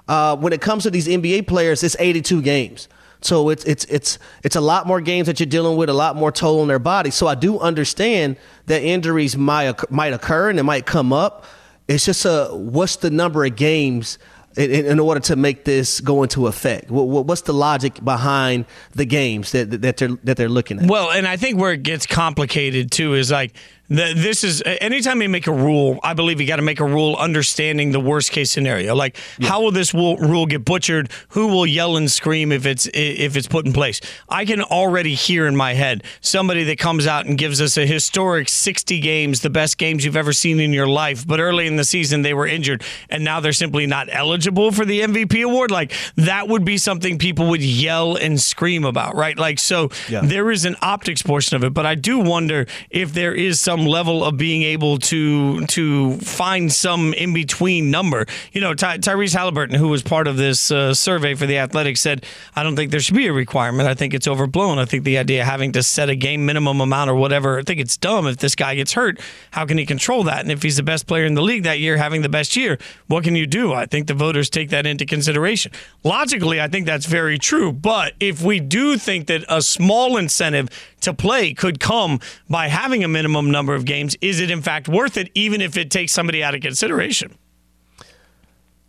Uh, 0.08 0.36
when 0.36 0.54
it 0.54 0.62
comes 0.62 0.84
to 0.84 0.92
these 0.92 1.08
NBA 1.08 1.48
players, 1.48 1.82
it's 1.82 1.96
82 1.98 2.44
games. 2.44 2.88
So 3.22 3.50
it's 3.50 3.64
it's 3.64 3.86
it's 3.86 4.20
it's 4.44 4.56
a 4.56 4.62
lot 4.62 4.86
more 4.86 5.02
games 5.02 5.26
that 5.26 5.40
you're 5.40 5.48
dealing 5.48 5.78
with, 5.78 5.90
a 5.90 5.94
lot 5.94 6.16
more 6.16 6.32
toll 6.32 6.62
on 6.62 6.68
their 6.68 6.78
body. 6.78 7.10
So 7.10 7.26
I 7.26 7.34
do 7.34 7.58
understand 7.58 8.38
that 8.68 8.84
injuries 8.84 9.36
might 9.36 9.90
might 9.90 10.14
occur 10.14 10.52
and 10.52 10.60
it 10.60 10.64
might 10.64 10.86
come 10.86 11.12
up. 11.12 11.46
It's 11.88 12.06
just 12.06 12.26
a 12.26 12.50
what's 12.52 12.98
the 12.98 13.10
number 13.10 13.46
of 13.46 13.56
games 13.56 14.18
in, 14.58 14.86
in 14.86 15.00
order 15.00 15.20
to 15.22 15.36
make 15.36 15.64
this 15.64 16.02
go 16.02 16.24
into 16.24 16.48
effect? 16.48 16.90
What, 16.90 17.26
what's 17.26 17.42
the 17.42 17.54
logic 17.54 18.04
behind 18.04 18.66
the 18.94 19.06
games 19.06 19.52
that 19.52 19.82
that 19.82 19.98
they're 19.98 20.10
that 20.24 20.38
they're 20.38 20.50
looking 20.50 20.80
at? 20.80 20.90
Well, 20.90 21.12
and 21.12 21.28
I 21.28 21.38
think 21.38 21.60
where 21.60 21.74
it 21.74 21.84
gets 21.84 22.06
complicated 22.06 22.92
too 22.92 23.14
is 23.14 23.32
like 23.32 23.54
the, 23.90 24.14
this 24.16 24.44
is 24.44 24.62
anytime 24.66 25.22
you 25.22 25.30
make 25.30 25.48
a 25.48 25.52
rule, 25.52 26.00
I 26.04 26.14
believe 26.14 26.42
you 26.42 26.48
got 26.48 26.58
to 26.58 26.62
make 26.62 26.80
a 26.80 26.86
rule 26.86 27.16
understanding 27.16 27.92
the 27.92 28.00
worst 28.00 28.32
case 28.32 28.52
scenario. 28.52 28.96
Like, 28.96 29.18
yeah. 29.40 29.50
how 29.50 29.62
will 29.62 29.72
this 29.72 29.94
rule, 29.94 30.18
rule 30.18 30.46
get 30.46 30.66
butchered? 30.66 31.10
Who 31.30 31.48
will 31.48 31.66
yell 31.66 31.96
and 31.96 32.12
scream 32.12 32.52
if 32.52 32.66
it's 32.66 32.88
if 32.94 33.38
it's 33.38 33.48
put 33.48 33.66
in 33.66 33.74
place? 33.74 34.02
I 34.28 34.46
can 34.46 34.62
already 34.62 35.14
hear 35.14 35.48
in 35.48 35.56
my 35.56 35.74
head 35.74 36.04
somebody 36.20 36.66
that 36.66 36.80
comes 36.80 37.08
out 37.08 37.26
and 37.26 37.38
gives 37.38 37.62
us 37.62 37.78
a 37.78 37.86
historic 37.86 38.50
60 38.50 39.00
games, 39.00 39.42
the 39.42 39.50
best 39.50 39.78
games 39.78 40.04
you've 40.04 40.18
ever 40.18 40.34
seen 40.34 40.60
in 40.60 40.74
your 40.74 40.88
life. 40.88 41.26
But 41.26 41.40
early 41.40 41.66
in 41.66 41.78
the 41.78 41.86
season, 41.86 42.24
they 42.24 42.34
were 42.34 42.48
injured, 42.48 42.84
and 43.10 43.24
now 43.24 43.40
they're 43.40 43.54
simply 43.54 43.88
not 43.88 44.10
eligible 44.12 44.72
for 44.72 44.84
the 44.84 45.02
MVP 45.02 45.44
award. 45.46 45.72
Like 45.72 45.94
that 46.16 46.50
would 46.50 46.66
be 46.66 46.78
something 46.78 47.18
people 47.18 47.50
would 47.50 47.64
yell 47.64 48.18
and 48.18 48.40
scream 48.40 48.84
about, 48.84 49.16
right? 49.16 49.38
Like, 49.38 49.60
so 49.60 49.90
yeah. 50.10 50.22
there 50.24 50.52
is 50.52 50.66
an 50.66 50.76
optics 50.82 51.22
portion 51.22 51.56
of 51.56 51.64
it, 51.64 51.74
but 51.74 51.86
I 51.86 51.96
do 51.96 52.20
wonder 52.20 52.66
if 52.90 53.14
there 53.14 53.34
is 53.34 53.62
some 53.62 53.77
some 53.78 53.86
level 53.86 54.24
of 54.24 54.38
being 54.38 54.64
able 54.64 54.98
to 54.98 55.66
to 55.68 56.18
find 56.18 56.72
some 56.72 57.14
in 57.14 57.34
between 57.34 57.92
number. 57.92 58.26
You 58.52 58.62
know, 58.62 58.74
Ty- 58.74 59.00
Tyrese 59.00 59.36
Halliburton, 59.36 59.76
who 59.76 59.88
was 59.88 60.02
part 60.02 60.28
of 60.28 60.38
this 60.38 60.72
uh, 60.72 60.94
survey 60.94 61.36
for 61.36 61.46
the 61.46 61.58
Athletics, 61.60 62.02
said, 62.02 62.26
"I 62.56 62.64
don't 62.64 62.76
think 62.76 62.92
there 62.92 63.00
should 63.00 63.16
be 63.16 63.28
a 63.28 63.34
requirement. 63.34 63.88
I 63.88 63.94
think 63.94 64.14
it's 64.14 64.28
overblown. 64.28 64.80
I 64.80 64.86
think 64.86 65.04
the 65.04 65.18
idea 65.18 65.42
of 65.42 65.48
having 65.48 65.72
to 65.74 65.84
set 65.84 66.10
a 66.10 66.16
game 66.16 66.46
minimum 66.46 66.82
amount 66.82 67.10
or 67.10 67.16
whatever, 67.16 67.60
I 67.60 67.64
think 67.64 67.80
it's 67.80 67.98
dumb. 67.98 68.28
If 68.28 68.38
this 68.38 68.56
guy 68.56 68.76
gets 68.76 68.94
hurt, 68.94 69.20
how 69.52 69.66
can 69.66 69.78
he 69.78 69.86
control 69.86 70.24
that? 70.24 70.42
And 70.42 70.52
if 70.52 70.64
he's 70.64 70.78
the 70.78 70.84
best 70.84 71.08
player 71.08 71.26
in 71.26 71.36
the 71.36 71.42
league 71.42 71.64
that 71.64 71.80
year, 71.80 71.98
having 71.98 72.22
the 72.22 72.30
best 72.30 72.56
year, 72.56 72.78
what 73.08 73.24
can 73.24 73.36
you 73.36 73.46
do? 73.46 73.74
I 73.74 73.86
think 73.86 74.08
the 74.08 74.14
voters 74.14 74.50
take 74.50 74.70
that 74.70 74.86
into 74.86 75.06
consideration. 75.06 75.72
Logically, 76.04 76.60
I 76.60 76.68
think 76.68 76.86
that's 76.86 77.06
very 77.06 77.38
true. 77.38 77.72
But 77.72 78.14
if 78.20 78.42
we 78.42 78.60
do 78.60 78.98
think 78.98 79.28
that 79.28 79.44
a 79.50 79.62
small 79.62 80.18
incentive 80.18 80.70
to 81.02 81.14
play 81.14 81.54
could 81.54 81.80
come 81.80 82.20
by 82.50 82.68
having 82.68 83.04
a 83.04 83.08
minimum 83.08 83.52
number 83.52 83.76
of 83.76 83.86
games. 83.86 84.16
Is 84.22 84.40
it 84.40 84.52
in 84.52 84.62
fact 84.62 84.88
worth 84.88 85.18
it, 85.18 85.30
even 85.34 85.62
if 85.62 85.78
it 85.78 85.92
takes 85.92 86.12
somebody 86.12 86.44
out 86.44 86.56
of 86.56 86.62
consideration? 86.62 87.36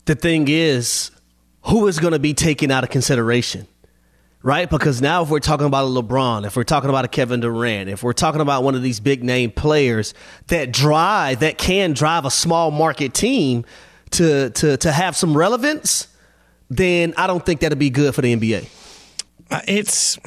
The 0.07 0.15
thing 0.15 0.47
is, 0.49 1.11
who 1.63 1.87
is 1.87 1.99
going 1.99 2.13
to 2.13 2.19
be 2.19 2.35
taken 2.35 2.71
out 2.71 2.85
of 2.85 2.91
consideration? 2.91 3.67
Right? 4.43 4.71
Because 4.71 5.03
now, 5.03 5.23
if 5.23 5.31
we're 5.31 5.41
talking 5.41 5.67
about 5.67 5.85
a 5.85 5.89
LeBron, 5.89 6.47
if 6.47 6.57
we're 6.57 6.63
talking 6.63 6.89
about 6.89 7.05
a 7.05 7.09
Kevin 7.09 7.41
Durant, 7.41 7.91
if 7.91 8.05
we're 8.05 8.13
talking 8.13 8.41
about 8.41 8.63
one 8.63 8.77
of 8.77 8.83
these 8.83 9.01
big 9.01 9.25
name 9.25 9.51
players 9.51 10.15
that 10.47 10.73
drive, 10.73 11.41
that 11.41 11.59
can 11.59 11.93
drive 11.93 12.25
a 12.25 12.31
small 12.31 12.71
market 12.71 13.15
team 13.15 13.65
to, 14.13 14.51
to, 14.51 14.77
to 14.77 14.93
have 14.93 15.17
some 15.17 15.37
relevance, 15.37 16.07
then 16.71 17.15
I 17.17 17.27
don't 17.27 17.45
think 17.45 17.61
that'd 17.61 17.79
be 17.79 17.91
good 17.91 18.15
for 18.15 18.23
the 18.23 18.35
NBA. 18.35 18.69
Uh, 19.51 19.61
it's 19.67 20.19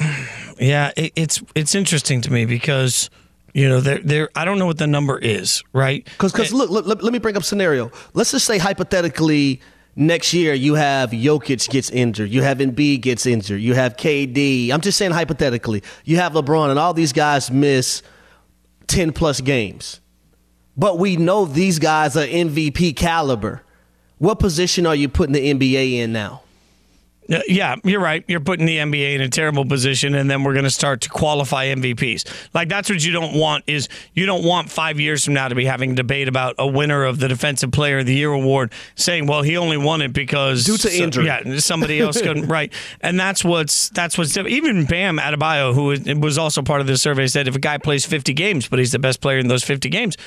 yeah, 0.60 0.92
it, 0.98 1.14
it's 1.16 1.44
it's 1.56 1.76
interesting 1.76 2.22
to 2.22 2.32
me 2.32 2.46
because 2.46 3.10
you 3.54 3.68
know 3.70 3.80
there 3.80 4.00
there 4.00 4.30
I 4.36 4.46
don't 4.46 4.58
know 4.58 4.66
what 4.66 4.78
the 4.78 4.88
number 4.88 5.18
is, 5.18 5.64
right? 5.74 6.04
Because 6.04 6.32
because 6.32 6.54
look, 6.54 6.70
look, 6.70 6.86
let, 6.86 7.04
let 7.04 7.14
me 7.14 7.20
bring 7.20 7.38
up 7.38 7.44
scenario. 7.44 7.92
Let's 8.14 8.32
just 8.32 8.46
say 8.46 8.58
hypothetically 8.58 9.62
next 9.96 10.34
year 10.34 10.54
you 10.54 10.74
have 10.76 11.12
Jokic 11.12 11.70
gets 11.70 11.90
injured, 11.92 12.30
you 12.30 12.42
have 12.42 12.58
Embiid 12.60 13.02
gets 13.02 13.26
injured, 13.26 13.62
you 13.62 13.74
have 13.76 13.96
KD. 13.96 14.72
I'm 14.72 14.82
just 14.82 14.98
saying 14.98 15.12
hypothetically, 15.12 15.84
you 16.04 16.18
have 16.18 16.34
LeBron, 16.34 16.70
and 16.70 16.80
all 16.80 16.94
these 16.94 17.14
guys 17.14 17.52
miss 17.52 18.02
ten 18.88 19.12
plus 19.14 19.40
games. 19.42 20.00
But 20.76 20.98
we 20.98 21.18
know 21.18 21.46
these 21.46 21.78
guys 21.80 22.18
are 22.18 22.26
MVP 22.26 22.96
caliber. 22.96 23.62
What 24.18 24.40
position 24.40 24.86
are 24.86 24.96
you 24.96 25.10
putting 25.10 25.34
the 25.34 25.54
NBA 25.54 25.94
in 25.96 26.14
now? 26.14 26.42
Uh, 27.32 27.40
yeah, 27.48 27.76
you're 27.84 28.02
right. 28.02 28.26
You're 28.28 28.42
putting 28.42 28.66
the 28.66 28.78
NBA 28.78 29.16
in 29.16 29.22
a 29.22 29.30
terrible 29.30 29.66
position, 29.66 30.16
and 30.16 30.30
then 30.30 30.44
we're 30.44 30.54
going 30.54 30.66
to 30.66 30.72
start 30.72 31.02
to 31.02 31.10
qualify 31.10 31.68
MVPs. 31.68 32.50
Like 32.54 32.68
that's 32.68 32.90
what 32.90 33.04
you 33.04 33.12
don't 33.12 33.36
want 33.38 33.64
is 33.68 33.88
you 34.14 34.26
don't 34.26 34.44
want 34.44 34.70
five 34.70 35.00
years 35.00 35.24
from 35.24 35.34
now 35.34 35.48
to 35.48 35.56
be 35.56 35.66
having 35.66 35.92
a 35.92 35.96
debate 35.96 36.28
about 36.28 36.56
a 36.60 36.68
winner 36.68 37.06
of 37.06 37.20
the 37.20 37.28
Defensive 37.28 37.72
Player 37.72 38.00
of 38.00 38.06
the 38.06 38.14
Year 38.14 38.32
award, 38.32 38.74
saying, 38.96 39.28
"Well, 39.28 39.44
he 39.44 39.56
only 39.58 39.78
won 39.78 40.02
it 40.02 40.14
because 40.14 40.66
due 40.66 40.78
to 40.78 40.94
injury." 40.94 41.26
Yeah, 41.26 41.60
somebody 41.60 42.00
else 42.00 42.22
couldn't. 42.22 42.48
right, 42.48 42.74
and 43.00 43.20
that's 43.20 43.46
what's 43.46 43.90
that's 43.90 44.18
what's 44.18 44.36
even 44.36 44.86
Bam 44.86 45.18
Adebayo, 45.18 45.74
who 45.74 46.20
was 46.20 46.38
also 46.38 46.62
part 46.62 46.82
of 46.82 46.88
this 46.88 47.02
survey, 47.02 47.28
said 47.28 47.48
if 47.48 47.56
a 47.56 47.60
guy 47.60 47.78
plays 47.78 48.06
50 48.06 48.34
games, 48.34 48.68
but 48.68 48.80
he's 48.80 48.92
the 48.92 49.00
best 49.00 49.22
player 49.22 49.38
in 49.38 49.48
those 49.48 49.64
50 49.64 49.90
games 49.90 50.18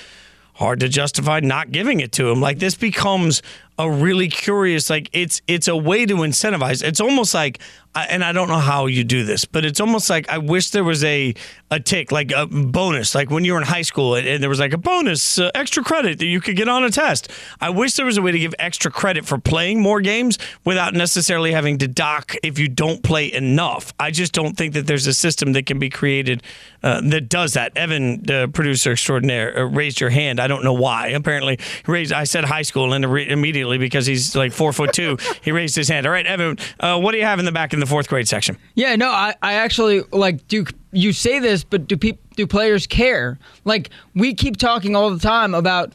hard 0.55 0.81
to 0.81 0.89
justify 0.89 1.41
not 1.41 1.73
giving 1.73 2.01
it 2.01 2.13
to 2.13 2.31
him. 2.31 2.41
Like 2.41 2.59
this 2.59 2.75
becomes 2.75 3.43
a 3.79 3.91
really 3.91 4.29
curious 4.29 4.89
like 4.89 5.09
it's 5.13 5.43
it's 5.47 5.69
a 5.69 5.77
way 5.77 6.07
to 6.07 6.15
incentivize. 6.17 6.83
It's 6.83 7.01
almost 7.01 7.35
like 7.35 7.59
and 7.95 8.25
I 8.25 8.33
don't 8.33 8.49
know 8.49 8.59
how 8.59 8.87
you 8.87 9.05
do 9.05 9.25
this, 9.25 9.45
but 9.45 9.65
it's 9.65 9.81
almost 9.81 10.11
like 10.11 10.29
I 10.29 10.39
wish 10.39 10.71
there 10.71 10.83
was 10.85 11.05
a 11.05 11.35
a 11.71 11.81
tick 11.81 12.13
like 12.13 12.33
a 12.33 12.47
bonus, 12.47 13.15
like 13.15 13.31
when 13.31 13.45
you 13.45 13.53
were 13.53 13.61
in 13.61 13.67
high 13.67 13.83
school 13.83 14.15
and, 14.15 14.43
there 14.43 14.51
was 14.51 14.61
like 14.61 14.73
a 14.73 14.79
bonus 14.79 15.39
uh, 15.39 15.51
extra 15.55 15.83
credit 15.83 16.19
that 16.19 16.27
you 16.27 16.41
could 16.41 16.57
get 16.57 16.69
on 16.69 16.85
a 16.85 16.91
test. 16.91 17.31
I 17.61 17.71
wish 17.71 17.95
there 17.95 18.05
was 18.07 18.17
a 18.17 18.23
way 18.23 18.33
to 18.33 18.39
give 18.39 18.55
extra 18.59 18.91
credit 18.91 19.25
for 19.25 19.39
playing 19.39 19.81
more 19.81 20.01
games 20.01 20.39
without 20.65 20.93
necessarily 20.93 21.53
having 21.53 21.79
to 21.79 21.89
dock 21.89 22.35
if 22.43 22.59
you 22.59 22.69
don't 22.69 23.03
play 23.03 23.33
enough. 23.33 23.95
I 23.99 24.11
just 24.11 24.33
don't 24.33 24.57
think 24.57 24.75
that 24.75 24.87
there's 24.87 25.07
a 25.07 25.15
system 25.15 25.53
that 25.53 25.67
can 25.67 25.79
be 25.79 25.89
created 25.89 26.43
uh, 26.83 27.01
that 27.03 27.29
does 27.29 27.55
that. 27.55 27.77
Evan, 27.77 28.23
the 28.23 28.51
producer 28.53 28.93
extraordinaire, 28.93 29.57
uh, 29.57 29.63
raised 29.63 30.01
your 30.01 30.11
hand. 30.11 30.41
I 30.41 30.47
don't 30.47 30.65
know 30.65 30.75
why. 30.75 31.09
Apparently, 31.09 31.59
raised. 31.87 32.13
I 32.13 32.25
said 32.25 32.45
high 32.45 32.63
school 32.63 32.93
and 32.93 33.05
immediately 33.05 33.64
immediately 33.65 33.79
because 33.79 34.07
he's 34.07 34.37
like 34.37 34.53
four 34.53 34.73
foot 34.73 34.93
two. 34.93 35.17
he 35.43 35.53
raised 35.53 35.77
his 35.77 35.89
hand. 35.89 36.07
All 36.07 36.13
right, 36.13 36.27
Evan, 36.27 36.59
uh, 36.81 36.99
what 37.01 37.13
do 37.13 37.19
you 37.19 37.25
have 37.25 37.39
in 37.39 37.45
the 37.45 37.53
back 37.53 37.73
in 37.73 37.81
the 37.81 37.87
fourth 37.87 38.09
grade 38.09 38.29
section? 38.29 38.57
Yeah, 38.75 38.97
no, 38.97 39.11
I, 39.11 39.35
I 39.43 39.55
actually 39.55 40.03
like 40.13 40.47
do. 40.49 40.67
You 40.93 41.13
say 41.13 41.41
this, 41.41 41.65
but 41.65 41.89
do 41.89 41.97
people 41.97 42.23
do 42.37 42.47
players 42.47 42.87
care? 42.87 43.39
Like 43.65 43.91
we 44.15 44.35
keep 44.35 44.57
talking 44.57 44.95
all 44.95 45.11
the 45.11 45.19
time 45.19 45.55
about 45.55 45.93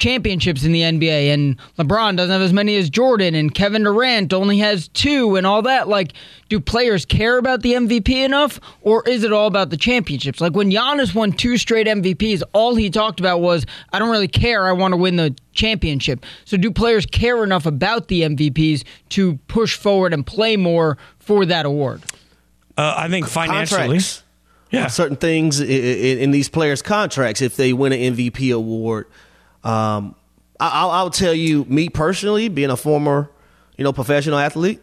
championships 0.00 0.64
in 0.64 0.72
the 0.72 0.80
NBA, 0.80 1.32
and 1.32 1.56
LeBron 1.78 2.16
doesn't 2.16 2.32
have 2.32 2.42
as 2.42 2.52
many 2.52 2.76
as 2.76 2.90
Jordan, 2.90 3.36
and 3.36 3.54
Kevin 3.54 3.84
Durant 3.84 4.32
only 4.32 4.58
has 4.58 4.88
two, 4.88 5.36
and 5.36 5.46
all 5.46 5.62
that. 5.62 5.86
Like, 5.86 6.14
do 6.48 6.58
players 6.58 7.04
care 7.04 7.38
about 7.38 7.62
the 7.62 7.74
MVP 7.74 8.24
enough, 8.24 8.58
or 8.80 9.06
is 9.08 9.22
it 9.22 9.32
all 9.32 9.46
about 9.46 9.70
the 9.70 9.76
championships? 9.76 10.40
Like 10.40 10.56
when 10.56 10.70
Giannis 10.70 11.14
won 11.14 11.32
two 11.32 11.56
straight 11.56 11.86
MVPs, 11.86 12.42
all 12.52 12.74
he 12.74 12.90
talked 12.90 13.20
about 13.20 13.40
was, 13.40 13.64
"I 13.92 14.00
don't 14.00 14.10
really 14.10 14.28
care. 14.28 14.66
I 14.66 14.72
want 14.72 14.92
to 14.92 14.96
win 14.96 15.16
the 15.16 15.36
championship." 15.52 16.24
So, 16.44 16.56
do 16.56 16.72
players 16.72 17.06
care 17.06 17.44
enough 17.44 17.66
about 17.66 18.08
the 18.08 18.22
MVPs 18.22 18.82
to 19.10 19.36
push 19.46 19.76
forward 19.76 20.12
and 20.12 20.26
play 20.26 20.56
more 20.56 20.98
for 21.18 21.46
that 21.46 21.66
award? 21.66 22.02
Uh, 22.76 22.94
I 22.96 23.08
think 23.08 23.28
financially. 23.28 23.80
Contracts. 23.80 24.24
Yeah. 24.70 24.86
Certain 24.86 25.16
things 25.16 25.60
in, 25.60 25.68
in, 25.68 26.18
in 26.18 26.30
these 26.30 26.48
players' 26.48 26.80
contracts, 26.80 27.42
if 27.42 27.56
they 27.56 27.72
win 27.72 27.92
an 27.92 28.14
MVP 28.14 28.54
award, 28.54 29.06
um, 29.64 30.14
I, 30.58 30.84
will 30.84 30.90
I'll 30.90 31.10
tell 31.10 31.34
you, 31.34 31.64
me 31.64 31.88
personally, 31.88 32.48
being 32.48 32.70
a 32.70 32.76
former, 32.76 33.30
you 33.76 33.84
know, 33.84 33.92
professional 33.92 34.38
athlete, 34.38 34.80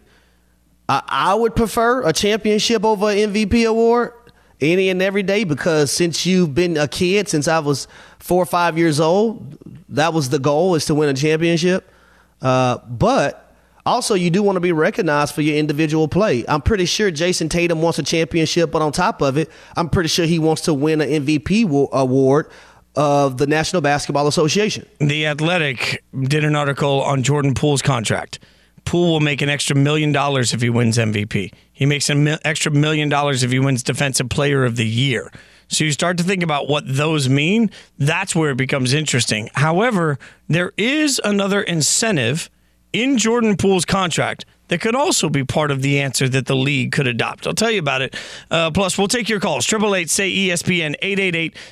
I, 0.90 1.04
I 1.08 1.36
would 1.36 1.56
prefer 1.56 2.04
a 2.04 2.14
championship 2.14 2.84
over 2.84 3.10
an 3.10 3.18
MVP 3.34 3.68
award 3.68 4.14
any 4.60 4.90
and 4.90 5.02
every 5.02 5.24
day 5.24 5.44
because 5.44 5.92
since 5.92 6.26
you've 6.26 6.56
been 6.56 6.78
a 6.78 6.88
kid, 6.88 7.30
since 7.30 7.48
I 7.48 7.60
was 7.60 7.88
four 8.20 8.42
or 8.42 8.46
five 8.46 8.78
years 8.78 9.00
old, 9.00 9.58
that 9.90 10.14
was 10.14 10.30
the 10.30 10.40
goal 10.40 10.76
is 10.76 10.86
to 10.86 10.96
win 10.96 11.10
a 11.10 11.14
championship. 11.14 11.90
Uh, 12.42 12.78
but 12.88 13.56
also, 13.86 14.16
you 14.16 14.30
do 14.30 14.44
want 14.44 14.58
to 14.58 14.60
be 14.60 14.74
recognized 14.74 15.34
for 15.34 15.42
your 15.42 15.56
individual 15.56 16.08
play. 16.08 16.44
I'm 16.48 16.62
pretty 16.62 16.86
sure 16.86 17.10
Jayson 17.10 17.50
Tatum 17.50 17.82
wants 17.82 18.00
a 18.00 18.04
championship, 18.04 18.70
but 18.70 18.82
on 18.82 18.92
top 18.92 19.22
of 19.22 19.38
it, 19.38 19.50
I'm 19.78 19.90
pretty 19.90 20.10
sure 20.10 20.26
he 20.26 20.40
wants 20.40 20.64
to 20.64 20.74
win 20.74 21.00
an 21.00 21.26
MVP 21.26 21.90
award 21.94 22.50
of 22.98 23.38
the 23.38 23.46
National 23.48 23.82
Basketball 23.82 24.28
Association. 24.28 24.86
The 25.00 25.28
Athletic 25.28 26.04
did 26.20 26.44
an 26.44 26.56
article 26.56 27.02
on 27.04 27.22
Jordan 27.24 27.54
Poole's 27.54 27.84
contract. 27.84 28.40
Poole 28.86 29.12
will 29.12 29.20
make 29.20 29.42
an 29.42 29.50
extra 29.50 29.76
million 29.76 30.12
dollars 30.12 30.54
if 30.54 30.62
he 30.62 30.70
wins 30.70 30.98
MVP. 30.98 31.54
He 31.72 31.86
makes 31.86 32.10
an 32.10 32.28
extra 32.44 32.72
million 32.72 33.08
dollars 33.08 33.44
if 33.44 33.52
he 33.52 33.60
wins 33.60 33.84
Defensive 33.84 34.30
Player 34.30 34.66
of 34.66 34.78
the 34.78 34.86
Year. 34.86 35.32
So 35.68 35.84
you 35.84 35.92
start 35.92 36.18
to 36.18 36.24
think 36.24 36.42
about 36.42 36.68
what 36.68 36.86
those 36.88 37.30
mean. 37.30 37.70
That's 38.00 38.36
where 38.36 38.52
it 38.52 38.58
becomes 38.58 38.94
interesting. 38.94 39.50
However, 39.54 40.18
there 40.48 40.72
is 40.78 41.22
another 41.24 41.62
incentive 41.62 42.50
in 42.94 43.18
Jordan 43.18 43.58
Poole's 43.58 43.86
contract 43.86 44.46
that 44.68 44.82
could 44.82 44.96
also 44.96 45.30
be 45.30 45.44
part 45.44 45.72
of 45.72 45.82
the 45.82 46.00
answer 46.00 46.28
that 46.30 46.46
the 46.46 46.56
league 46.56 46.92
could 46.92 47.08
adopt. 47.08 47.48
I'll 47.48 47.54
tell 47.54 47.72
you 47.72 47.80
about 47.80 48.02
it. 48.02 48.16
Uh, 48.52 48.72
plus, 48.72 48.98
we'll 48.98 49.08
take 49.08 49.30
your 49.30 49.40
calls. 49.40 49.66
Triple 49.66 49.96
eight 49.96 50.10
say 50.10 50.30
ESPN 50.32 50.96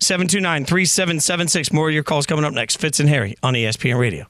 888-729-3776. 0.00 1.72
More 1.72 1.88
of 1.88 1.94
your 1.94 2.02
calls 2.02 2.26
coming 2.26 2.44
up 2.44 2.52
next. 2.52 2.76
Fitz 2.76 3.00
and 3.00 3.08
Harry 3.08 3.36
on 3.42 3.54
ESPN 3.54 3.98
Radio. 3.98 4.26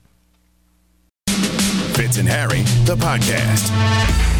Fitz 1.93 2.17
and 2.17 2.27
Harry, 2.27 2.61
the 2.85 2.95
podcast. 2.95 4.36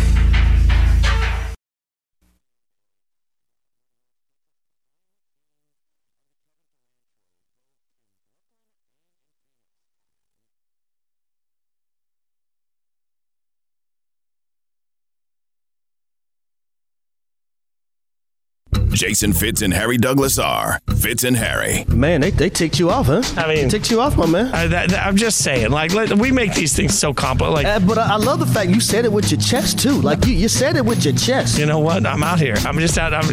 Jason 18.98 19.32
Fitz 19.32 19.62
and 19.62 19.72
Harry 19.72 19.98
Douglas 19.98 20.40
are 20.40 20.82
Fitz 20.98 21.24
and 21.24 21.38
Harry. 21.38 21.86
Man, 21.88 22.20
they, 22.22 22.32
they 22.32 22.50
ticked 22.50 22.80
you 22.80 22.90
off, 22.90 23.06
huh? 23.06 23.22
I 23.38 23.48
mean, 23.48 23.66
they 23.66 23.70
ticked 23.70 23.92
you 23.92 24.02
off, 24.02 24.18
my 24.18 24.26
man. 24.26 24.52
I, 24.54 24.66
that, 24.66 24.90
that- 24.90 25.06
I'm 25.06 25.16
just 25.16 25.38
saying, 25.44 25.70
like, 25.70 25.94
let, 25.94 26.18
we 26.18 26.32
make 26.32 26.56
these 26.56 26.76
things 26.76 26.98
so 26.98 27.14
complex. 27.14 27.54
Like, 27.54 27.66
Uh, 27.68 27.80
but 27.80 28.00
I, 28.00 28.14
I 28.14 28.16
love 28.16 28.40
the 28.40 28.48
fact 28.48 28.72
you 28.72 28.80
said 28.80 29.06
it 29.06 29.12
with 29.14 29.30
your 29.32 29.40
chest 29.40 29.78
too. 29.80 30.02
Like 30.02 30.26
you, 30.26 30.34
you 30.34 30.48
said 30.48 30.76
it 30.78 30.84
with 30.84 31.06
your 31.06 31.14
chest. 31.14 31.60
you 31.60 31.68
know 31.68 31.78
what? 31.78 32.08
I'm 32.08 32.24
out 32.24 32.40
here. 32.40 32.56
I'm 32.66 32.80
just 32.80 32.98
out. 32.98 33.14
I'm, 33.14 33.24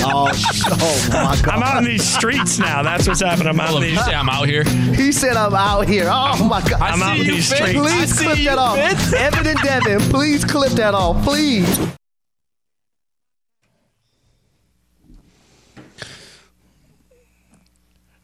oh, 0.00 0.32
oh 0.32 1.08
my 1.12 1.40
God. 1.40 1.48
I'm 1.54 1.62
out 1.62 1.78
in 1.78 1.84
these 1.84 2.04
streets 2.04 2.58
now. 2.58 2.82
That's 2.82 3.06
what's 3.06 3.20
happening. 3.20 3.48
I'm 3.48 3.60
out 3.60 3.76
in 3.76 3.82
these. 3.82 3.98
I'm 3.98 4.28
out 4.28 4.48
here. 4.48 4.64
He 4.64 5.12
said 5.12 5.36
I'm 5.36 5.54
out 5.54 5.86
here. 5.86 6.08
Oh 6.10 6.44
my 6.48 6.60
God. 6.68 6.80
I'm 6.80 7.00
out 7.00 7.18
in 7.20 7.26
these 7.28 7.46
streets. 7.46 7.78
Please 7.78 8.20
I 8.20 8.24
clip 8.24 8.38
that 8.44 8.58
off. 8.58 8.76
Evan 9.14 9.46
and 9.46 9.58
Devin, 9.60 10.00
please 10.10 10.44
clip 10.44 10.72
that 10.72 10.94
off. 10.94 11.22
Please. 11.24 11.78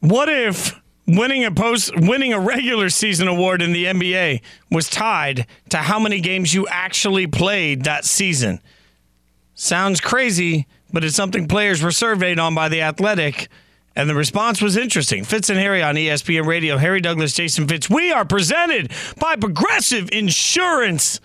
What 0.01 0.29
if 0.29 0.81
winning 1.07 1.45
a 1.45 1.51
post 1.51 1.93
winning 1.97 2.33
a 2.33 2.41
regular 2.41 2.89
season 2.89 3.29
award 3.29 3.61
in 3.61 3.73
the 3.73 3.85
NBA 3.85 4.41
was 4.71 4.89
tied 4.89 5.47
to 5.69 5.79
how 5.79 5.99
many 5.99 6.21
games 6.21 6.55
you 6.55 6.67
actually 6.69 7.27
played 7.27 7.85
that 7.85 8.05
season? 8.05 8.61
Sounds 9.55 10.01
crazy, 10.01 10.67
but 10.91 11.05
it's 11.05 11.15
something 11.15 11.47
players 11.47 11.83
were 11.83 11.91
surveyed 11.91 12.39
on 12.39 12.55
by 12.55 12.69
the 12.69 12.81
Athletic. 12.81 13.49
And 13.95 14.09
the 14.09 14.15
response 14.15 14.63
was 14.63 14.77
interesting. 14.77 15.25
Fitz 15.25 15.51
and 15.51 15.59
Harry 15.59 15.83
on 15.83 15.97
ESPN 15.97 16.47
Radio. 16.47 16.79
Harry 16.79 17.01
Douglas, 17.01 17.35
Jason 17.35 17.69
Fitz. 17.69 17.91
We 17.91 18.13
are 18.13 18.25
presented 18.25 18.91
by 19.19 19.37
Progressive 19.37 20.09
Insurance. 20.13 21.21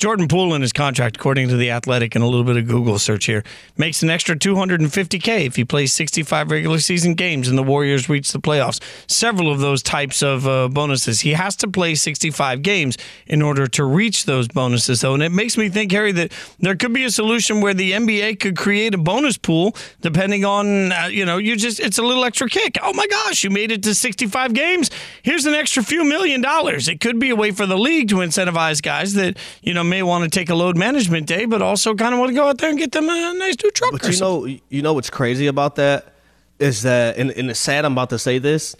Jordan 0.00 0.28
Poole 0.28 0.54
in 0.54 0.62
his 0.62 0.72
contract, 0.72 1.16
according 1.16 1.48
to 1.48 1.58
the 1.58 1.70
Athletic 1.70 2.14
and 2.14 2.24
a 2.24 2.26
little 2.26 2.42
bit 2.42 2.56
of 2.56 2.66
Google 2.66 2.98
search 2.98 3.26
here, 3.26 3.44
makes 3.76 4.02
an 4.02 4.08
extra 4.08 4.34
250k 4.34 5.44
if 5.44 5.56
he 5.56 5.64
plays 5.66 5.92
65 5.92 6.50
regular 6.50 6.78
season 6.78 7.12
games 7.12 7.48
and 7.48 7.58
the 7.58 7.62
Warriors 7.62 8.08
reach 8.08 8.32
the 8.32 8.38
playoffs. 8.38 8.80
Several 9.10 9.52
of 9.52 9.60
those 9.60 9.82
types 9.82 10.22
of 10.22 10.48
uh, 10.48 10.68
bonuses. 10.68 11.20
He 11.20 11.34
has 11.34 11.54
to 11.56 11.68
play 11.68 11.94
65 11.94 12.62
games 12.62 12.96
in 13.26 13.42
order 13.42 13.66
to 13.66 13.84
reach 13.84 14.24
those 14.24 14.48
bonuses, 14.48 15.02
though, 15.02 15.12
and 15.12 15.22
it 15.22 15.32
makes 15.32 15.58
me 15.58 15.68
think, 15.68 15.92
Harry, 15.92 16.12
that 16.12 16.32
there 16.60 16.76
could 16.76 16.94
be 16.94 17.04
a 17.04 17.10
solution 17.10 17.60
where 17.60 17.74
the 17.74 17.92
NBA 17.92 18.40
could 18.40 18.56
create 18.56 18.94
a 18.94 18.98
bonus 18.98 19.36
pool 19.36 19.76
depending 20.00 20.46
on, 20.46 20.92
uh, 20.92 21.08
you 21.10 21.26
know, 21.26 21.36
you 21.36 21.56
just 21.56 21.78
it's 21.78 21.98
a 21.98 22.02
little 22.02 22.24
extra 22.24 22.48
kick. 22.48 22.78
Oh 22.82 22.94
my 22.94 23.06
gosh, 23.06 23.44
you 23.44 23.50
made 23.50 23.70
it 23.70 23.82
to 23.82 23.94
65 23.94 24.54
games. 24.54 24.90
Here's 25.22 25.44
an 25.44 25.52
extra 25.52 25.82
few 25.82 26.04
million 26.04 26.40
dollars. 26.40 26.88
It 26.88 27.00
could 27.00 27.18
be 27.18 27.28
a 27.28 27.36
way 27.36 27.50
for 27.50 27.66
the 27.66 27.76
league 27.76 28.08
to 28.08 28.14
incentivize 28.16 28.82
guys 28.82 29.12
that 29.12 29.36
you 29.60 29.74
know 29.74 29.89
may 29.90 30.02
want 30.02 30.24
to 30.24 30.30
take 30.30 30.48
a 30.48 30.54
load 30.54 30.76
management 30.78 31.26
day, 31.26 31.44
but 31.44 31.60
also 31.60 31.94
kind 31.94 32.14
of 32.14 32.18
want 32.20 32.30
to 32.30 32.34
go 32.34 32.48
out 32.48 32.56
there 32.58 32.70
and 32.70 32.78
get 32.78 32.92
them 32.92 33.04
a 33.08 33.34
nice 33.34 33.56
new 33.62 33.70
truck. 33.72 33.92
But 33.92 34.06
you 34.06 34.12
something. 34.12 34.54
know, 34.54 34.60
you 34.70 34.80
know 34.82 34.94
what's 34.94 35.10
crazy 35.10 35.46
about 35.48 35.74
that 35.76 36.14
is 36.58 36.82
that, 36.82 37.18
and, 37.18 37.30
and 37.32 37.50
it's 37.50 37.60
sad 37.60 37.84
I'm 37.84 37.92
about 37.92 38.10
to 38.10 38.18
say 38.18 38.38
this. 38.38 38.74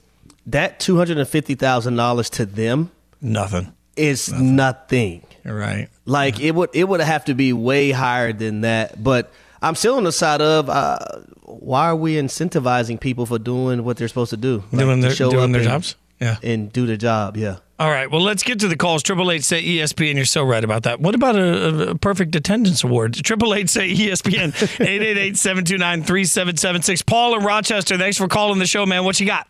That 0.47 0.81
two 0.81 0.97
hundred 0.97 1.19
and 1.19 1.29
fifty 1.29 1.55
thousand 1.55 1.97
dollars 1.97 2.31
to 2.31 2.47
them 2.47 2.91
nothing 3.21 3.73
is 3.97 4.33
nothing. 4.33 5.23
You're 5.45 5.55
right. 5.59 5.89
Like 6.07 6.41
it 6.41 6.55
would 6.55 6.71
it 6.73 6.89
would 6.89 7.01
have 7.01 7.25
to 7.27 7.35
be 7.35 7.53
way 7.53 7.91
higher 7.91 8.33
than 8.33 8.63
that. 8.63 9.03
But 9.03 9.31
I'm 9.63 9.75
still 9.75 9.97
on 9.97 10.05
the 10.05 10.13
side 10.13 10.41
of 10.41 10.71
uh, 10.71 10.99
why 11.43 11.87
are 11.87 11.97
we 11.97 12.15
incentivizing 12.15 12.99
people 12.99 13.27
for 13.27 13.39
doing 13.39 13.85
what 13.85 13.97
they're 13.99 14.09
supposed 14.09 14.31
to 14.31 14.37
do? 14.39 14.65
Like, 14.73 14.81
Doing 14.81 15.01
to 15.03 15.09
their- 15.09 15.17
show 15.17 15.31
doing 15.31 15.45
up 15.45 15.51
their 15.53 15.61
and- 15.61 15.71
jobs? 15.71 15.97
Yeah. 16.21 16.37
and 16.43 16.71
do 16.71 16.85
the 16.87 16.99
job. 16.99 17.37
Yeah. 17.39 17.57
All 17.81 17.91
right. 17.91 18.09
Well, 18.11 18.21
let's 18.21 18.43
get 18.43 18.61
to 18.61 18.69
the 18.69 18.77
calls. 18.77 19.03
Triple 19.03 19.31
eight 19.31 19.43
say 19.43 19.65
ESPN. 19.65 20.15
You're 20.15 20.27
so 20.27 20.45
right 20.45 20.63
about 20.63 20.83
that. 20.83 21.01
What 21.01 21.15
about 21.15 21.37
a, 21.37 21.93
a 21.93 21.95
perfect 21.95 22.37
attendance 22.37 22.85
award? 22.85 23.15
Triple 23.25 23.55
eight 23.55 23.71
say 23.71 23.95
ESPN. 23.95 24.53
888-729-3776. 24.53 27.07
Paul 27.07 27.39
in 27.39 27.45
Rochester. 27.45 27.97
Thanks 27.97 28.19
for 28.19 28.29
calling 28.29 28.59
the 28.59 28.67
show, 28.67 28.85
man. 28.85 29.05
What 29.05 29.19
you 29.19 29.25
got? 29.25 29.49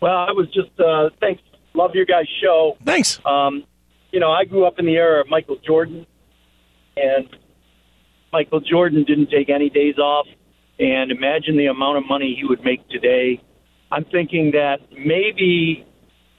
Well, 0.00 0.16
I 0.16 0.32
was 0.32 0.46
just 0.46 0.70
uh, 0.80 1.10
thanks. 1.20 1.42
Love 1.74 1.94
your 1.94 2.06
guys' 2.06 2.26
show. 2.42 2.78
Thanks. 2.82 3.20
Um, 3.26 3.64
you 4.10 4.18
know, 4.18 4.32
I 4.32 4.46
grew 4.46 4.64
up 4.64 4.78
in 4.78 4.86
the 4.86 4.94
era 4.94 5.20
of 5.20 5.28
Michael 5.28 5.56
Jordan, 5.56 6.06
and 6.96 7.28
Michael 8.32 8.60
Jordan 8.60 9.04
didn't 9.04 9.28
take 9.28 9.50
any 9.50 9.68
days 9.68 9.98
off. 9.98 10.26
And 10.78 11.10
imagine 11.10 11.58
the 11.58 11.66
amount 11.66 11.98
of 11.98 12.08
money 12.08 12.34
he 12.34 12.46
would 12.46 12.64
make 12.64 12.88
today. 12.88 13.42
I'm 13.92 14.06
thinking 14.06 14.52
that 14.52 14.78
maybe 14.90 15.84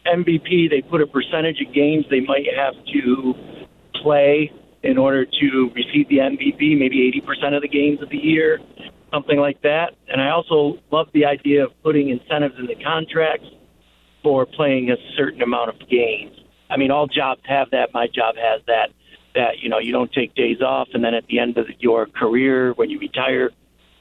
MVP 0.08 0.70
they 0.70 0.82
put 0.82 1.02
a 1.02 1.08
percentage 1.08 1.62
of 1.62 1.74
games 1.74 2.06
they 2.10 2.22
might 2.22 2.46
have 2.56 2.74
to 2.93 3.34
play 4.02 4.52
in 4.84 4.98
order 4.98 5.26
to 5.26 5.72
receive 5.76 6.08
the 6.10 6.17
MVP, 6.17 6.78
maybe 6.78 7.12
80% 7.26 7.56
of 7.56 7.62
the 7.62 7.67
games 7.67 8.02
of 8.02 8.10
the 8.10 8.17
year, 8.17 8.60
something 9.12 9.38
like 9.38 9.62
that. 9.63 9.93
And 10.08 10.22
I 10.22 10.30
also 10.30 10.80
love 10.91 11.08
the 11.13 11.26
idea 11.26 11.65
of 11.65 11.72
putting 11.84 12.10
incentives 12.10 12.56
in 12.60 12.67
the 12.67 12.76
contracts 12.76 13.48
for 14.24 14.46
playing 14.46 14.91
a 14.91 14.96
certain 15.15 15.41
amount 15.41 15.70
of 15.70 15.89
games. 15.89 16.38
I 16.70 16.78
mean, 16.78 16.91
all 16.91 17.08
jobs 17.08 17.41
have 17.46 17.72
that. 17.72 17.93
My 17.93 18.08
job 18.08 18.36
has 18.36 18.62
that. 18.67 18.89
That 19.36 19.60
you 19.60 19.70
know, 19.70 19.78
you 19.78 19.91
don't 19.91 20.12
take 20.12 20.34
days 20.34 20.62
off, 20.62 20.88
and 20.93 21.04
then 21.04 21.13
at 21.13 21.28
the 21.28 21.38
end 21.38 21.58
of 21.58 21.67
your 21.80 22.08
career, 22.08 22.74
when 22.74 22.89
you 22.89 22.98
retire, 22.98 23.52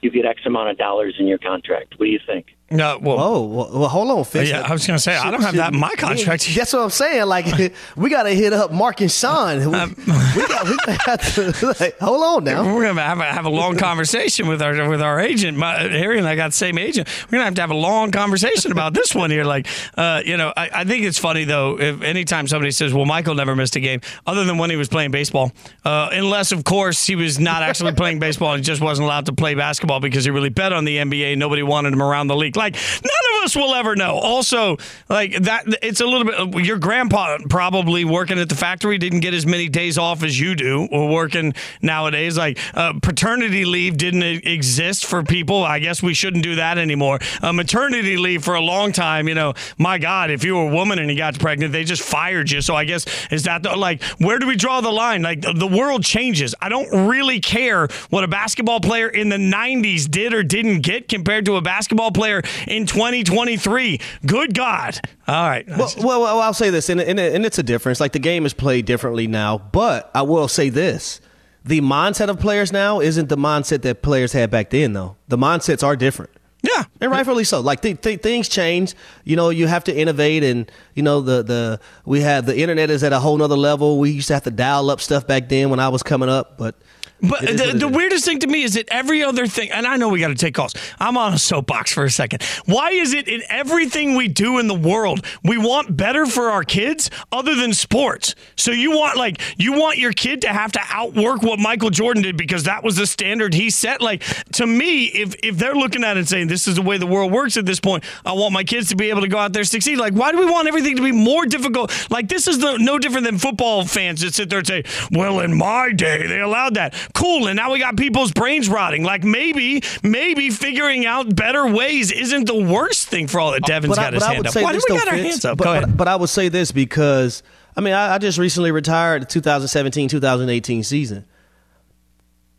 you 0.00 0.10
get 0.10 0.24
X 0.24 0.40
amount 0.46 0.70
of 0.70 0.78
dollars 0.78 1.16
in 1.18 1.26
your 1.26 1.38
contract. 1.38 1.94
What 1.98 2.06
do 2.06 2.10
you 2.10 2.20
think? 2.26 2.55
No, 2.68 2.98
well, 3.00 3.16
oh, 3.20 3.42
well, 3.78 3.88
hold 3.88 4.10
on, 4.10 4.24
Fitz. 4.24 4.50
Yeah, 4.50 4.62
I 4.66 4.72
was 4.72 4.84
gonna 4.84 4.98
say 4.98 5.16
I 5.16 5.30
don't 5.30 5.40
have 5.40 5.54
that 5.54 5.72
in 5.72 5.78
my 5.78 5.94
contract. 5.94 6.48
That's 6.52 6.72
what 6.72 6.82
I'm 6.82 6.90
saying. 6.90 7.26
Like, 7.26 7.46
we 7.96 8.10
got 8.10 8.24
to 8.24 8.30
hit 8.30 8.52
up 8.52 8.72
Mark 8.72 9.00
and 9.00 9.10
Sean. 9.10 9.58
We, 9.70 9.76
Um, 9.78 9.94
we 9.96 10.46
got, 10.48 10.64
we 10.66 10.94
have 11.04 11.34
to. 11.34 11.76
Like, 11.80 11.98
hold 12.00 12.22
on 12.22 12.44
now. 12.44 12.74
We're 12.74 12.86
gonna 12.86 13.02
have 13.02 13.20
a, 13.20 13.24
have 13.24 13.44
a 13.44 13.50
long 13.50 13.76
conversation 13.76 14.48
with 14.48 14.60
our 14.62 14.88
with 14.88 15.00
our 15.00 15.20
agent. 15.20 15.56
My, 15.56 15.74
Harry 15.78 16.18
and 16.18 16.26
I 16.26 16.34
got 16.34 16.48
the 16.48 16.56
same 16.56 16.76
agent. 16.76 17.08
We're 17.26 17.38
gonna 17.38 17.44
have 17.44 17.54
to 17.54 17.60
have 17.60 17.70
a 17.70 17.74
long 17.74 18.10
conversation 18.10 18.72
about 18.72 18.94
this 18.94 19.14
one 19.14 19.30
here. 19.30 19.44
Like, 19.44 19.68
uh, 19.96 20.22
you 20.24 20.36
know, 20.36 20.52
I, 20.56 20.70
I 20.72 20.84
think 20.84 21.04
it's 21.04 21.18
funny 21.18 21.44
though. 21.44 21.78
If 21.78 22.02
anytime 22.02 22.48
somebody 22.48 22.72
says, 22.72 22.92
"Well, 22.92 23.04
Michael 23.04 23.34
never 23.36 23.54
missed 23.54 23.76
a 23.76 23.80
game," 23.80 24.00
other 24.26 24.44
than 24.44 24.58
when 24.58 24.70
he 24.70 24.76
was 24.76 24.88
playing 24.88 25.12
baseball, 25.12 25.52
uh, 25.84 26.08
unless 26.12 26.50
of 26.50 26.64
course 26.64 27.06
he 27.06 27.14
was 27.14 27.38
not 27.38 27.62
actually 27.62 27.92
playing 27.92 28.18
baseball 28.18 28.54
and 28.54 28.64
just 28.64 28.80
wasn't 28.80 29.04
allowed 29.06 29.26
to 29.26 29.32
play 29.32 29.54
basketball 29.54 30.00
because 30.00 30.24
he 30.24 30.30
really 30.32 30.48
bet 30.50 30.72
on 30.72 30.84
the 30.84 30.96
NBA. 30.96 31.36
Nobody 31.36 31.62
wanted 31.62 31.92
him 31.92 32.02
around 32.02 32.26
the 32.26 32.36
league. 32.36 32.55
Like, 32.56 32.74
none 32.74 33.38
of 33.38 33.44
us 33.44 33.56
will 33.56 33.74
ever 33.74 33.96
know. 33.96 34.16
Also, 34.16 34.76
like 35.08 35.34
that, 35.42 35.64
it's 35.82 36.00
a 36.00 36.06
little 36.06 36.24
bit. 36.24 36.64
Your 36.64 36.78
grandpa 36.78 37.38
probably 37.48 38.04
working 38.04 38.38
at 38.38 38.48
the 38.48 38.54
factory 38.54 38.98
didn't 38.98 39.20
get 39.20 39.34
as 39.34 39.46
many 39.46 39.68
days 39.68 39.98
off 39.98 40.22
as 40.22 40.38
you 40.38 40.54
do, 40.54 40.88
or 40.90 41.08
working 41.08 41.54
nowadays. 41.82 42.36
Like 42.36 42.58
uh, 42.74 42.94
paternity 43.02 43.64
leave 43.64 43.96
didn't 43.96 44.22
exist 44.22 45.06
for 45.06 45.22
people. 45.22 45.62
I 45.62 45.78
guess 45.78 46.02
we 46.02 46.14
shouldn't 46.14 46.42
do 46.42 46.56
that 46.56 46.78
anymore. 46.78 47.18
Uh, 47.42 47.52
maternity 47.52 48.16
leave 48.16 48.44
for 48.44 48.54
a 48.54 48.60
long 48.60 48.92
time. 48.92 49.28
You 49.28 49.34
know, 49.34 49.54
my 49.78 49.98
God, 49.98 50.30
if 50.30 50.44
you 50.44 50.56
were 50.56 50.68
a 50.68 50.74
woman 50.74 50.98
and 50.98 51.10
you 51.10 51.16
got 51.16 51.38
pregnant, 51.38 51.72
they 51.72 51.84
just 51.84 52.02
fired 52.02 52.50
you. 52.50 52.60
So 52.60 52.74
I 52.74 52.84
guess 52.84 53.06
is 53.30 53.44
that 53.44 53.62
the, 53.62 53.76
like 53.76 54.02
where 54.18 54.38
do 54.38 54.46
we 54.46 54.56
draw 54.56 54.80
the 54.80 54.90
line? 54.90 55.22
Like 55.22 55.42
the 55.42 55.68
world 55.68 56.04
changes. 56.04 56.54
I 56.60 56.68
don't 56.68 57.08
really 57.08 57.40
care 57.40 57.88
what 58.10 58.24
a 58.24 58.28
basketball 58.28 58.80
player 58.80 59.08
in 59.08 59.28
the 59.28 59.36
'90s 59.36 60.10
did 60.10 60.32
or 60.34 60.42
didn't 60.42 60.80
get 60.80 61.08
compared 61.08 61.44
to 61.46 61.56
a 61.56 61.60
basketball 61.60 62.10
player 62.10 62.42
in 62.66 62.86
2023. 62.86 64.00
Good 64.24 64.54
God! 64.54 64.98
All 65.28 65.48
right. 65.48 65.66
Well, 65.68 65.92
well, 65.98 66.20
well, 66.22 66.40
I'll 66.40 66.54
say 66.54 66.70
this, 66.70 66.88
and, 66.88 67.00
and, 67.00 67.18
and 67.18 67.44
it's 67.44 67.58
a 67.58 67.62
difference. 67.62 68.00
Like 68.00 68.12
the 68.12 68.18
game 68.18 68.46
is 68.46 68.54
played 68.54 68.86
differently 68.86 69.26
now, 69.26 69.58
but 69.58 70.10
I 70.14 70.22
will 70.22 70.48
say 70.48 70.68
this: 70.68 71.20
the 71.64 71.80
mindset 71.80 72.28
of 72.28 72.38
players 72.38 72.72
now 72.72 73.00
isn't 73.00 73.28
the 73.28 73.36
mindset 73.36 73.82
that 73.82 74.02
players 74.02 74.32
had 74.32 74.50
back 74.50 74.70
then. 74.70 74.92
Though 74.92 75.16
the 75.28 75.36
mindsets 75.36 75.82
are 75.82 75.96
different. 75.96 76.30
Yeah, 76.62 76.84
and 77.00 77.10
rightfully 77.10 77.44
so. 77.44 77.60
Like 77.60 77.80
th- 77.82 78.00
th- 78.00 78.22
things 78.22 78.48
change. 78.48 78.94
You 79.24 79.36
know, 79.36 79.50
you 79.50 79.66
have 79.66 79.84
to 79.84 79.96
innovate, 79.96 80.42
and 80.42 80.70
you 80.94 81.02
know 81.02 81.20
the 81.20 81.42
the 81.42 81.80
we 82.04 82.22
have 82.22 82.46
the 82.46 82.58
internet 82.58 82.90
is 82.90 83.04
at 83.04 83.12
a 83.12 83.20
whole 83.20 83.36
nother 83.36 83.56
level. 83.56 83.98
We 83.98 84.10
used 84.10 84.28
to 84.28 84.34
have 84.34 84.44
to 84.44 84.50
dial 84.50 84.90
up 84.90 85.00
stuff 85.00 85.26
back 85.26 85.48
then 85.48 85.70
when 85.70 85.80
I 85.80 85.88
was 85.88 86.02
coming 86.02 86.28
up, 86.28 86.58
but. 86.58 86.74
But 87.20 87.44
it 87.44 87.50
is 87.50 87.60
what 87.60 87.72
the, 87.72 87.78
the 87.78 87.88
weirdest 87.88 88.24
thing 88.24 88.40
to 88.40 88.46
me 88.46 88.62
is 88.62 88.74
that 88.74 88.86
every 88.90 89.22
other 89.22 89.46
thing, 89.46 89.70
and 89.70 89.86
I 89.86 89.96
know 89.96 90.08
we 90.08 90.20
got 90.20 90.28
to 90.28 90.34
take 90.34 90.54
calls. 90.54 90.74
I'm 91.00 91.16
on 91.16 91.32
a 91.32 91.38
soapbox 91.38 91.92
for 91.92 92.04
a 92.04 92.10
second. 92.10 92.42
Why 92.66 92.90
is 92.90 93.14
it 93.14 93.26
in 93.26 93.42
everything 93.48 94.14
we 94.16 94.28
do 94.28 94.58
in 94.58 94.68
the 94.68 94.74
world, 94.74 95.24
we 95.42 95.56
want 95.56 95.96
better 95.96 96.26
for 96.26 96.50
our 96.50 96.62
kids 96.62 97.10
other 97.32 97.54
than 97.54 97.72
sports? 97.72 98.34
So 98.56 98.70
you 98.70 98.90
want 98.90 99.16
like 99.16 99.40
you 99.56 99.72
want 99.72 99.98
your 99.98 100.12
kid 100.12 100.42
to 100.42 100.48
have 100.48 100.72
to 100.72 100.80
outwork 100.90 101.42
what 101.42 101.58
Michael 101.58 101.90
Jordan 101.90 102.22
did 102.22 102.36
because 102.36 102.64
that 102.64 102.84
was 102.84 102.96
the 102.96 103.06
standard 103.06 103.54
he 103.54 103.70
set. 103.70 104.02
Like 104.02 104.22
to 104.52 104.66
me, 104.66 105.06
if 105.06 105.34
if 105.42 105.56
they're 105.56 105.74
looking 105.74 106.04
at 106.04 106.16
it 106.16 106.20
and 106.20 106.28
saying 106.28 106.48
this 106.48 106.68
is 106.68 106.76
the 106.76 106.82
way 106.82 106.98
the 106.98 107.06
world 107.06 107.32
works 107.32 107.56
at 107.56 107.64
this 107.64 107.80
point, 107.80 108.04
I 108.26 108.32
want 108.32 108.52
my 108.52 108.64
kids 108.64 108.90
to 108.90 108.96
be 108.96 109.08
able 109.08 109.22
to 109.22 109.28
go 109.28 109.38
out 109.38 109.54
there 109.54 109.60
and 109.60 109.68
succeed. 109.68 109.96
Like 109.96 110.12
why 110.12 110.32
do 110.32 110.38
we 110.38 110.46
want 110.46 110.68
everything 110.68 110.96
to 110.96 111.02
be 111.02 111.12
more 111.12 111.46
difficult? 111.46 111.92
Like 112.10 112.28
this 112.28 112.46
is 112.46 112.58
the, 112.58 112.76
no 112.76 112.98
different 112.98 113.24
than 113.24 113.38
football 113.38 113.86
fans 113.86 114.20
that 114.20 114.34
sit 114.34 114.50
there 114.50 114.58
and 114.58 114.66
say, 114.66 114.84
"Well, 115.10 115.40
in 115.40 115.56
my 115.56 115.92
day, 115.92 116.26
they 116.26 116.40
allowed 116.40 116.74
that." 116.74 116.94
Cool, 117.14 117.46
and 117.48 117.56
now 117.56 117.72
we 117.72 117.78
got 117.78 117.96
people's 117.96 118.32
brains 118.32 118.68
rotting. 118.68 119.02
Like 119.04 119.24
maybe, 119.24 119.82
maybe 120.02 120.50
figuring 120.50 121.06
out 121.06 121.34
better 121.34 121.66
ways 121.66 122.10
isn't 122.12 122.46
the 122.46 122.54
worst 122.62 123.08
thing 123.08 123.26
for 123.28 123.40
all 123.40 123.52
that 123.52 123.64
uh, 123.64 123.66
Devin's 123.66 123.94
But 123.96 123.98
I- 123.98 124.02
got 124.04 124.14
his 124.14 124.22
but 124.22 124.32
hand 124.34 124.46
up. 124.48 124.54
Why 124.56 124.72
do 124.72 124.80
we 124.88 124.96
got 124.96 125.08
our 125.08 125.14
hands 125.16 125.44
up? 125.44 125.58
But, 125.58 125.64
Go 125.64 125.72
ahead. 125.72 125.82
but, 125.88 125.96
but 125.96 126.08
I 126.08 126.16
would 126.16 126.28
say 126.28 126.48
this 126.48 126.72
because 126.72 127.42
I 127.76 127.80
mean 127.80 127.94
I, 127.94 128.14
I 128.14 128.18
just 128.18 128.38
recently 128.38 128.70
retired 128.70 129.22
the 129.22 129.26
2017 129.26 130.08
2018 130.08 130.82
season. 130.82 131.24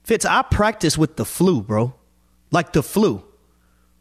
Fitz, 0.03 0.25
I 0.25 0.41
practiced 0.43 0.97
with 0.97 1.17
the 1.17 1.25
flu, 1.25 1.61
bro, 1.61 1.93
like 2.51 2.71
the 2.73 2.81
flu, 2.81 3.23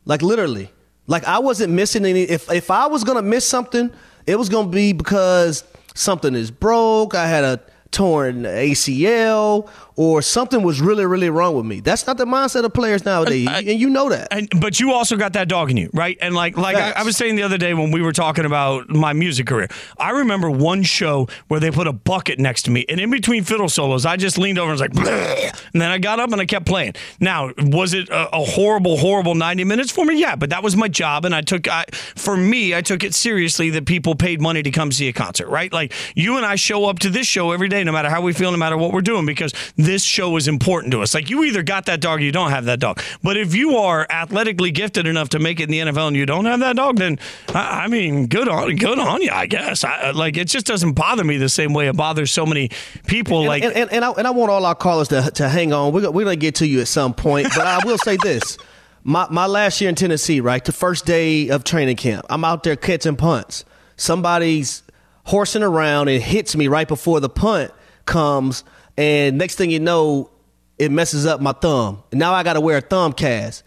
like 0.05 0.23
literally, 0.23 0.71
like 1.09 1.25
I 1.25 1.41
wasn't 1.41 1.73
missing 1.73 2.05
any. 2.05 2.23
If 2.23 2.51
if 2.51 2.71
I 2.71 2.87
was 2.87 3.03
gonna 3.03 3.23
miss 3.23 3.45
something, 3.47 3.91
it 4.27 4.39
was 4.39 4.49
gonna 4.49 4.69
be 4.69 4.93
because 4.93 5.65
something 5.95 6.35
is 6.37 6.53
broke. 6.53 7.15
I 7.17 7.27
had 7.27 7.43
a 7.43 7.61
torn 7.91 8.43
ACL 8.43 9.69
or 9.97 10.23
something 10.23 10.63
was 10.63 10.81
really 10.81 11.07
really 11.07 11.31
wrong 11.31 11.57
with 11.57 11.67
me. 11.67 11.81
That's 11.81 12.07
not 12.07 12.17
the 12.17 12.25
mindset 12.27 12.65
of 12.65 12.73
players 12.73 13.05
nowadays, 13.05 13.49
and 13.49 13.69
you 13.69 13.91
know 13.91 14.09
that. 14.11 14.29
And, 14.31 14.49
but 14.61 14.79
you 14.79 14.93
also 14.93 15.17
got 15.17 15.33
that 15.35 15.49
dog 15.49 15.71
in 15.71 15.77
you, 15.77 15.91
right? 15.93 16.17
And 16.21 16.35
like, 16.35 16.57
like 16.57 16.77
I, 16.77 16.93
I 16.93 17.03
was 17.03 17.17
saying 17.17 17.37
the 17.37 17.43
other 17.43 17.59
day 17.59 17.75
when 17.75 17.91
we 17.91 18.03
were 18.03 18.13
talking 18.13 18.45
about 18.45 18.89
my 18.89 19.13
music 19.13 19.47
career, 19.47 19.69
I 19.99 20.11
remember 20.11 20.51
one 20.51 20.83
show 20.83 21.29
where 21.49 21.61
they 21.61 21.71
put 21.71 21.87
a 21.87 21.93
bucket 21.93 22.39
next 22.39 22.63
to 22.65 22.71
me, 22.71 22.85
and 22.89 23.01
in 23.01 23.11
between 23.11 23.45
fiddle 23.45 23.69
solos, 23.69 24.07
I 24.07 24.17
just 24.17 24.39
leaned 24.39 24.59
over 24.59 24.71
and 24.71 24.81
was 24.81 24.81
like, 24.81 24.93
"Bleh," 24.93 25.65
and 25.73 25.83
then 25.83 25.91
I 25.91 25.99
got 25.99 26.21
up 26.21 26.33
and 26.33 26.41
I 26.41 26.47
kept 26.47 26.67
playing. 26.67 26.95
Now, 27.21 27.53
was 27.59 27.95
it 27.95 28.09
a, 28.09 28.37
a 28.37 28.45
horrible, 28.45 28.97
horrible 28.97 29.35
ninety 29.35 29.65
minutes 29.65 29.91
for 29.91 30.05
me? 30.05 30.21
Yeah, 30.21 30.37
but 30.37 30.51
that 30.51 30.63
was 30.63 30.77
my 30.77 30.89
job, 30.89 31.25
and 31.25 31.35
I 31.35 31.41
took, 31.41 31.69
I, 31.69 31.85
for 32.15 32.37
me, 32.37 32.75
I 32.75 32.83
took 32.83 33.03
it 33.03 33.15
seriously 33.15 33.71
that 33.71 33.87
people 33.87 34.15
paid 34.15 34.41
money 34.41 34.63
to 34.63 34.71
come 34.71 34.93
see 34.93 35.09
a 35.09 35.13
concert, 35.13 35.49
right? 35.49 35.73
Like 35.73 35.93
you 36.15 36.37
and 36.37 36.45
I 36.45 36.57
show 36.57 36.85
up 36.87 36.99
to 37.01 37.11
this 37.11 37.27
show 37.27 37.53
every 37.53 37.69
day, 37.69 37.85
no 37.85 37.93
matter 37.93 38.11
how 38.11 38.21
we 38.21 38.33
feel, 38.33 38.51
no 38.51 38.59
matter 38.59 38.77
what 38.77 38.93
we're 38.93 39.01
doing, 39.01 39.27
because 39.27 39.53
this 39.87 40.03
show 40.03 40.37
is 40.37 40.49
important 40.49 40.91
to 40.93 41.01
us. 41.01 41.15
Like 41.15 41.31
you 41.31 41.45
either 41.45 41.63
got 41.63 41.87
that 41.87 42.01
dog 42.01 42.19
or 42.19 42.23
you 42.23 42.33
don't 42.33 42.51
have 42.51 42.67
that 42.67 42.81
dog. 42.81 43.01
But 43.23 43.37
if 43.37 43.55
you 43.55 43.77
are 43.77 44.07
athletically 44.11 44.71
gifted 44.73 45.07
enough 45.07 45.31
to 45.31 45.39
make 45.39 45.61
it 45.61 45.65
in 45.65 45.71
the 45.71 45.79
NFL 45.93 46.09
and 46.09 46.17
you 46.17 46.27
don't 46.27 46.45
have 46.45 46.61
that 46.61 46.77
dog, 46.77 46.99
then 46.99 47.19
I, 47.55 47.85
I 47.85 47.89
mean, 47.89 48.27
good 48.27 48.49
on 48.49 48.77
good 48.77 48.99
on 48.99 49.23
you, 49.23 49.31
I 49.33 49.47
guess. 49.47 49.85
I, 49.85 50.11
like 50.11 50.37
it 50.37 50.49
just 50.49 50.67
doesn't 50.67 50.93
bother 50.93 51.25
me 51.25 51.39
the 51.39 51.49
same 51.49 51.73
way 51.73 51.87
it 51.89 51.97
bothers 51.97 52.33
so 52.33 52.45
many 52.45 52.71
people. 53.07 53.39
And, 53.39 53.49
like 53.49 53.63
and, 53.63 53.73
and, 53.75 53.93
and, 53.93 54.05
I, 54.05 54.11
and 54.11 54.27
I 54.27 54.31
want 54.31 54.51
all 54.51 54.67
our 54.67 54.75
callers 54.75 55.09
to, 55.09 55.31
to 55.31 55.49
hang 55.49 55.73
on. 55.73 55.93
We're, 55.93 56.03
gonna- 56.03 56.11
we're 56.13 56.25
going 56.25 56.39
to 56.39 56.45
get 56.45 56.57
to 56.57 56.67
you 56.67 56.81
at 56.81 56.89
some 56.89 57.15
point, 57.15 57.47
but 57.55 57.67
I 57.67 57.79
will 57.85 57.99
say 57.99 58.17
this. 58.23 58.59
My, 59.05 59.29
my 59.31 59.47
last 59.47 59.81
year 59.81 59.89
in 59.89 59.95
Tennessee, 59.95 60.41
right, 60.41 60.65
the 60.65 60.73
first 60.73 61.07
day 61.07 61.49
of 61.49 61.63
training 61.63 61.95
camp, 61.95 62.27
I'm 62.29 62.45
out 62.45 62.65
there 62.65 62.75
catching 62.75 63.15
punts. 63.15 63.65
Somebody's 63.97 64.83
horsing 65.25 65.63
around 65.63 66.09
and 66.09 66.23
hits 66.23 66.57
me 66.57 66.67
right 66.69 66.89
before 66.89 67.21
the 67.21 67.29
punt 67.29 67.71
comes, 68.05 68.65
and 68.97 69.39
next 69.39 69.57
thing 69.57 69.71
you 69.71 69.81
know, 69.81 70.31
it 70.79 70.91
messes 70.91 71.27
up 71.27 71.41
my 71.41 71.53
thumb. 71.53 72.03
And 72.11 72.19
now 72.19 72.33
I 72.35 72.43
got 72.43 72.55
to 72.55 72.61
wear 72.61 72.79
a 72.79 72.81
thumb 72.81 73.13
cast. 73.13 73.63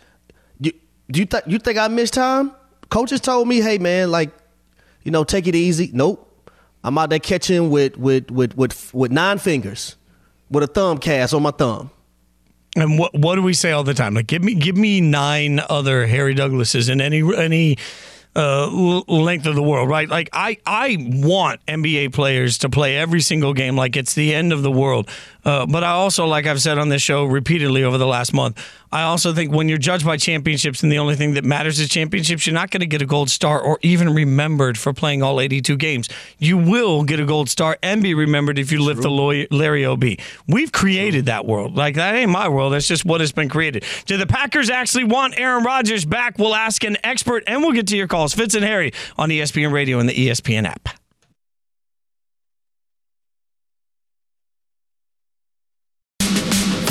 You, 0.60 0.72
do 1.10 1.20
you, 1.20 1.26
th- 1.26 1.44
you 1.48 1.60
think 1.60 1.78
I 1.78 1.88
missed 1.88 2.14
time? 2.14 2.54
Coaches 2.90 3.22
told 3.22 3.48
me, 3.48 3.62
hey, 3.62 3.78
man, 3.78 4.12
like, 4.12 4.32
you 5.04 5.12
know, 5.12 5.24
take 5.24 5.48
it 5.48 5.56
easy. 5.56 5.90
Nope. 5.94 6.26
I'm 6.84 6.98
out 6.98 7.10
there 7.10 7.20
catching 7.20 7.70
with 7.70 7.98
with 7.98 8.32
with 8.32 8.56
with, 8.56 8.94
with 8.94 9.12
nine 9.12 9.38
fingers, 9.38 9.98
with 10.50 10.64
a 10.64 10.68
thumb 10.68 10.98
cast 10.98 11.34
on 11.34 11.44
my 11.44 11.52
thumb. 11.52 11.92
And 12.76 12.98
what 12.98 13.14
what 13.14 13.36
do 13.36 13.42
we 13.42 13.54
say 13.54 13.72
all 13.72 13.84
the 13.84 13.94
time? 13.94 14.14
Like, 14.14 14.28
give 14.28 14.44
me 14.44 14.56
give 14.56 14.78
me 14.78 15.02
nine 15.02 15.60
other 15.70 16.08
Harry 16.08 16.34
Douglases 16.34 16.90
in 16.90 17.02
any 17.02 17.22
any 17.36 17.78
uh, 18.40 19.02
length 19.08 19.46
of 19.46 19.56
the 19.56 19.62
world, 19.62 19.90
right? 19.90 20.08
Like, 20.08 20.30
I 20.32 20.58
I 20.66 20.98
want 21.00 21.66
NBA 21.66 22.14
players 22.14 22.58
to 22.60 22.70
play 22.70 22.96
every 22.96 23.20
single 23.22 23.54
game 23.54 23.76
like 23.76 23.98
it's 23.98 24.14
the 24.14 24.34
end 24.34 24.54
of 24.54 24.64
the 24.64 24.72
world. 24.72 25.10
Uh, 25.44 25.66
but 25.66 25.84
I 25.84 25.92
also, 25.92 26.26
like 26.26 26.48
I've 26.48 26.62
said 26.62 26.78
on 26.78 26.90
this 26.90 27.02
show 27.02 27.26
repeatedly 27.26 27.84
over 27.84 27.98
the 27.98 28.08
last 28.08 28.34
month, 28.34 28.58
I 28.92 29.04
also 29.04 29.34
think 29.34 29.52
when 29.52 29.70
you're 29.70 29.78
judged 29.78 30.06
by 30.06 30.18
championships 30.18 30.82
and 30.82 30.92
the 30.92 30.98
only 30.98 31.16
thing 31.16 31.36
that 31.36 31.46
matters 31.46 31.80
is 31.80 31.90
championships, 31.90 32.48
you're 32.48 32.54
not 32.54 32.72
going 32.72 32.82
to 32.82 32.88
get 32.88 33.02
a 33.02 33.06
gold 33.06 33.30
star 33.30 33.62
or 33.62 33.78
even 33.82 34.14
remembered 34.14 34.78
for 34.78 34.94
playing 34.94 35.22
all 35.22 35.40
82 35.40 35.78
games. 35.78 36.10
You 36.40 36.58
will 36.58 37.04
get 37.04 37.20
a 37.20 37.26
gold 37.26 37.50
star 37.50 37.78
and 37.84 38.02
be 38.02 38.14
remembered 38.14 38.58
if 38.58 38.72
you 38.72 38.82
lift 38.82 39.02
the 39.02 39.10
Larry 39.52 39.86
O'B. 39.86 40.18
We've 40.48 40.72
created 40.72 41.26
that 41.26 41.46
world. 41.46 41.76
Like 41.76 41.96
that 41.96 42.16
ain't 42.16 42.32
my 42.32 42.50
world. 42.50 42.74
That's 42.74 42.88
just 42.88 43.06
what 43.06 43.22
has 43.22 43.32
been 43.32 43.50
created. 43.50 43.86
Do 44.06 44.18
the 44.18 44.28
Packers 44.28 44.70
actually 44.70 45.04
want 45.04 45.40
Aaron 45.40 45.64
Rodgers 45.64 46.06
back? 46.06 46.38
We'll 46.38 46.56
ask 46.56 46.84
an 46.84 46.98
expert 47.04 47.44
and 47.48 47.62
we'll 47.62 47.74
get 47.74 47.88
to 47.88 47.98
your 47.98 48.08
calls. 48.08 48.34
Fitz 48.34 48.56
and 48.56 48.66
Harry 48.66 48.92
on 49.18 49.30
ESPN 49.30 49.72
Radio 49.72 50.00
and 50.00 50.10
the 50.10 50.14
ESPN 50.14 50.66
app. 50.66 50.99